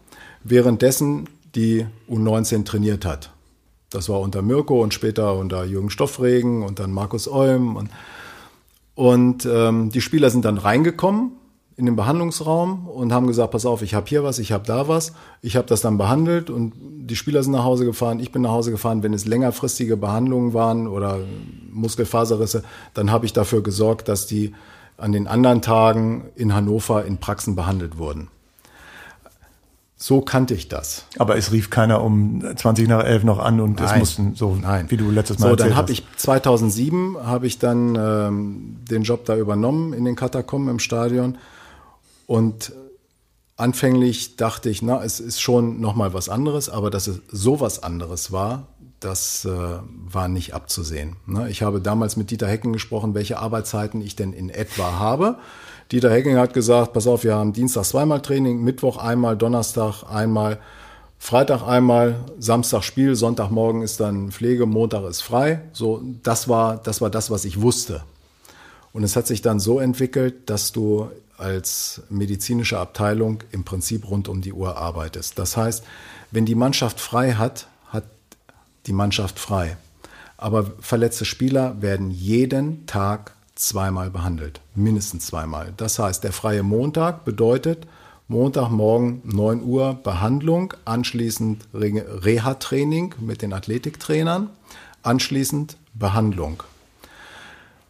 Währenddessen 0.42 1.28
die 1.54 1.86
U19 2.10 2.64
trainiert 2.64 3.04
hat. 3.04 3.30
Das 3.90 4.08
war 4.08 4.20
unter 4.20 4.42
Mirko 4.42 4.82
und 4.82 4.94
später 4.94 5.36
unter 5.36 5.64
Jürgen 5.64 5.90
Stoffregen 5.90 6.62
und 6.62 6.78
dann 6.78 6.92
Markus 6.92 7.28
Olm. 7.28 7.76
Und, 7.76 7.90
und 8.94 9.46
ähm, 9.46 9.90
die 9.90 10.00
Spieler 10.00 10.30
sind 10.30 10.44
dann 10.44 10.58
reingekommen 10.58 11.32
in 11.76 11.86
den 11.86 11.96
Behandlungsraum 11.96 12.86
und 12.86 13.12
haben 13.12 13.26
gesagt, 13.26 13.52
pass 13.52 13.66
auf, 13.66 13.82
ich 13.82 13.94
habe 13.94 14.06
hier 14.06 14.24
was, 14.24 14.38
ich 14.38 14.52
habe 14.52 14.64
da 14.66 14.88
was. 14.88 15.12
Ich 15.40 15.56
habe 15.56 15.66
das 15.66 15.80
dann 15.80 15.98
behandelt 15.98 16.50
und 16.50 16.74
die 16.78 17.16
Spieler 17.16 17.42
sind 17.42 17.52
nach 17.52 17.64
Hause 17.64 17.84
gefahren, 17.84 18.20
ich 18.20 18.32
bin 18.32 18.42
nach 18.42 18.50
Hause 18.50 18.70
gefahren. 18.70 19.02
Wenn 19.02 19.14
es 19.14 19.26
längerfristige 19.26 19.96
Behandlungen 19.96 20.54
waren 20.54 20.86
oder 20.86 21.18
Muskelfaserrisse, 21.70 22.62
dann 22.94 23.10
habe 23.10 23.26
ich 23.26 23.32
dafür 23.32 23.62
gesorgt, 23.62 24.08
dass 24.08 24.26
die 24.26 24.54
an 24.96 25.12
den 25.12 25.26
anderen 25.26 25.62
Tagen 25.62 26.26
in 26.36 26.54
Hannover 26.54 27.04
in 27.04 27.18
Praxen 27.18 27.56
behandelt 27.56 27.98
wurden. 27.98 28.28
So 30.02 30.20
kannte 30.20 30.54
ich 30.54 30.68
das. 30.68 31.04
Aber 31.18 31.36
es 31.36 31.52
rief 31.52 31.70
keiner 31.70 32.02
um 32.02 32.42
20 32.56 32.88
nach 32.88 33.04
11 33.04 33.22
noch 33.22 33.38
an 33.38 33.60
und 33.60 33.78
Nein. 33.78 33.88
es 33.88 33.98
mussten 34.00 34.34
so, 34.34 34.56
Nein. 34.56 34.86
wie 34.88 34.96
du 34.96 35.12
letztes 35.12 35.38
Mal 35.38 35.50
So, 35.50 35.54
dann 35.54 35.76
habe 35.76 35.92
ich 35.92 36.02
2007 36.16 37.18
habe 37.22 37.46
ich 37.46 37.60
dann 37.60 37.94
ähm, 37.94 38.78
den 38.90 39.04
Job 39.04 39.24
da 39.26 39.36
übernommen 39.36 39.92
in 39.92 40.04
den 40.04 40.16
Katakomben 40.16 40.68
im 40.70 40.80
Stadion 40.80 41.38
und 42.26 42.72
anfänglich 43.56 44.34
dachte 44.34 44.70
ich, 44.70 44.82
na, 44.82 45.04
es 45.04 45.20
ist 45.20 45.40
schon 45.40 45.80
noch 45.80 45.94
mal 45.94 46.12
was 46.12 46.28
anderes, 46.28 46.68
aber 46.68 46.90
dass 46.90 47.06
es 47.06 47.20
so 47.30 47.60
was 47.60 47.84
anderes 47.84 48.32
war, 48.32 48.66
das 48.98 49.44
äh, 49.44 49.50
war 49.52 50.26
nicht 50.26 50.52
abzusehen. 50.52 51.14
Ne? 51.26 51.48
Ich 51.48 51.62
habe 51.62 51.80
damals 51.80 52.16
mit 52.16 52.32
Dieter 52.32 52.48
Hecken 52.48 52.72
gesprochen, 52.72 53.14
welche 53.14 53.38
Arbeitszeiten 53.38 54.00
ich 54.00 54.16
denn 54.16 54.32
in 54.32 54.50
etwa 54.50 54.98
habe. 54.98 55.38
Dieter 55.92 56.10
Hecking 56.10 56.38
hat 56.38 56.54
gesagt, 56.54 56.94
pass 56.94 57.06
auf, 57.06 57.22
wir 57.22 57.34
haben 57.34 57.52
Dienstag 57.52 57.84
zweimal 57.84 58.22
Training, 58.22 58.64
Mittwoch 58.64 58.96
einmal, 58.96 59.36
Donnerstag 59.36 60.04
einmal, 60.04 60.58
Freitag 61.18 61.62
einmal, 61.62 62.16
Samstag 62.38 62.82
Spiel, 62.82 63.14
Sonntagmorgen 63.14 63.82
ist 63.82 64.00
dann 64.00 64.32
Pflege, 64.32 64.64
Montag 64.64 65.04
ist 65.04 65.20
frei. 65.20 65.60
So, 65.74 66.02
das 66.22 66.48
war, 66.48 66.78
das 66.78 67.02
war 67.02 67.10
das, 67.10 67.30
was 67.30 67.44
ich 67.44 67.60
wusste. 67.60 68.02
Und 68.94 69.04
es 69.04 69.16
hat 69.16 69.26
sich 69.26 69.42
dann 69.42 69.60
so 69.60 69.80
entwickelt, 69.80 70.48
dass 70.48 70.72
du 70.72 71.10
als 71.36 72.00
medizinische 72.08 72.78
Abteilung 72.78 73.44
im 73.50 73.64
Prinzip 73.64 74.08
rund 74.08 74.28
um 74.28 74.40
die 74.40 74.54
Uhr 74.54 74.78
arbeitest. 74.78 75.38
Das 75.38 75.58
heißt, 75.58 75.84
wenn 76.30 76.46
die 76.46 76.54
Mannschaft 76.54 77.00
frei 77.00 77.34
hat, 77.34 77.66
hat 77.88 78.04
die 78.86 78.94
Mannschaft 78.94 79.38
frei. 79.38 79.76
Aber 80.38 80.72
verletzte 80.80 81.26
Spieler 81.26 81.82
werden 81.82 82.10
jeden 82.10 82.86
Tag 82.86 83.36
zweimal 83.66 84.10
behandelt. 84.10 84.60
Mindestens 84.74 85.26
zweimal. 85.26 85.72
Das 85.76 85.98
heißt, 85.98 86.24
der 86.24 86.32
freie 86.32 86.62
Montag 86.62 87.24
bedeutet 87.24 87.86
Montagmorgen 88.28 89.20
9 89.24 89.62
Uhr 89.62 89.94
Behandlung, 90.02 90.74
anschließend 90.84 91.68
Reha-Training 91.74 93.14
mit 93.20 93.42
den 93.42 93.52
Athletiktrainern, 93.52 94.50
anschließend 95.02 95.76
Behandlung. 95.94 96.62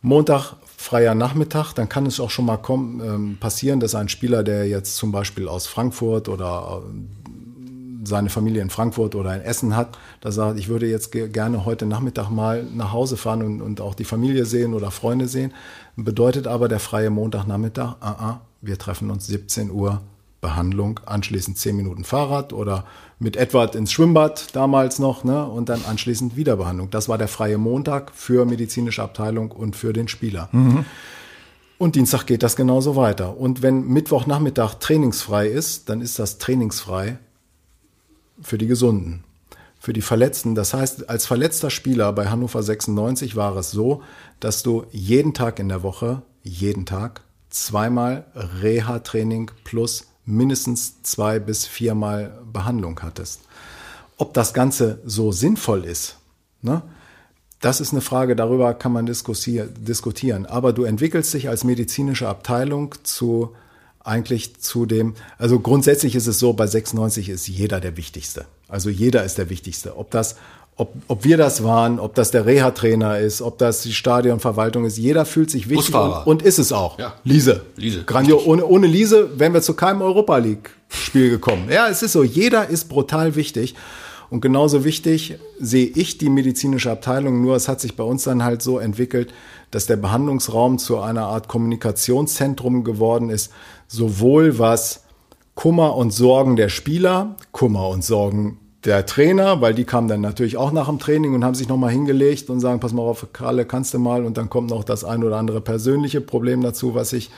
Montag 0.00 0.54
freier 0.76 1.14
Nachmittag, 1.14 1.74
dann 1.74 1.88
kann 1.88 2.06
es 2.06 2.18
auch 2.18 2.30
schon 2.30 2.46
mal 2.46 2.56
kommen, 2.56 3.00
ähm, 3.00 3.36
passieren, 3.38 3.78
dass 3.78 3.94
ein 3.94 4.08
Spieler, 4.08 4.42
der 4.42 4.66
jetzt 4.66 4.96
zum 4.96 5.12
Beispiel 5.12 5.46
aus 5.46 5.68
Frankfurt 5.68 6.28
oder 6.28 6.82
seine 8.02 8.30
Familie 8.30 8.62
in 8.62 8.70
Frankfurt 8.70 9.14
oder 9.14 9.34
in 9.34 9.42
Essen 9.42 9.76
hat, 9.76 9.98
da 10.20 10.32
sagt, 10.32 10.58
ich 10.58 10.68
würde 10.68 10.86
jetzt 10.86 11.12
gerne 11.12 11.64
heute 11.64 11.86
Nachmittag 11.86 12.30
mal 12.30 12.64
nach 12.64 12.92
Hause 12.92 13.16
fahren 13.16 13.42
und, 13.42 13.62
und 13.62 13.80
auch 13.80 13.94
die 13.94 14.04
Familie 14.04 14.44
sehen 14.44 14.74
oder 14.74 14.90
Freunde 14.90 15.28
sehen. 15.28 15.52
Bedeutet 15.96 16.46
aber 16.46 16.68
der 16.68 16.80
freie 16.80 17.10
Montagnachmittag, 17.10 17.96
ah, 18.00 18.10
ah, 18.10 18.40
wir 18.60 18.78
treffen 18.78 19.10
uns 19.10 19.26
17 19.26 19.70
Uhr 19.70 20.02
Behandlung, 20.40 20.98
anschließend 21.06 21.56
10 21.56 21.76
Minuten 21.76 22.02
Fahrrad 22.02 22.52
oder 22.52 22.84
mit 23.20 23.36
Edward 23.36 23.76
ins 23.76 23.92
Schwimmbad 23.92 24.56
damals 24.56 24.98
noch 24.98 25.22
ne, 25.22 25.46
und 25.46 25.68
dann 25.68 25.84
anschließend 25.88 26.36
Wiederbehandlung. 26.36 26.90
Das 26.90 27.08
war 27.08 27.16
der 27.16 27.28
freie 27.28 27.58
Montag 27.58 28.10
für 28.12 28.44
medizinische 28.44 29.02
Abteilung 29.02 29.52
und 29.52 29.76
für 29.76 29.92
den 29.92 30.08
Spieler. 30.08 30.48
Mhm. 30.50 30.84
Und 31.78 31.94
Dienstag 31.94 32.26
geht 32.26 32.42
das 32.42 32.56
genauso 32.56 32.96
weiter. 32.96 33.38
Und 33.38 33.62
wenn 33.62 33.86
Mittwochnachmittag 33.86 34.74
trainingsfrei 34.74 35.46
ist, 35.46 35.88
dann 35.88 36.00
ist 36.00 36.18
das 36.18 36.38
trainingsfrei 36.38 37.18
für 38.42 38.58
die 38.58 38.66
Gesunden, 38.66 39.24
für 39.78 39.92
die 39.92 40.02
Verletzten. 40.02 40.54
Das 40.54 40.74
heißt, 40.74 41.08
als 41.08 41.26
verletzter 41.26 41.70
Spieler 41.70 42.12
bei 42.12 42.28
Hannover 42.28 42.62
96 42.62 43.36
war 43.36 43.56
es 43.56 43.70
so, 43.70 44.02
dass 44.40 44.62
du 44.62 44.84
jeden 44.90 45.34
Tag 45.34 45.58
in 45.58 45.68
der 45.68 45.82
Woche, 45.82 46.22
jeden 46.42 46.86
Tag, 46.86 47.22
zweimal 47.50 48.26
Reha-Training 48.34 49.50
plus 49.64 50.06
mindestens 50.24 51.02
zwei 51.02 51.38
bis 51.38 51.66
viermal 51.66 52.38
Behandlung 52.52 53.00
hattest. 53.02 53.42
Ob 54.16 54.34
das 54.34 54.54
Ganze 54.54 55.00
so 55.04 55.32
sinnvoll 55.32 55.84
ist, 55.84 56.18
ne? 56.60 56.82
Das 57.60 57.80
ist 57.80 57.92
eine 57.92 58.00
Frage, 58.00 58.34
darüber 58.34 58.74
kann 58.74 58.90
man 58.90 59.06
diskutieren. 59.06 60.46
Aber 60.46 60.72
du 60.72 60.82
entwickelst 60.82 61.32
dich 61.32 61.48
als 61.48 61.62
medizinische 61.62 62.28
Abteilung 62.28 62.96
zu 63.04 63.54
eigentlich 64.04 64.60
zu 64.60 64.86
dem, 64.86 65.14
also 65.38 65.60
grundsätzlich 65.60 66.14
ist 66.14 66.26
es 66.26 66.38
so, 66.38 66.52
bei 66.52 66.66
96 66.66 67.28
ist 67.28 67.46
jeder 67.46 67.80
der 67.80 67.96
Wichtigste. 67.96 68.46
Also 68.68 68.90
jeder 68.90 69.24
ist 69.24 69.38
der 69.38 69.50
Wichtigste. 69.50 69.96
Ob 69.96 70.10
das, 70.10 70.36
ob, 70.76 70.94
ob 71.08 71.24
wir 71.24 71.36
das 71.36 71.62
waren, 71.62 72.00
ob 72.00 72.14
das 72.14 72.30
der 72.30 72.46
Reha-Trainer 72.46 73.18
ist, 73.18 73.42
ob 73.42 73.58
das 73.58 73.82
die 73.82 73.92
Stadionverwaltung 73.92 74.84
ist, 74.84 74.96
jeder 74.96 75.24
fühlt 75.24 75.50
sich 75.50 75.68
wichtig 75.68 75.94
und, 75.94 76.26
und, 76.26 76.42
ist 76.42 76.58
es 76.58 76.72
auch. 76.72 76.98
Ja. 76.98 77.14
Liese. 77.24 77.62
Liese. 77.76 78.04
Grandio, 78.04 78.42
ohne, 78.44 78.64
ohne 78.64 78.86
Liese 78.86 79.38
wären 79.38 79.54
wir 79.54 79.62
zu 79.62 79.74
keinem 79.74 80.02
Europa 80.02 80.38
League-Spiel 80.38 81.30
gekommen. 81.30 81.68
Ja, 81.70 81.88
es 81.88 82.02
ist 82.02 82.12
so. 82.12 82.24
Jeder 82.24 82.68
ist 82.68 82.88
brutal 82.88 83.36
wichtig. 83.36 83.74
Und 84.30 84.40
genauso 84.40 84.82
wichtig 84.82 85.36
sehe 85.60 85.86
ich 85.86 86.16
die 86.16 86.30
medizinische 86.30 86.90
Abteilung, 86.90 87.42
nur 87.42 87.54
es 87.54 87.68
hat 87.68 87.82
sich 87.82 87.96
bei 87.96 88.02
uns 88.02 88.24
dann 88.24 88.42
halt 88.42 88.62
so 88.62 88.78
entwickelt, 88.78 89.30
dass 89.72 89.86
der 89.86 89.96
Behandlungsraum 89.96 90.78
zu 90.78 91.00
einer 91.00 91.26
Art 91.26 91.48
Kommunikationszentrum 91.48 92.84
geworden 92.84 93.30
ist, 93.30 93.52
sowohl 93.88 94.60
was 94.60 95.04
Kummer 95.54 95.96
und 95.96 96.12
Sorgen 96.12 96.54
der 96.56 96.68
Spieler, 96.68 97.36
Kummer 97.50 97.88
und 97.88 98.04
Sorgen 98.04 98.58
der 98.84 99.06
Trainer, 99.06 99.60
weil 99.60 99.74
die 99.74 99.84
kamen 99.84 100.08
dann 100.08 100.20
natürlich 100.20 100.56
auch 100.56 100.72
nach 100.72 100.88
dem 100.88 100.98
Training 100.98 101.34
und 101.34 101.44
haben 101.44 101.54
sich 101.54 101.68
nochmal 101.68 101.90
hingelegt 101.90 102.50
und 102.50 102.60
sagen, 102.60 102.80
pass 102.80 102.92
mal 102.92 103.02
auf, 103.02 103.26
Karle, 103.32 103.64
kannst 103.64 103.94
du 103.94 103.98
mal? 103.98 104.24
Und 104.24 104.36
dann 104.36 104.50
kommt 104.50 104.70
noch 104.70 104.84
das 104.84 105.04
ein 105.04 105.24
oder 105.24 105.36
andere 105.36 105.60
persönliche 105.60 106.20
Problem 106.20 106.62
dazu, 106.62 106.94
was 106.94 107.12
ich, 107.12 107.30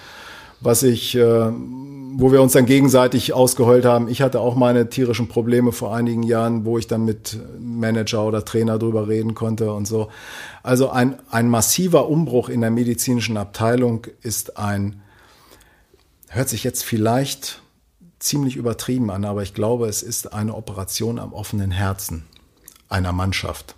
was 0.64 0.82
ich 0.82 1.14
äh, 1.14 1.50
wo 2.16 2.30
wir 2.30 2.40
uns 2.40 2.52
dann 2.52 2.66
gegenseitig 2.66 3.32
ausgeheult 3.32 3.84
haben. 3.84 4.08
Ich 4.08 4.22
hatte 4.22 4.38
auch 4.38 4.54
meine 4.54 4.88
tierischen 4.88 5.26
Probleme 5.26 5.72
vor 5.72 5.94
einigen 5.94 6.22
Jahren, 6.22 6.64
wo 6.64 6.78
ich 6.78 6.86
dann 6.86 7.04
mit 7.04 7.38
Manager 7.58 8.24
oder 8.24 8.44
Trainer 8.44 8.78
drüber 8.78 9.08
reden 9.08 9.34
konnte 9.34 9.72
und 9.72 9.86
so. 9.86 10.08
Also 10.62 10.90
ein, 10.90 11.18
ein 11.30 11.48
massiver 11.48 12.08
Umbruch 12.08 12.48
in 12.48 12.60
der 12.60 12.70
medizinischen 12.70 13.36
Abteilung 13.36 14.06
ist 14.22 14.56
ein, 14.58 15.02
hört 16.28 16.48
sich 16.48 16.62
jetzt 16.62 16.84
vielleicht 16.84 17.62
ziemlich 18.20 18.54
übertrieben 18.56 19.10
an, 19.10 19.24
aber 19.24 19.42
ich 19.42 19.52
glaube, 19.52 19.88
es 19.88 20.02
ist 20.02 20.32
eine 20.32 20.54
Operation 20.54 21.18
am 21.18 21.32
offenen 21.32 21.72
Herzen 21.72 22.26
einer 22.88 23.12
Mannschaft. 23.12 23.74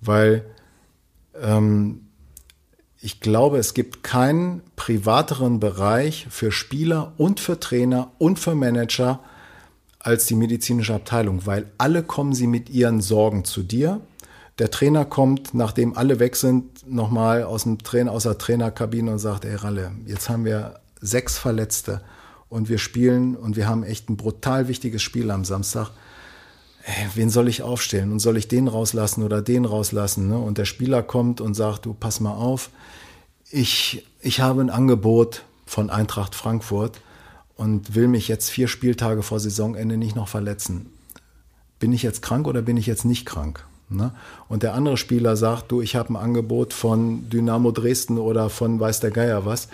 Weil 0.00 0.46
ähm, 1.40 2.03
ich 3.04 3.20
glaube, 3.20 3.58
es 3.58 3.74
gibt 3.74 4.02
keinen 4.02 4.62
privateren 4.76 5.60
Bereich 5.60 6.26
für 6.30 6.50
Spieler 6.50 7.12
und 7.18 7.38
für 7.38 7.60
Trainer 7.60 8.12
und 8.16 8.38
für 8.38 8.54
Manager 8.54 9.20
als 9.98 10.24
die 10.24 10.34
medizinische 10.34 10.94
Abteilung, 10.94 11.44
weil 11.44 11.70
alle 11.76 12.02
kommen 12.02 12.32
sie 12.32 12.46
mit 12.46 12.70
ihren 12.70 13.02
Sorgen 13.02 13.44
zu 13.44 13.62
dir. 13.62 14.00
Der 14.58 14.70
Trainer 14.70 15.04
kommt, 15.04 15.52
nachdem 15.52 15.94
alle 15.98 16.18
weg 16.18 16.34
sind, 16.34 16.90
nochmal 16.90 17.42
aus, 17.42 17.64
dem 17.64 17.76
Trainer, 17.76 18.10
aus 18.10 18.22
der 18.22 18.38
Trainerkabine 18.38 19.12
und 19.12 19.18
sagt, 19.18 19.44
ey 19.44 19.54
Ralle, 19.54 19.92
jetzt 20.06 20.30
haben 20.30 20.46
wir 20.46 20.80
sechs 20.98 21.36
Verletzte 21.36 22.00
und 22.48 22.70
wir 22.70 22.78
spielen 22.78 23.36
und 23.36 23.54
wir 23.54 23.68
haben 23.68 23.82
echt 23.82 24.08
ein 24.08 24.16
brutal 24.16 24.66
wichtiges 24.66 25.02
Spiel 25.02 25.30
am 25.30 25.44
Samstag. 25.44 25.90
Wen 27.14 27.30
soll 27.30 27.48
ich 27.48 27.62
aufstellen 27.62 28.12
und 28.12 28.18
soll 28.18 28.36
ich 28.36 28.46
den 28.46 28.68
rauslassen 28.68 29.22
oder 29.22 29.40
den 29.40 29.64
rauslassen? 29.64 30.28
Ne? 30.28 30.38
Und 30.38 30.58
der 30.58 30.66
Spieler 30.66 31.02
kommt 31.02 31.40
und 31.40 31.54
sagt, 31.54 31.86
du 31.86 31.94
pass 31.94 32.20
mal 32.20 32.34
auf, 32.34 32.70
ich, 33.50 34.06
ich 34.20 34.40
habe 34.40 34.60
ein 34.60 34.70
Angebot 34.70 35.44
von 35.64 35.88
Eintracht 35.88 36.34
Frankfurt 36.34 37.00
und 37.56 37.94
will 37.94 38.08
mich 38.08 38.28
jetzt 38.28 38.50
vier 38.50 38.68
Spieltage 38.68 39.22
vor 39.22 39.40
Saisonende 39.40 39.96
nicht 39.96 40.16
noch 40.16 40.28
verletzen. 40.28 40.90
Bin 41.78 41.92
ich 41.92 42.02
jetzt 42.02 42.20
krank 42.20 42.46
oder 42.46 42.62
bin 42.62 42.76
ich 42.76 42.86
jetzt 42.86 43.04
nicht 43.04 43.24
krank? 43.24 43.64
Ne? 43.88 44.12
Und 44.48 44.62
der 44.62 44.74
andere 44.74 44.96
Spieler 44.96 45.36
sagt, 45.36 45.70
du, 45.70 45.80
ich 45.80 45.96
habe 45.96 46.12
ein 46.12 46.16
Angebot 46.16 46.72
von 46.72 47.28
Dynamo 47.30 47.70
Dresden 47.70 48.18
oder 48.18 48.50
von 48.50 48.78
weiß 48.78 49.00
der 49.00 49.10
Geier 49.10 49.46
was. 49.46 49.68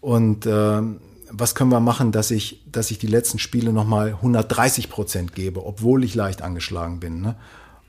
Und 0.00 0.46
äh, 0.46 0.82
was 1.30 1.54
können 1.54 1.70
wir 1.70 1.80
machen, 1.80 2.12
dass 2.12 2.30
ich, 2.30 2.62
dass 2.70 2.90
ich 2.90 2.98
die 2.98 3.06
letzten 3.06 3.38
Spiele 3.38 3.72
nochmal 3.72 4.08
130 4.14 4.90
Prozent 4.90 5.34
gebe, 5.34 5.64
obwohl 5.64 6.04
ich 6.04 6.14
leicht 6.14 6.42
angeschlagen 6.42 7.00
bin. 7.00 7.20
Ne? 7.20 7.36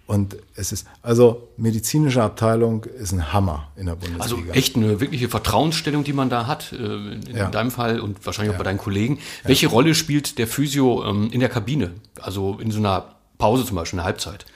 Und 0.10 0.38
es 0.56 0.72
ist, 0.72 0.88
also 1.04 1.50
medizinische 1.56 2.24
Abteilung 2.24 2.86
ist 2.86 3.12
ein 3.12 3.32
Hammer 3.32 3.68
in 3.76 3.86
der 3.86 3.94
Bundesliga. 3.94 4.24
Also 4.24 4.38
echt 4.54 4.76
eine 4.76 5.00
wirkliche 5.00 5.30
Vertrauensstellung, 5.30 6.04
die 6.04 6.14
man 6.14 6.32
da 6.32 6.48
hat, 6.48 6.74
äh, 6.74 6.76
in 6.78 7.36
ja. 7.36 7.50
deinem 7.52 7.70
Fall 7.70 8.00
und 8.00 8.26
wahrscheinlich 8.26 8.50
auch 8.50 8.56
ja. 8.56 8.58
bei 8.58 8.64
deinen 8.64 8.80
Kollegen. 8.80 9.20
Welche 9.44 9.68
ja. 9.68 9.72
Rolle 9.72 9.94
spielt 9.94 10.40
der 10.40 10.48
Physio 10.48 11.06
ähm, 11.06 11.30
in 11.32 11.40
der 11.42 11.50
Kabine? 11.50 11.92
Also 12.20 12.58
in 12.60 12.72
so 12.72 12.80
einer 12.80 13.06
Pause 13.38 13.66
zum 13.66 13.76
Beispiel, 13.76 13.98
in 13.98 14.02
der 14.02 14.06
Halbzeit? 14.06 14.48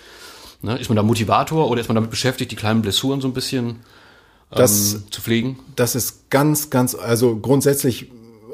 Ne? 0.63 0.77
Ist 0.79 0.89
man 0.89 0.95
da 0.95 1.03
Motivator 1.03 1.69
oder 1.69 1.81
ist 1.81 1.87
man 1.87 1.95
damit 1.95 2.09
beschäftigt, 2.09 2.51
die 2.51 2.55
kleinen 2.55 2.81
Blessuren 2.81 3.21
so 3.21 3.27
ein 3.27 3.33
bisschen 3.33 3.67
ähm, 3.67 3.75
das, 4.49 5.07
zu 5.11 5.21
pflegen? 5.21 5.59
Das 5.75 5.93
ist 5.93 6.31
ganz, 6.31 6.71
ganz, 6.71 6.95
also 6.95 7.37
grundsätzlich 7.37 8.09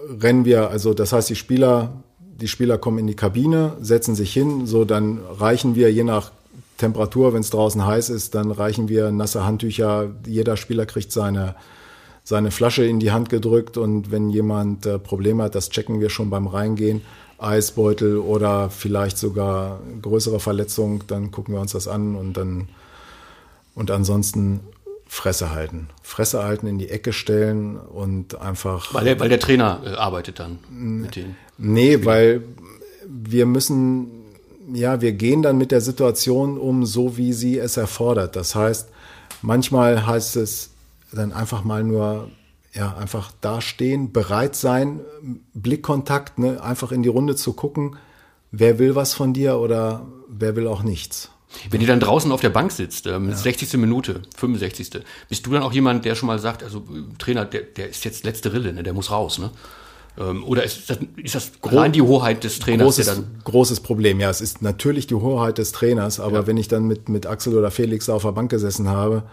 rennen 0.10 0.45
wir, 0.45 0.70
also 0.70 0.93
das 0.93 1.14
heißt, 1.14 1.30
die 1.30 1.36
Spieler, 1.36 1.91
die 2.20 2.47
Spieler 2.47 2.78
kommen 2.78 2.99
in 2.99 3.07
die 3.07 3.16
Kabine, 3.16 3.74
setzen 3.82 4.16
sich 4.16 4.34
hin, 4.34 4.66
so 4.66 4.86
dann 4.86 5.20
reichen 5.39 5.76
wir 5.76 5.91
je 5.91 6.03
nach 6.03 6.32
Temperatur, 6.78 7.34
wenn 7.34 7.41
es 7.41 7.49
draußen 7.49 7.86
heiß 7.86 8.10
ist, 8.10 8.36
dann 8.36 8.51
reichen 8.51 8.88
wir 8.88 9.12
nasse 9.12 9.45
Handtücher. 9.45 10.12
Jeder 10.26 10.55
Spieler 10.55 10.86
kriegt 10.86 11.12
seine, 11.12 11.55
seine 12.24 12.51
Flasche 12.51 12.86
in 12.86 12.99
die 12.99 13.12
Hand 13.12 13.30
gedrückt 13.30 13.78
und 13.78 14.12
wenn 14.12 14.30
jemand 14.30 14.86
äh, 14.86 14.97
Probleme 14.97 15.43
hat, 15.43 15.55
das 15.55 15.70
checken 15.70 15.99
wir 15.99 16.10
schon 16.10 16.30
beim 16.30 16.47
Reingehen. 16.47 17.01
Eisbeutel 17.38 18.18
oder 18.18 18.70
vielleicht 18.70 19.18
sogar 19.18 19.80
größere 20.01 20.39
Verletzung, 20.39 21.03
dann 21.07 21.32
gucken 21.32 21.53
wir 21.53 21.62
uns 21.62 21.72
das 21.72 21.88
an 21.88 22.16
und 22.16 22.34
dann 22.34 22.68
und 23.76 23.91
ansonsten 23.91 24.60
Fresse 25.12 25.49
halten. 25.49 25.89
Fresse 26.03 26.43
halten, 26.43 26.68
in 26.68 26.78
die 26.78 26.89
Ecke 26.89 27.14
stellen 27.14 27.78
und 27.78 28.39
einfach. 28.39 28.93
Weil 28.93 29.05
der, 29.05 29.20
weil 29.20 29.30
der 29.30 29.39
Trainer 29.39 29.82
äh, 29.84 29.89
arbeitet 29.89 30.39
dann 30.39 30.60
mit 30.70 31.16
denen. 31.16 31.36
Nee, 31.57 32.05
weil 32.05 32.43
wir 33.07 33.47
müssen 33.47 34.20
ja, 34.72 35.01
wir 35.01 35.14
gehen 35.14 35.41
dann 35.41 35.57
mit 35.57 35.72
der 35.72 35.82
Situation 35.82 36.60
um, 36.60 36.86
so 36.86 37.18
wie 37.18 37.34
sie 37.34 37.57
es 37.57 37.76
erfordert. 37.76 38.36
Das 38.36 38.53
heißt, 38.53 38.89
manchmal 39.41 40.05
heißt 40.05 40.36
es 40.36 40.70
dann 41.12 41.34
einfach 41.34 41.64
mal 41.64 41.84
nur, 41.84 42.30
ja, 42.74 42.95
einfach 42.95 43.32
dastehen, 43.41 44.12
bereit 44.12 44.55
sein, 44.55 44.99
Blickkontakt, 45.55 46.38
ne, 46.38 46.62
einfach 46.62 46.91
in 46.91 47.01
die 47.01 47.10
Runde 47.10 47.36
zu 47.36 47.53
gucken, 47.53 47.97
wer 48.51 48.78
will 48.78 48.95
was 48.95 49.16
von 49.16 49.34
dir 49.34 49.57
oder 49.57 50.05
wer 50.28 50.55
will 50.55 50.68
auch 50.68 50.84
nichts. 50.84 51.32
Wenn 51.72 51.82
ihr 51.82 51.88
dann 51.88 52.00
draußen 52.00 52.32
auf 52.32 52.41
der 52.41 52.50
Bank 52.50 52.72
sitzt, 52.72 53.08
ähm, 53.08 53.30
ja. 53.30 53.36
60. 53.36 53.74
Minute, 53.74 54.22
65. 54.38 54.89
Bist 55.30 55.45
du 55.45 55.52
dann 55.52 55.64
auch 55.64 55.74
jemand, 55.74 56.06
der 56.06 56.16
schon 56.16 56.28
mal 56.28 56.39
sagt, 56.39 56.64
also 56.64 56.84
Trainer, 57.18 57.45
der, 57.45 57.62
der 57.62 57.89
ist 57.89 58.06
jetzt 58.06 58.24
letzte 58.24 58.54
Rille, 58.54 58.72
ne, 58.74 58.84
der 58.84 58.93
muss 58.93 59.12
raus, 59.12 59.39
ne? 59.39 59.52
Ähm, 60.18 60.43
oder 60.43 60.64
ist 60.64 60.89
das, 60.89 61.00
ist 61.16 61.36
das 61.36 61.52
rein 61.64 61.91
die 61.91 62.02
Hoheit 62.02 62.43
des 62.43 62.60
Trainers? 62.60 62.86
Großes, 62.86 63.06
dann 63.08 63.41
großes 63.43 63.80
Problem, 63.80 64.20
ja. 64.20 64.30
Es 64.30 64.41
ist 64.41 64.62
natürlich 64.62 65.08
die 65.08 65.16
Hoheit 65.16 65.58
des 65.58 65.72
Trainers, 65.72 66.20
aber 66.20 66.41
ja. 66.41 66.47
wenn 66.47 66.58
ich 66.58 66.68
dann 66.68 66.84
mit, 66.84 67.10
mit 67.10 67.26
Axel 67.26 67.58
oder 67.58 67.72
Felix 67.72 68.10
auf 68.10 68.24
der 68.24 68.32
Bank 68.32 68.52
gesessen 68.52 68.88
habe 68.88 69.24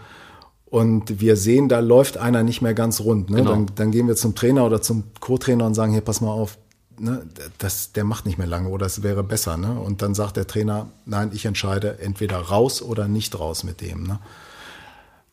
und 0.65 1.21
wir 1.21 1.35
sehen, 1.35 1.69
da 1.69 1.79
läuft 1.79 2.17
einer 2.17 2.43
nicht 2.43 2.61
mehr 2.61 2.73
ganz 2.73 3.01
rund, 3.01 3.29
ne? 3.29 3.37
Genau. 3.37 3.51
dann, 3.51 3.67
dann 3.75 3.91
gehen 3.91 4.07
wir 4.07 4.15
zum 4.15 4.33
Trainer 4.33 4.65
oder 4.65 4.81
zum 4.81 5.03
Co-Trainer 5.19 5.65
und 5.65 5.75
sagen, 5.75 5.91
hier, 5.91 6.01
pass 6.01 6.21
mal 6.21 6.31
auf, 6.31 6.57
ne, 6.99 7.25
das, 7.57 7.93
der 7.93 8.03
macht 8.03 8.25
nicht 8.25 8.37
mehr 8.37 8.47
lange 8.47 8.69
oder 8.69 8.85
es 8.85 9.03
wäre 9.03 9.23
besser. 9.23 9.57
Ne? 9.57 9.79
Und 9.79 10.01
dann 10.01 10.15
sagt 10.15 10.37
der 10.37 10.47
Trainer, 10.47 10.89
nein, 11.05 11.31
ich 11.33 11.45
entscheide 11.45 11.99
entweder 11.99 12.37
raus 12.37 12.81
oder 12.81 13.07
nicht 13.07 13.37
raus 13.39 13.63
mit 13.63 13.81
dem. 13.81 14.03
Ne? 14.03 14.19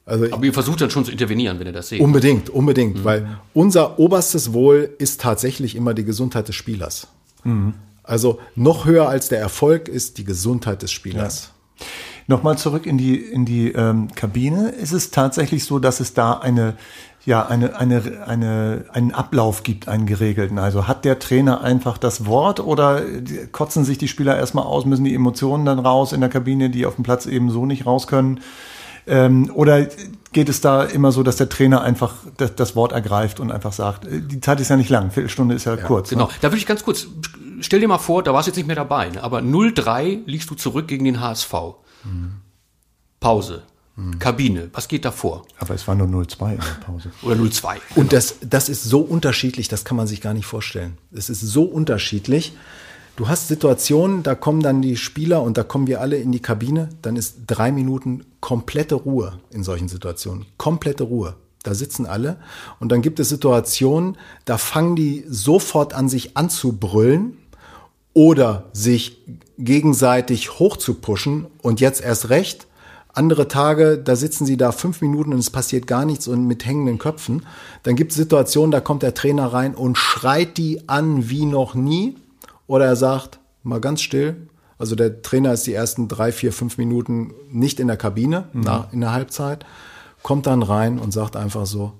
Also 0.06 0.26
Aber 0.32 0.44
ihr 0.44 0.52
versucht 0.52 0.80
dann 0.80 0.90
schon 0.90 1.04
zu 1.04 1.10
intervenieren, 1.10 1.58
wenn 1.58 1.66
ihr 1.66 1.72
das 1.72 1.88
seht. 1.88 2.00
Unbedingt, 2.00 2.50
unbedingt, 2.50 2.98
mhm. 2.98 3.04
weil 3.04 3.38
unser 3.54 3.98
oberstes 3.98 4.52
Wohl 4.52 4.94
ist 4.98 5.20
tatsächlich 5.20 5.74
immer 5.74 5.94
die 5.94 6.04
Gesundheit 6.04 6.48
des 6.48 6.56
Spielers. 6.56 7.06
Mhm. 7.42 7.74
Also 8.02 8.38
noch 8.54 8.84
höher 8.84 9.08
als 9.08 9.28
der 9.28 9.40
Erfolg 9.40 9.88
ist 9.88 10.18
die 10.18 10.24
Gesundheit 10.24 10.82
des 10.82 10.92
Spielers. 10.92 11.52
Ja. 11.78 11.86
Nochmal 12.26 12.56
zurück 12.56 12.86
in 12.86 12.96
die, 12.96 13.16
in 13.16 13.44
die 13.44 13.72
ähm, 13.72 14.08
Kabine. 14.14 14.70
Ist 14.70 14.92
es 14.92 15.10
tatsächlich 15.10 15.64
so, 15.64 15.78
dass 15.78 16.00
es 16.00 16.14
da 16.14 16.32
eine, 16.32 16.74
ja, 17.26 17.46
eine, 17.46 17.76
eine, 17.78 18.24
eine, 18.26 18.84
einen 18.92 19.12
Ablauf 19.12 19.62
gibt, 19.62 19.88
einen 19.88 20.06
geregelten? 20.06 20.58
Also 20.58 20.88
hat 20.88 21.04
der 21.04 21.18
Trainer 21.18 21.60
einfach 21.60 21.98
das 21.98 22.24
Wort 22.24 22.60
oder 22.60 23.02
kotzen 23.52 23.84
sich 23.84 23.98
die 23.98 24.08
Spieler 24.08 24.36
erstmal 24.36 24.64
aus, 24.64 24.86
müssen 24.86 25.04
die 25.04 25.14
Emotionen 25.14 25.66
dann 25.66 25.78
raus 25.78 26.12
in 26.12 26.20
der 26.20 26.30
Kabine, 26.30 26.70
die 26.70 26.86
auf 26.86 26.94
dem 26.94 27.04
Platz 27.04 27.26
eben 27.26 27.50
so 27.50 27.66
nicht 27.66 27.84
raus 27.84 28.06
können? 28.06 28.40
Ähm, 29.06 29.50
oder 29.54 29.86
geht 30.32 30.48
es 30.48 30.60
da 30.60 30.82
immer 30.82 31.12
so, 31.12 31.22
dass 31.22 31.36
der 31.36 31.48
Trainer 31.48 31.82
einfach 31.82 32.14
das, 32.38 32.54
das 32.56 32.74
Wort 32.74 32.92
ergreift 32.92 33.38
und 33.38 33.52
einfach 33.52 33.72
sagt, 33.72 34.06
äh, 34.06 34.20
die 34.20 34.40
Zeit 34.40 34.60
ist 34.60 34.70
ja 34.70 34.76
nicht 34.76 34.88
lang, 34.88 35.10
Viertelstunde 35.10 35.54
ist 35.54 35.66
ja, 35.66 35.76
kurz. 35.76 36.10
Genau, 36.10 36.24
Ne? 36.26 36.32
da 36.40 36.48
würde 36.48 36.56
ich 36.56 36.66
ganz 36.66 36.84
kurz, 36.84 37.06
stell 37.60 37.80
dir 37.80 37.88
mal 37.88 37.98
vor, 37.98 38.22
da 38.22 38.32
warst 38.32 38.46
du 38.46 38.50
jetzt 38.50 38.56
nicht 38.56 38.66
mehr 38.66 38.76
dabei, 38.76 39.10
ne? 39.10 39.22
aber 39.22 39.40
0-3 39.40 40.20
liegst 40.24 40.50
du 40.50 40.54
zurück 40.54 40.88
gegen 40.88 41.04
den 41.04 41.20
HSV. 41.20 41.54
Pause. 43.20 43.62
Kabine, 44.18 44.70
was 44.72 44.88
geht 44.88 45.04
da 45.04 45.12
vor? 45.12 45.44
Aber 45.58 45.72
es 45.72 45.86
war 45.86 45.94
nur 45.94 46.08
0-2 46.08 46.52
in 46.52 46.58
der 46.58 46.84
Pause. 46.84 47.12
Oder 47.22 47.36
0-2. 47.36 47.76
Und 47.94 48.12
das, 48.12 48.36
das 48.40 48.68
ist 48.68 48.82
so 48.82 49.00
unterschiedlich, 49.00 49.68
das 49.68 49.84
kann 49.84 49.96
man 49.96 50.08
sich 50.08 50.20
gar 50.20 50.34
nicht 50.34 50.46
vorstellen. 50.46 50.98
Es 51.12 51.30
ist 51.30 51.40
so 51.40 51.62
unterschiedlich. 51.62 52.54
Du 53.14 53.28
hast 53.28 53.46
Situationen, 53.46 54.24
da 54.24 54.34
kommen 54.34 54.60
dann 54.60 54.82
die 54.82 54.96
Spieler 54.96 55.42
und 55.42 55.56
da 55.56 55.62
kommen 55.62 55.86
wir 55.86 56.00
alle 56.00 56.16
in 56.16 56.32
die 56.32 56.40
Kabine, 56.40 56.88
dann 57.02 57.14
ist 57.14 57.42
drei 57.46 57.70
Minuten 57.70 58.24
komplette 58.40 58.96
Ruhe 58.96 59.38
in 59.50 59.62
solchen 59.62 59.86
Situationen. 59.86 60.46
Komplette 60.56 61.04
Ruhe. 61.04 61.36
Da 61.62 61.74
sitzen 61.74 62.04
alle. 62.06 62.38
Und 62.80 62.90
dann 62.90 63.00
gibt 63.00 63.20
es 63.20 63.28
Situationen, 63.28 64.18
da 64.44 64.58
fangen 64.58 64.96
die 64.96 65.24
sofort 65.28 65.94
an, 65.94 66.08
sich 66.08 66.36
anzubrüllen 66.36 67.38
oder 68.12 68.68
sich 68.72 69.22
gegenseitig 69.58 70.58
hochzupushen 70.58 71.46
und 71.62 71.80
jetzt 71.80 72.02
erst 72.02 72.30
recht. 72.30 72.66
Andere 73.12 73.46
Tage, 73.46 73.98
da 73.98 74.16
sitzen 74.16 74.44
sie 74.44 74.56
da 74.56 74.72
fünf 74.72 75.00
Minuten 75.00 75.32
und 75.32 75.38
es 75.38 75.50
passiert 75.50 75.86
gar 75.86 76.04
nichts 76.04 76.26
und 76.26 76.46
mit 76.46 76.66
hängenden 76.66 76.98
Köpfen. 76.98 77.46
Dann 77.84 77.94
gibt 77.94 78.10
es 78.10 78.16
Situationen, 78.16 78.72
da 78.72 78.80
kommt 78.80 79.04
der 79.04 79.14
Trainer 79.14 79.52
rein 79.52 79.74
und 79.74 79.96
schreit 79.96 80.58
die 80.58 80.88
an 80.88 81.30
wie 81.30 81.46
noch 81.46 81.74
nie. 81.74 82.16
Oder 82.66 82.86
er 82.86 82.96
sagt, 82.96 83.38
mal 83.62 83.80
ganz 83.80 84.02
still. 84.02 84.48
Also 84.78 84.96
der 84.96 85.22
Trainer 85.22 85.52
ist 85.52 85.66
die 85.66 85.74
ersten 85.74 86.08
drei, 86.08 86.32
vier, 86.32 86.52
fünf 86.52 86.76
Minuten 86.76 87.32
nicht 87.50 87.78
in 87.78 87.86
der 87.86 87.96
Kabine 87.96 88.48
nach, 88.52 88.92
in 88.92 89.00
der 89.00 89.12
Halbzeit, 89.12 89.64
kommt 90.22 90.46
dann 90.46 90.62
rein 90.62 90.98
und 90.98 91.12
sagt 91.12 91.36
einfach 91.36 91.66
so, 91.66 91.92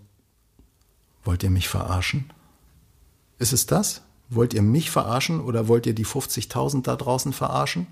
wollt 1.23 1.45
ihr 1.45 1.51
mich 1.51 1.69
verarschen? 1.69 2.31
Ist 3.39 3.53
es 3.53 3.67
das? 3.67 4.03
Wollt 4.35 4.55
ihr 4.55 4.63
mich 4.63 4.91
verarschen 4.91 5.41
oder 5.41 5.69
wollt 5.69 5.87
ihr 5.87 5.95
die 5.95 6.07
50.000 6.07 6.83
da 6.83 6.97
draußen 6.97 7.33
verarschen? 7.33 7.87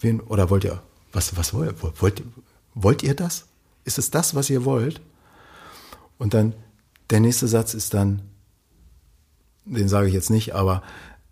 Wen, 0.00 0.20
oder 0.20 0.50
wollt 0.50 0.64
ihr, 0.64 0.82
was, 1.12 1.36
was 1.36 1.54
wollt, 1.54 1.82
ihr? 1.82 1.92
wollt, 2.00 2.22
wollt 2.74 3.02
ihr 3.02 3.14
das? 3.14 3.46
Ist 3.84 3.98
es 3.98 4.10
das, 4.10 4.34
was 4.34 4.50
ihr 4.50 4.64
wollt? 4.64 5.00
Und 6.18 6.34
dann, 6.34 6.54
der 7.10 7.20
nächste 7.20 7.46
Satz 7.46 7.74
ist 7.74 7.94
dann, 7.94 8.22
den 9.64 9.88
sage 9.88 10.08
ich 10.08 10.14
jetzt 10.14 10.30
nicht, 10.30 10.54
aber 10.54 10.82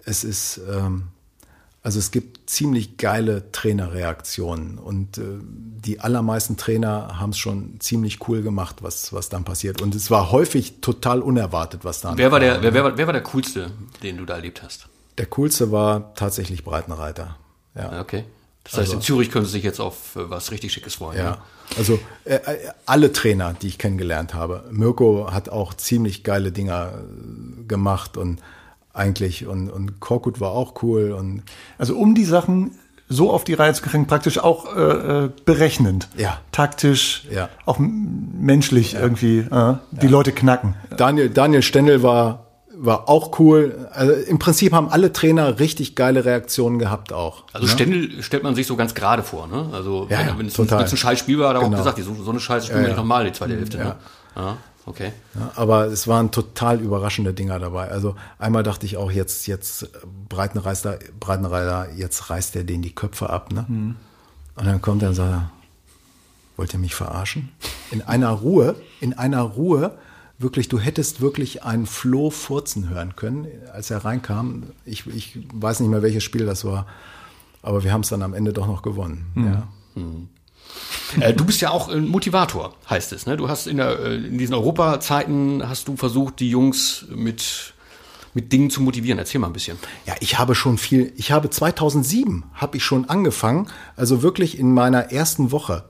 es 0.05 0.25
ist, 0.25 0.61
ähm, 0.71 1.09
also 1.83 1.99
es 1.99 2.11
gibt 2.11 2.34
ziemlich 2.47 2.97
geile 2.99 3.51
Trainerreaktionen 3.53 4.79
und 4.79 5.19
äh, 5.19 5.23
die 5.41 6.01
allermeisten 6.01 6.57
Trainer 6.57 7.19
haben 7.19 7.31
es 7.31 7.39
schon 7.39 7.77
ziemlich 7.81 8.29
cool 8.29 8.43
gemacht, 8.43 8.77
was, 8.83 9.13
was 9.13 9.29
dann 9.29 9.45
passiert. 9.45 9.81
Und 9.83 9.95
es 9.95 10.11
war 10.11 10.31
häufig 10.31 10.81
total 10.81 11.21
unerwartet, 11.21 11.85
was 11.85 12.01
dann 12.01 12.19
Wer 12.19 12.33
war 12.33 12.41
der, 12.41 12.63
wer, 12.63 12.75
wer, 12.75 12.85
war- 12.85 12.97
wer 12.99 13.07
war 13.07 13.13
der 13.13 13.23
coolste, 13.23 13.71
den 14.03 14.17
du 14.19 14.25
da 14.25 14.35
erlebt 14.37 14.63
hast? 14.63 14.89
Der 15.19 15.27
coolste 15.27 15.71
war 15.73 16.15
tatsächlich 16.15 16.65
Breitenreiter. 16.65 17.37
Ja. 17.75 18.01
Okay. 18.01 18.25
Das 18.65 18.79
heißt, 18.79 18.95
in 18.95 19.03
Zürich 19.03 19.31
können 19.31 19.45
sie 19.45 19.53
sich 19.53 19.63
jetzt 19.63 19.79
auf 19.81 20.17
äh, 20.17 20.31
was 20.31 20.51
richtig 20.51 20.73
Schickes 20.73 20.95
freuen. 20.95 21.19
Ja, 21.19 21.31
ne? 21.33 21.39
also 21.77 21.99
äh, 22.25 22.37
äh, 22.37 22.59
alle 22.87 23.13
Trainer, 23.13 23.53
die 23.53 23.69
ich 23.69 23.79
kennengelernt 23.79 24.33
habe. 24.33 24.65
Mirko 24.71 25.29
hat 25.31 25.51
auch 25.51 25.75
ziemlich 25.75 26.25
geile 26.25 26.51
Dinger 26.51 26.95
äh, 26.95 27.65
gemacht 27.69 28.17
und 28.17 28.41
eigentlich 28.95 29.47
und, 29.47 29.69
und 29.71 30.01
Korkut 30.01 30.41
war 30.41 30.53
auch 30.53 30.83
cool 30.83 31.13
und 31.13 31.43
Also 31.79 31.97
um 31.97 32.15
die 32.15 32.25
Sachen 32.25 32.73
so 33.09 33.31
auf 33.31 33.45
die 33.45 33.53
Reihe 33.55 33.75
zu 33.75 33.83
kriegen, 33.83 34.07
praktisch 34.07 34.39
auch 34.39 34.75
äh, 34.75 34.81
äh, 35.25 35.31
berechnend. 35.45 36.09
Ja. 36.17 36.41
Taktisch, 36.53 37.27
Ja. 37.31 37.51
auch 37.67 37.77
menschlich 37.79 38.95
irgendwie 38.95 39.41
äh, 39.41 39.75
die 39.91 40.09
Leute 40.09 40.33
knacken. 40.33 40.75
Daniel, 40.97 41.29
Daniel 41.29 41.61
Stendel 41.63 42.03
war, 42.03 42.47
war 42.77 43.09
auch 43.09 43.39
cool. 43.39 43.89
Also 43.93 44.13
im 44.13 44.39
Prinzip 44.39 44.73
haben 44.73 44.89
alle 44.89 45.13
Trainer 45.13 45.59
richtig 45.61 45.97
geile 45.97 46.25
Reaktionen 46.25 46.79
gehabt 46.79 47.13
auch. 47.13 47.45
Also 47.53 47.67
Stendel 47.67 48.23
stellt 48.23 48.43
man 48.43 48.55
sich 48.55 48.67
so 48.67 48.75
ganz 48.75 48.95
gerade 48.95 49.23
vor, 49.23 49.49
ne? 49.49 49.69
Also 49.73 50.07
Ja, 50.09 50.21
wenn, 50.21 50.27
ja, 50.29 50.39
wenn 50.39 50.47
es 50.47 50.55
ein, 50.55 50.65
total. 50.67 50.81
wenn's 50.81 50.93
ein 50.93 50.97
scheiß 50.97 51.19
Spiel 51.19 51.39
war, 51.39 51.51
hat 51.51 51.57
er 51.57 51.61
auch 51.61 51.65
Genau. 51.65 51.77
gesagt, 51.79 51.99
so, 52.03 52.15
so 52.15 52.31
eine 52.31 52.41
Scheiße 52.41 52.67
spielen 52.69 52.83
wir 52.83 52.89
nicht 52.89 52.97
nochmal 52.97 53.25
die 53.27 53.33
zweite 53.33 53.55
Hälfte. 53.55 53.77
Ne? 53.79 53.97
Ja, 54.37 54.57
okay. 54.87 55.13
Ja, 55.35 55.53
aber 55.57 55.87
es 55.87 56.07
waren 56.09 56.31
total 56.31 56.81
überraschende 56.81 57.35
Dinger 57.35 57.59
dabei. 57.59 57.91
Also 57.91 58.17
einmal 58.39 58.63
dachte 58.63 58.87
ich 58.87 58.97
auch 58.97 59.11
jetzt, 59.11 59.47
jetzt 59.47 59.89
Breitenreiter, 60.29 60.99
Breitenreiter, 61.21 61.93
jetzt 61.95 62.31
reißt 62.31 62.57
er 62.57 62.65
denen 62.65 62.83
die 62.83 62.95
Köpfe 62.95 63.31
ab, 63.31 63.53
ne? 63.53 63.65
Und 64.57 64.67
dann 64.67 64.81
kommt 64.81 65.03
er 65.03 65.09
und 65.11 65.15
sagt, 65.15 65.51
wollt 66.57 66.73
ihr 66.73 66.79
mich 66.79 66.95
verarschen? 66.95 67.51
In 67.91 68.03
einer 68.03 68.31
Ruhe, 68.31 68.77
in 69.01 69.15
einer 69.15 69.43
Ruhe, 69.43 69.97
wirklich, 70.39 70.69
du 70.69 70.79
hättest 70.79 71.21
wirklich 71.21 71.65
einen 71.65 71.87
Floh 71.87 72.31
furzen 72.31 72.89
hören 72.89 73.17
können, 73.17 73.47
als 73.73 73.91
er 73.91 74.05
reinkam. 74.05 74.65
Ich, 74.85 75.07
ich 75.07 75.39
weiß 75.53 75.81
nicht 75.81 75.89
mehr, 75.89 76.03
welches 76.03 76.23
Spiel 76.23 76.47
das 76.47 76.65
war, 76.65 76.87
aber 77.63 77.85
wir 77.85 77.93
haben 77.93 78.03
es 78.03 78.09
dann 78.09 78.23
am 78.23 78.35
Ende 78.35 78.53
doch 78.53 78.67
noch 78.67 78.83
gewonnen. 78.83 79.27
Ja. 79.37 79.69
Äh, 80.01 80.01
du 81.37 81.45
bist 81.45 81.61
ja 81.61 81.71
auch 81.71 81.89
ein 81.89 82.09
Motivator, 82.09 82.75
heißt 82.89 83.13
es. 83.13 83.27
Ne? 83.27 83.37
Du 83.37 83.49
hast 83.49 83.67
in, 83.67 83.77
der, 83.79 83.99
äh, 83.99 84.15
in 84.17 84.39
diesen 84.39 84.55
Europazeiten 84.55 85.69
hast 85.69 85.89
du 85.89 85.97
versucht, 85.97 86.41
die 86.41 86.51
Jungs 86.51 87.07
mit, 87.15 87.75
mit 88.35 88.53
Dingen 88.53 88.71
zu 88.71 88.83
motivieren. 88.83 89.19
Erzähl 89.19 89.41
mal 89.41 89.49
ein 89.49 89.53
bisschen. 89.53 89.79
Ja, 90.07 90.15
ich 90.21 90.39
habe 90.39 90.55
schon 90.55 90.79
viel, 90.79 91.13
ich 91.17 91.33
habe 91.33 91.51
2007 91.51 92.45
habe 92.55 92.77
ich 92.77 92.85
schon 92.85 93.09
angefangen, 93.09 93.69
also 93.97 94.23
wirklich 94.23 94.59
in 94.59 94.73
meiner 94.73 95.13
ersten 95.13 95.53
Woche 95.53 95.85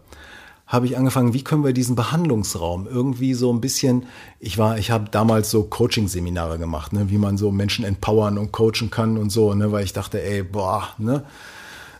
habe 0.66 0.86
ich 0.86 0.96
angefangen, 0.96 1.34
wie 1.34 1.44
können 1.44 1.62
wir 1.62 1.74
diesen 1.74 1.94
Behandlungsraum 1.94 2.86
irgendwie 2.86 3.34
so 3.34 3.52
ein 3.52 3.60
bisschen, 3.60 4.06
ich 4.40 4.56
war, 4.56 4.78
ich 4.78 4.90
habe 4.90 5.10
damals 5.10 5.50
so 5.50 5.64
Coaching-Seminare 5.64 6.58
gemacht, 6.58 6.92
ne, 6.92 7.10
wie 7.10 7.18
man 7.18 7.36
so 7.36 7.50
Menschen 7.50 7.84
empowern 7.84 8.38
und 8.38 8.50
coachen 8.50 8.90
kann 8.90 9.18
und 9.18 9.30
so, 9.30 9.54
ne, 9.54 9.72
weil 9.72 9.84
ich 9.84 9.92
dachte, 9.92 10.22
ey, 10.22 10.42
boah, 10.42 10.88
ne, 10.96 11.24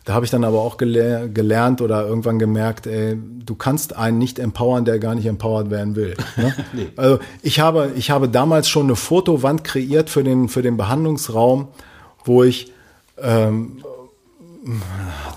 da 0.04 0.12
habe 0.12 0.24
ich 0.24 0.30
dann 0.30 0.44
aber 0.44 0.60
auch 0.60 0.76
gele 0.76 1.30
gelernt 1.32 1.80
oder 1.80 2.06
irgendwann 2.06 2.38
gemerkt, 2.38 2.86
ey, 2.86 3.16
du 3.16 3.54
kannst 3.54 3.96
einen 3.96 4.18
nicht 4.18 4.38
empowern, 4.38 4.84
der 4.84 4.98
gar 4.98 5.14
nicht 5.14 5.26
empowered 5.26 5.70
werden 5.70 5.96
will. 5.96 6.14
Ne? 6.36 6.54
Also 6.96 7.20
ich 7.42 7.60
habe, 7.60 7.92
ich 7.96 8.10
habe 8.10 8.28
damals 8.28 8.68
schon 8.68 8.86
eine 8.86 8.96
Fotowand 8.96 9.64
kreiert 9.64 10.10
für 10.10 10.24
den, 10.24 10.48
für 10.48 10.62
den 10.62 10.76
Behandlungsraum, 10.76 11.68
wo 12.24 12.42
ich 12.42 12.72
ähm, 13.22 13.82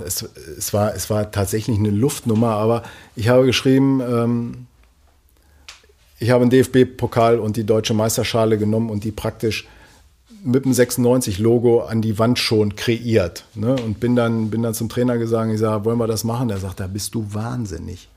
es, 0.05 0.23
es, 0.57 0.73
war, 0.73 0.95
es 0.95 1.09
war 1.09 1.31
tatsächlich 1.31 1.77
eine 1.77 1.89
Luftnummer, 1.89 2.51
aber 2.51 2.83
ich 3.15 3.29
habe 3.29 3.45
geschrieben, 3.45 4.01
ähm, 4.01 4.67
ich 6.19 6.31
habe 6.31 6.41
einen 6.41 6.49
DFB-Pokal 6.49 7.39
und 7.39 7.57
die 7.57 7.65
deutsche 7.65 7.93
Meisterschale 7.93 8.57
genommen 8.57 8.89
und 8.89 9.03
die 9.03 9.11
praktisch 9.11 9.67
mit 10.47 10.63
dem 10.63 10.71
96-Logo 10.71 11.81
an 11.81 12.01
die 12.01 12.17
Wand 12.17 12.39
schon 12.39 12.77
kreiert. 12.77 13.43
Ne? 13.53 13.75
Und 13.75 13.99
bin 13.99 14.15
dann, 14.15 14.49
bin 14.49 14.63
dann 14.63 14.73
zum 14.73 14.87
Trainer 14.87 15.17
gesagt, 15.17 15.51
ich 15.51 15.59
sage, 15.59 15.83
wollen 15.83 15.99
wir 15.99 16.07
das 16.07 16.23
machen? 16.23 16.47
Der 16.47 16.57
sagt, 16.57 16.79
da 16.79 16.87
bist 16.87 17.13
du 17.15 17.33
wahnsinnig. 17.33 18.07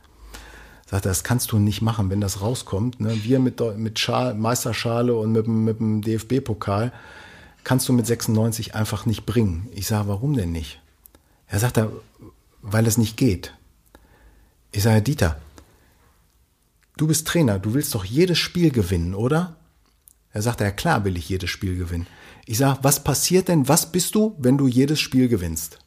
Sagt 0.86 1.06
er, 1.06 1.10
das 1.10 1.24
kannst 1.24 1.50
du 1.50 1.58
nicht 1.58 1.82
machen, 1.82 2.08
wenn 2.08 2.20
das 2.20 2.40
rauskommt. 2.40 3.00
Ne? 3.00 3.18
Wir 3.24 3.40
mit, 3.40 3.60
mit 3.76 3.98
Schal, 3.98 4.34
Meisterschale 4.34 5.12
und 5.14 5.32
mit, 5.32 5.48
mit 5.48 5.80
dem 5.80 6.02
DFB-Pokal 6.02 6.92
kannst 7.64 7.88
du 7.88 7.92
mit 7.92 8.06
96 8.06 8.76
einfach 8.76 9.06
nicht 9.06 9.26
bringen. 9.26 9.68
Ich 9.74 9.88
sage, 9.88 10.06
warum 10.06 10.34
denn 10.34 10.52
nicht? 10.52 10.80
Er 11.48 11.58
sagt, 11.58 11.78
er, 11.78 11.90
weil 12.62 12.86
es 12.86 12.96
nicht 12.96 13.16
geht. 13.16 13.54
Ich 14.70 14.84
sage, 14.84 15.02
Dieter, 15.02 15.40
du 16.96 17.08
bist 17.08 17.26
Trainer, 17.26 17.58
du 17.58 17.74
willst 17.74 17.92
doch 17.96 18.04
jedes 18.04 18.38
Spiel 18.38 18.70
gewinnen, 18.70 19.16
oder? 19.16 19.56
Er 20.32 20.42
sagt, 20.42 20.60
ja 20.60 20.70
klar 20.70 21.04
will 21.04 21.16
ich 21.16 21.28
jedes 21.28 21.50
Spiel 21.50 21.76
gewinnen. 21.76 22.06
Ich 22.50 22.58
sage, 22.58 22.80
was 22.82 22.98
passiert 22.98 23.46
denn, 23.46 23.68
was 23.68 23.92
bist 23.92 24.16
du, 24.16 24.34
wenn 24.40 24.58
du 24.58 24.66
jedes 24.66 24.98
Spiel 24.98 25.28
gewinnst? 25.28 25.78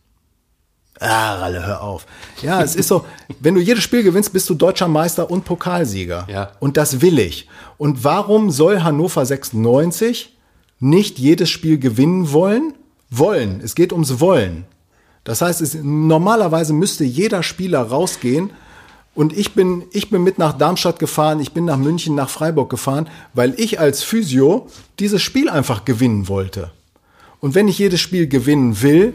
Ah, 0.97 1.33
Ralle, 1.33 1.65
hör 1.65 1.81
auf. 1.81 2.05
Ja, 2.41 2.63
es 2.63 2.77
ist 2.77 2.87
so, 2.87 3.03
wenn 3.41 3.55
du 3.55 3.59
jedes 3.59 3.83
Spiel 3.83 4.01
gewinnst, 4.01 4.31
bist 4.31 4.49
du 4.49 4.53
deutscher 4.53 4.87
Meister 4.87 5.29
und 5.29 5.43
Pokalsieger. 5.43 6.25
Ja. 6.29 6.53
Und 6.61 6.77
das 6.77 7.01
will 7.01 7.19
ich. 7.19 7.49
Und 7.77 8.05
warum 8.05 8.49
soll 8.49 8.81
Hannover 8.81 9.25
96 9.25 10.37
nicht 10.79 11.19
jedes 11.19 11.49
Spiel 11.49 11.79
gewinnen 11.79 12.31
wollen? 12.31 12.75
Wollen. 13.09 13.59
Es 13.61 13.75
geht 13.75 13.91
ums 13.91 14.21
Wollen. 14.21 14.63
Das 15.25 15.41
heißt, 15.41 15.59
es, 15.59 15.75
normalerweise 15.75 16.71
müsste 16.71 17.03
jeder 17.03 17.43
Spieler 17.43 17.81
rausgehen. 17.81 18.51
Und 19.15 19.37
ich 19.37 19.53
bin, 19.53 19.83
ich 19.91 20.09
bin 20.09 20.23
mit 20.23 20.39
nach 20.39 20.57
Darmstadt 20.57 20.97
gefahren, 20.97 21.39
ich 21.39 21.51
bin 21.51 21.65
nach 21.65 21.77
München, 21.77 22.15
nach 22.15 22.29
Freiburg 22.29 22.69
gefahren, 22.69 23.07
weil 23.33 23.53
ich 23.59 23.79
als 23.79 24.01
Physio 24.03 24.67
dieses 24.99 25.21
Spiel 25.21 25.49
einfach 25.49 25.85
gewinnen 25.85 26.27
wollte. 26.27 26.71
Und 27.39 27.53
wenn 27.55 27.67
ich 27.67 27.77
jedes 27.77 27.99
Spiel 27.99 28.27
gewinnen 28.27 28.81
will 28.81 29.13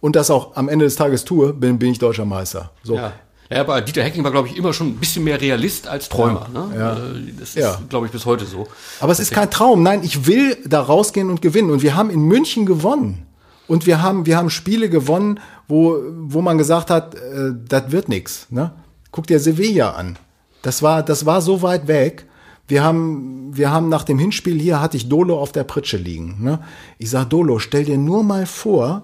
und 0.00 0.14
das 0.16 0.30
auch 0.30 0.56
am 0.56 0.68
Ende 0.68 0.84
des 0.84 0.96
Tages 0.96 1.24
tue, 1.24 1.54
bin, 1.54 1.78
bin 1.78 1.92
ich 1.92 1.98
deutscher 1.98 2.24
Meister. 2.26 2.70
So. 2.82 2.96
Ja. 2.96 3.12
Ja, 3.50 3.60
aber 3.60 3.80
Dieter 3.82 4.02
Hecking 4.02 4.24
war, 4.24 4.30
glaube 4.30 4.48
ich, 4.48 4.56
immer 4.56 4.72
schon 4.72 4.88
ein 4.88 4.96
bisschen 4.96 5.22
mehr 5.22 5.38
Realist 5.40 5.86
als 5.86 6.08
Träumer. 6.08 6.48
Ne? 6.52 6.72
Ja. 6.76 6.92
Äh, 6.94 7.32
Das 7.38 7.50
ist, 7.50 7.56
Ja. 7.56 7.78
glaube 7.90 8.06
ich, 8.06 8.12
bis 8.12 8.24
heute 8.24 8.46
so. 8.46 8.66
Aber 9.00 9.12
es 9.12 9.20
ist 9.20 9.32
kein 9.32 9.50
Traum. 9.50 9.82
Nein, 9.82 10.00
ich 10.02 10.26
will 10.26 10.56
da 10.66 10.80
rausgehen 10.80 11.28
und 11.30 11.42
gewinnen. 11.42 11.70
Und 11.70 11.82
wir 11.82 11.94
haben 11.94 12.08
in 12.10 12.22
München 12.22 12.64
gewonnen. 12.66 13.26
Und 13.68 13.86
wir 13.86 14.02
haben, 14.02 14.24
wir 14.26 14.38
haben 14.38 14.48
Spiele 14.50 14.88
gewonnen, 14.88 15.40
wo, 15.68 15.96
wo 16.20 16.40
man 16.42 16.56
gesagt 16.58 16.90
hat, 16.90 17.14
äh, 17.14 17.52
das 17.68 17.92
wird 17.92 18.08
nichts. 18.08 18.46
Ne? 18.50 18.72
Guck 19.14 19.28
dir 19.28 19.38
Sevilla 19.38 19.92
an. 19.92 20.18
Das 20.62 20.82
war, 20.82 21.04
das 21.04 21.24
war 21.24 21.40
so 21.40 21.62
weit 21.62 21.86
weg. 21.86 22.26
Wir 22.66 22.82
haben, 22.82 23.56
wir 23.56 23.70
haben 23.70 23.88
nach 23.88 24.02
dem 24.02 24.18
Hinspiel 24.18 24.60
hier 24.60 24.80
hatte 24.80 24.96
ich 24.96 25.08
Dolo 25.08 25.38
auf 25.38 25.52
der 25.52 25.62
Pritsche 25.62 25.98
liegen. 25.98 26.42
Ne? 26.42 26.58
Ich 26.98 27.10
sag 27.10 27.26
Dolo, 27.30 27.60
stell 27.60 27.84
dir 27.84 27.96
nur 27.96 28.24
mal 28.24 28.44
vor, 28.44 29.02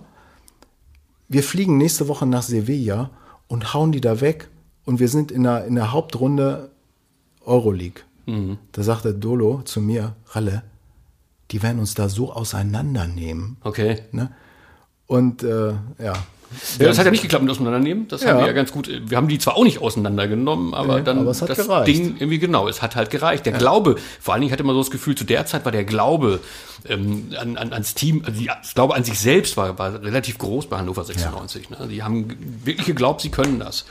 wir 1.28 1.44
fliegen 1.44 1.78
nächste 1.78 2.08
Woche 2.08 2.26
nach 2.26 2.42
Sevilla 2.42 3.10
und 3.46 3.72
hauen 3.72 3.92
die 3.92 4.00
da 4.00 4.20
weg 4.20 4.48
und 4.84 4.98
wir 4.98 5.06
sind 5.06 5.30
in 5.30 5.44
der, 5.44 5.64
in 5.66 5.76
der 5.76 5.92
Hauptrunde 5.92 6.72
Euroleague. 7.44 8.02
Mhm. 8.26 8.58
Da 8.72 8.82
sagt 8.82 9.04
der 9.04 9.12
Dolo 9.12 9.62
zu 9.62 9.80
mir, 9.80 10.16
Ralle, 10.30 10.64
die 11.52 11.62
werden 11.62 11.78
uns 11.78 11.94
da 11.94 12.08
so 12.08 12.32
auseinandernehmen. 12.32 13.58
Okay. 13.62 14.00
Ne? 14.10 14.32
Und 15.06 15.44
äh, 15.44 15.74
ja, 16.02 16.14
ja, 16.78 16.86
das 16.86 16.98
hat 16.98 17.04
ja 17.04 17.10
nicht 17.10 17.22
geklappt 17.22 17.44
mit 17.44 17.50
Auseinandernehmen. 17.50 18.08
Das 18.08 18.22
ja. 18.22 18.30
haben 18.30 18.40
wir 18.40 18.46
ja 18.46 18.52
ganz 18.52 18.72
gut. 18.72 18.90
Wir 19.06 19.16
haben 19.16 19.28
die 19.28 19.38
zwar 19.38 19.56
auch 19.56 19.64
nicht 19.64 19.80
auseinandergenommen, 19.80 20.74
aber 20.74 20.98
nee, 20.98 21.04
dann 21.04 21.20
aber 21.20 21.32
das 21.32 21.40
gereicht. 21.40 21.86
Ding 21.86 22.16
irgendwie 22.18 22.38
genau. 22.38 22.68
Es 22.68 22.82
hat 22.82 22.96
halt 22.96 23.10
gereicht. 23.10 23.46
Der 23.46 23.52
ja. 23.52 23.58
Glaube, 23.58 23.96
vor 24.20 24.34
allen 24.34 24.40
Dingen 24.40 24.52
hatte 24.52 24.64
man 24.64 24.74
so 24.74 24.80
das 24.80 24.90
Gefühl, 24.90 25.14
zu 25.14 25.24
der 25.24 25.46
Zeit 25.46 25.64
war 25.64 25.72
der 25.72 25.84
Glaube 25.84 26.40
ähm, 26.88 27.30
an, 27.38 27.56
an, 27.56 27.72
ans 27.72 27.94
Team, 27.94 28.22
also 28.26 28.38
die, 28.38 28.46
das 28.46 28.74
Glaube 28.74 28.94
an 28.94 29.04
sich 29.04 29.18
selbst 29.18 29.56
war, 29.56 29.78
war 29.78 30.02
relativ 30.02 30.38
groß 30.38 30.66
bei 30.66 30.78
Hannover 30.78 31.04
96. 31.04 31.68
Ja. 31.70 31.80
Ne? 31.80 31.88
Die 31.88 32.02
haben 32.02 32.36
wirklich 32.64 32.86
geglaubt, 32.86 33.20
sie 33.20 33.30
können 33.30 33.60
das. 33.60 33.84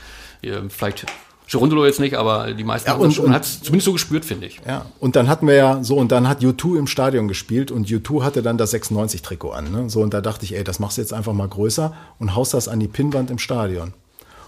Vielleicht 0.68 1.06
Gerondolo 1.50 1.84
jetzt 1.84 1.98
nicht, 1.98 2.14
aber 2.14 2.52
die 2.52 2.62
meisten 2.62 2.88
ja, 2.88 2.96
und, 2.96 3.12
schon, 3.12 3.32
hat 3.32 3.44
es 3.44 3.60
zumindest 3.60 3.86
so 3.86 3.92
gespürt, 3.92 4.24
finde 4.24 4.46
ich. 4.46 4.60
Ja, 4.66 4.86
und 5.00 5.16
dann 5.16 5.28
hatten 5.28 5.48
wir 5.48 5.54
ja 5.54 5.82
so, 5.82 5.96
und 5.96 6.12
dann 6.12 6.28
hat 6.28 6.42
U2 6.42 6.78
im 6.78 6.86
Stadion 6.86 7.26
gespielt 7.26 7.72
und 7.72 7.88
U2 7.88 8.22
hatte 8.22 8.42
dann 8.42 8.56
das 8.56 8.72
96-Trikot 8.72 9.50
an. 9.50 9.72
Ne? 9.72 9.90
So, 9.90 10.00
und 10.00 10.14
da 10.14 10.20
dachte 10.20 10.44
ich, 10.44 10.54
ey, 10.54 10.62
das 10.62 10.78
machst 10.78 10.96
du 10.96 11.02
jetzt 11.02 11.12
einfach 11.12 11.32
mal 11.32 11.48
größer 11.48 11.92
und 12.20 12.36
haust 12.36 12.54
das 12.54 12.68
an 12.68 12.78
die 12.78 12.86
Pinnwand 12.86 13.30
im 13.30 13.38
Stadion. 13.38 13.94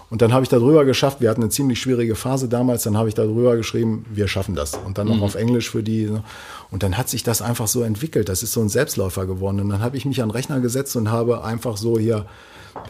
Und 0.09 0.21
dann 0.21 0.31
habe 0.31 0.43
ich 0.43 0.49
darüber 0.49 0.85
geschafft, 0.85 1.21
wir 1.21 1.29
hatten 1.29 1.41
eine 1.41 1.49
ziemlich 1.49 1.81
schwierige 1.81 2.15
Phase 2.15 2.47
damals, 2.47 2.83
dann 2.83 2.95
habe 2.95 3.09
ich 3.09 3.15
darüber 3.15 3.57
geschrieben, 3.57 4.05
wir 4.09 4.27
schaffen 4.27 4.55
das. 4.55 4.75
Und 4.75 4.97
dann 4.97 5.07
noch 5.07 5.17
mhm. 5.17 5.23
auf 5.23 5.35
Englisch 5.35 5.71
für 5.71 5.83
die. 5.83 6.05
Ne? 6.05 6.23
Und 6.71 6.83
dann 6.83 6.97
hat 6.97 7.09
sich 7.09 7.23
das 7.23 7.41
einfach 7.41 7.67
so 7.67 7.81
entwickelt. 7.81 8.29
Das 8.29 8.43
ist 8.43 8.53
so 8.53 8.61
ein 8.61 8.69
Selbstläufer 8.69 9.25
geworden. 9.25 9.59
Und 9.59 9.69
dann 9.69 9.81
habe 9.81 9.97
ich 9.97 10.05
mich 10.05 10.21
an 10.21 10.29
den 10.29 10.35
Rechner 10.35 10.59
gesetzt 10.59 10.95
und 10.95 11.11
habe 11.11 11.43
einfach 11.43 11.77
so 11.77 11.97
hier 11.97 12.27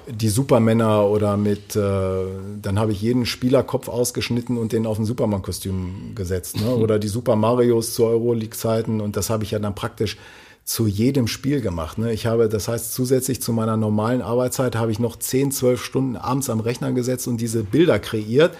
die 0.08 0.30
Supermänner 0.30 1.06
oder 1.06 1.38
mit, 1.38 1.76
äh, 1.76 2.26
dann 2.62 2.80
habe 2.80 2.92
ich 2.92 3.02
jeden 3.02 3.26
Spielerkopf 3.26 3.88
ausgeschnitten 3.88 4.58
und 4.58 4.72
den 4.72 4.86
auf 4.86 5.00
ein 5.00 5.06
Superman-Kostüm 5.06 6.14
gesetzt. 6.16 6.60
Ne? 6.60 6.76
Oder 6.76 7.00
die 7.00 7.08
Super 7.08 7.36
Marios 7.36 7.94
zu 7.94 8.06
Euroleague-Zeiten 8.06 9.02
und 9.02 9.18
das 9.18 9.30
habe 9.30 9.44
ich 9.44 9.52
ja 9.52 9.60
dann 9.60 9.76
praktisch 9.76 10.18
zu 10.64 10.88
jedem 10.88 11.28
Spiel 11.28 11.62
gemacht. 11.62 11.98
Ne? 11.98 12.14
Ich 12.14 12.26
habe, 12.26 12.48
das 12.48 12.68
heißt, 12.68 12.94
zusätzlich 12.94 13.42
zu 13.42 13.52
meiner 13.52 13.76
normalen 13.76 14.22
Arbeitszeit 14.22 14.76
habe 14.76 14.92
ich 14.92 15.00
noch 15.00 15.18
10, 15.18 15.52
12 15.52 15.84
Stunden 15.84 16.16
abends 16.16 16.50
am 16.50 16.62
Rechner 16.62 16.92
gesetzt 16.94 17.28
und 17.28 17.38
diese 17.38 17.64
Bilder 17.64 18.00
kreiert. 18.00 18.56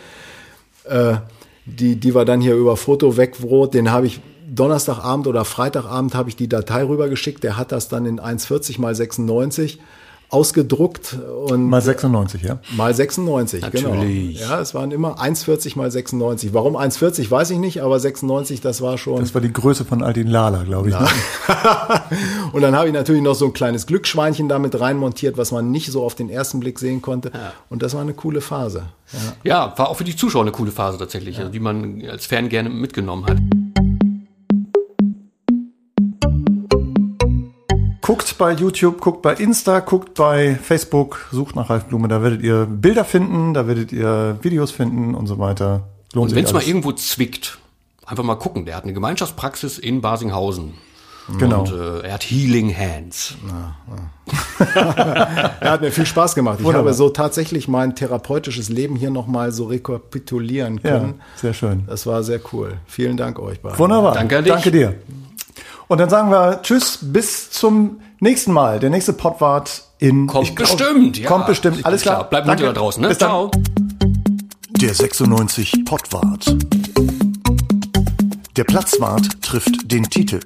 Äh, 0.84 1.16
die, 1.66 1.96
die 1.96 2.14
war 2.14 2.26
dann 2.26 2.42
hier 2.42 2.56
über 2.56 2.76
Foto 2.76 3.16
wegbrot, 3.16 3.74
den 3.74 3.92
habe 3.92 4.08
ich 4.08 4.20
Donnerstagabend 4.54 5.28
oder 5.28 5.46
Freitagabend 5.46 6.14
habe 6.14 6.30
ich 6.30 6.36
die 6.36 6.50
Datei 6.50 6.84
rübergeschickt. 6.84 7.44
Der 7.44 7.58
hat 7.58 7.72
das 7.72 7.88
dann 7.88 8.06
in 8.06 8.20
1,40 8.20 8.80
mal 8.80 8.94
96 8.94 9.80
ausgedruckt 10.34 11.18
und 11.48 11.70
mal 11.70 11.82
96, 11.82 12.42
ja. 12.42 12.58
Mal 12.76 12.94
96, 12.94 13.62
genau. 13.72 13.90
Natürlich. 13.90 14.40
genau. 14.40 14.50
Ja, 14.50 14.60
es 14.60 14.74
waren 14.74 14.92
immer 14.92 15.20
1,40 15.20 15.78
mal 15.78 15.92
96. 15.92 16.54
Warum 16.54 16.76
1,40 16.76 17.30
weiß 17.30 17.52
ich 17.52 17.60
nicht, 17.60 17.84
aber 17.84 18.00
96, 18.00 18.60
das 18.60 18.82
war 18.82 18.98
schon. 18.98 19.20
Das 19.20 19.34
war 19.36 19.42
die 19.42 19.54
Größe 19.54 19.86
von 19.86 20.02
Aldin 20.02 20.28
Lala, 20.28 20.64
glaube 20.64 20.90
ich. 20.90 21.00
Ne? 21.00 21.08
und 22.54 22.62
dann 22.62 22.76
habe 22.76 22.88
ich 22.88 22.94
natürlich 22.94 23.22
noch 23.22 23.36
so 23.36 23.46
ein 23.46 23.54
kleines 23.54 23.86
Glücksschweinchen 23.86 24.50
damit 24.50 24.80
reinmontiert, 24.80 25.38
was 25.38 25.52
man 25.52 25.70
nicht 25.70 25.92
so 25.92 26.04
auf 26.04 26.16
den 26.16 26.30
ersten 26.30 26.60
Blick 26.60 26.80
sehen 26.80 27.02
konnte. 27.02 27.32
Ja. 27.34 27.54
Und 27.70 27.84
das 27.84 27.94
war 27.94 28.02
eine 28.02 28.14
coole 28.14 28.42
Phase. 28.42 28.88
Ja. 29.12 29.20
ja, 29.44 29.78
war 29.78 29.90
auch 29.90 29.98
für 29.98 30.04
die 30.04 30.16
Zuschauer 30.16 30.42
eine 30.42 30.52
coole 30.52 30.72
Phase 30.72 30.98
tatsächlich, 30.98 31.38
ja. 31.38 31.46
die 31.46 31.60
man 31.60 32.02
als 32.10 32.26
Fan 32.26 32.50
gerne 32.50 32.70
mitgenommen 32.70 33.26
hat. 33.28 33.38
Guckt 38.04 38.38
bei 38.38 38.52
YouTube, 38.52 39.00
guckt 39.00 39.22
bei 39.22 39.34
Insta, 39.34 39.80
guckt 39.80 40.16
bei 40.16 40.56
Facebook, 40.56 41.30
sucht 41.32 41.56
nach 41.56 41.70
Ralf 41.70 41.86
Blume, 41.86 42.10
da 42.10 42.22
werdet 42.22 42.42
ihr 42.42 42.66
Bilder 42.66 43.06
finden, 43.06 43.54
da 43.54 43.66
werdet 43.66 43.94
ihr 43.94 44.38
Videos 44.42 44.72
finden 44.72 45.16
und 45.16 45.26
so 45.26 45.40
weiter. 45.40 45.88
Lohnt 46.12 46.32
und 46.32 46.36
wenn 46.36 46.44
es 46.44 46.52
mal 46.52 46.64
irgendwo 46.64 46.92
zwickt, 46.92 47.60
einfach 48.06 48.26
mal 48.26 48.36
gucken. 48.36 48.66
Der 48.66 48.76
hat 48.76 48.84
eine 48.84 48.92
Gemeinschaftspraxis 48.92 49.80
in 49.80 50.02
Basinghausen. 50.02 50.74
Genau. 51.40 51.62
Und 51.62 51.72
äh, 51.72 52.02
er 52.02 52.16
hat 52.16 52.24
Healing 52.24 52.78
Hands. 52.78 53.36
Ja, 53.48 53.76
ja. 54.66 55.52
er 55.62 55.72
hat 55.72 55.80
mir 55.80 55.94
viel 55.94 56.06
Spaß 56.06 56.36
gemacht. 56.36 56.58
Ich 56.60 56.66
Wunderbar. 56.66 56.88
habe 56.88 56.94
so 56.96 57.08
tatsächlich 57.08 57.70
mein 57.70 57.96
therapeutisches 57.96 58.68
Leben 58.68 58.98
hier 58.98 59.12
nochmal 59.12 59.54
so 59.54 59.68
rekapitulieren 59.68 60.82
können. 60.82 61.14
Ja, 61.20 61.26
sehr 61.38 61.54
schön. 61.54 61.86
Das 61.88 62.06
war 62.06 62.22
sehr 62.24 62.42
cool. 62.52 62.74
Vielen 62.86 63.16
Dank 63.16 63.40
euch 63.40 63.62
beiden. 63.62 63.80
Wunderbar. 63.80 64.14
Danke, 64.16 64.44
Danke 64.44 64.72
dir. 64.72 64.96
Und 65.94 66.00
dann 66.00 66.10
sagen 66.10 66.32
wir 66.32 66.60
Tschüss, 66.64 66.98
bis 67.04 67.52
zum 67.52 68.00
nächsten 68.20 68.52
Mal. 68.52 68.80
Der 68.80 68.90
nächste 68.90 69.14
Podwart 69.14 69.84
in. 70.00 70.26
Kommt 70.26 70.56
glaub, 70.56 70.76
bestimmt, 70.76 71.20
ja. 71.20 71.28
Kommt 71.28 71.46
bestimmt. 71.46 71.86
Alles 71.86 72.02
klar. 72.02 72.28
Bleibt 72.28 72.48
Danke. 72.48 72.64
da 72.64 72.74
draußen, 72.74 73.00
ne? 73.00 73.10
Bis 73.10 73.20
Ciao. 73.20 73.52
Der 74.72 74.92
96 74.92 75.86
Podwart. 75.86 76.58
Der 78.58 78.64
Platzwart 78.64 79.40
trifft 79.44 79.92
den 79.92 80.10
Titel. 80.10 80.40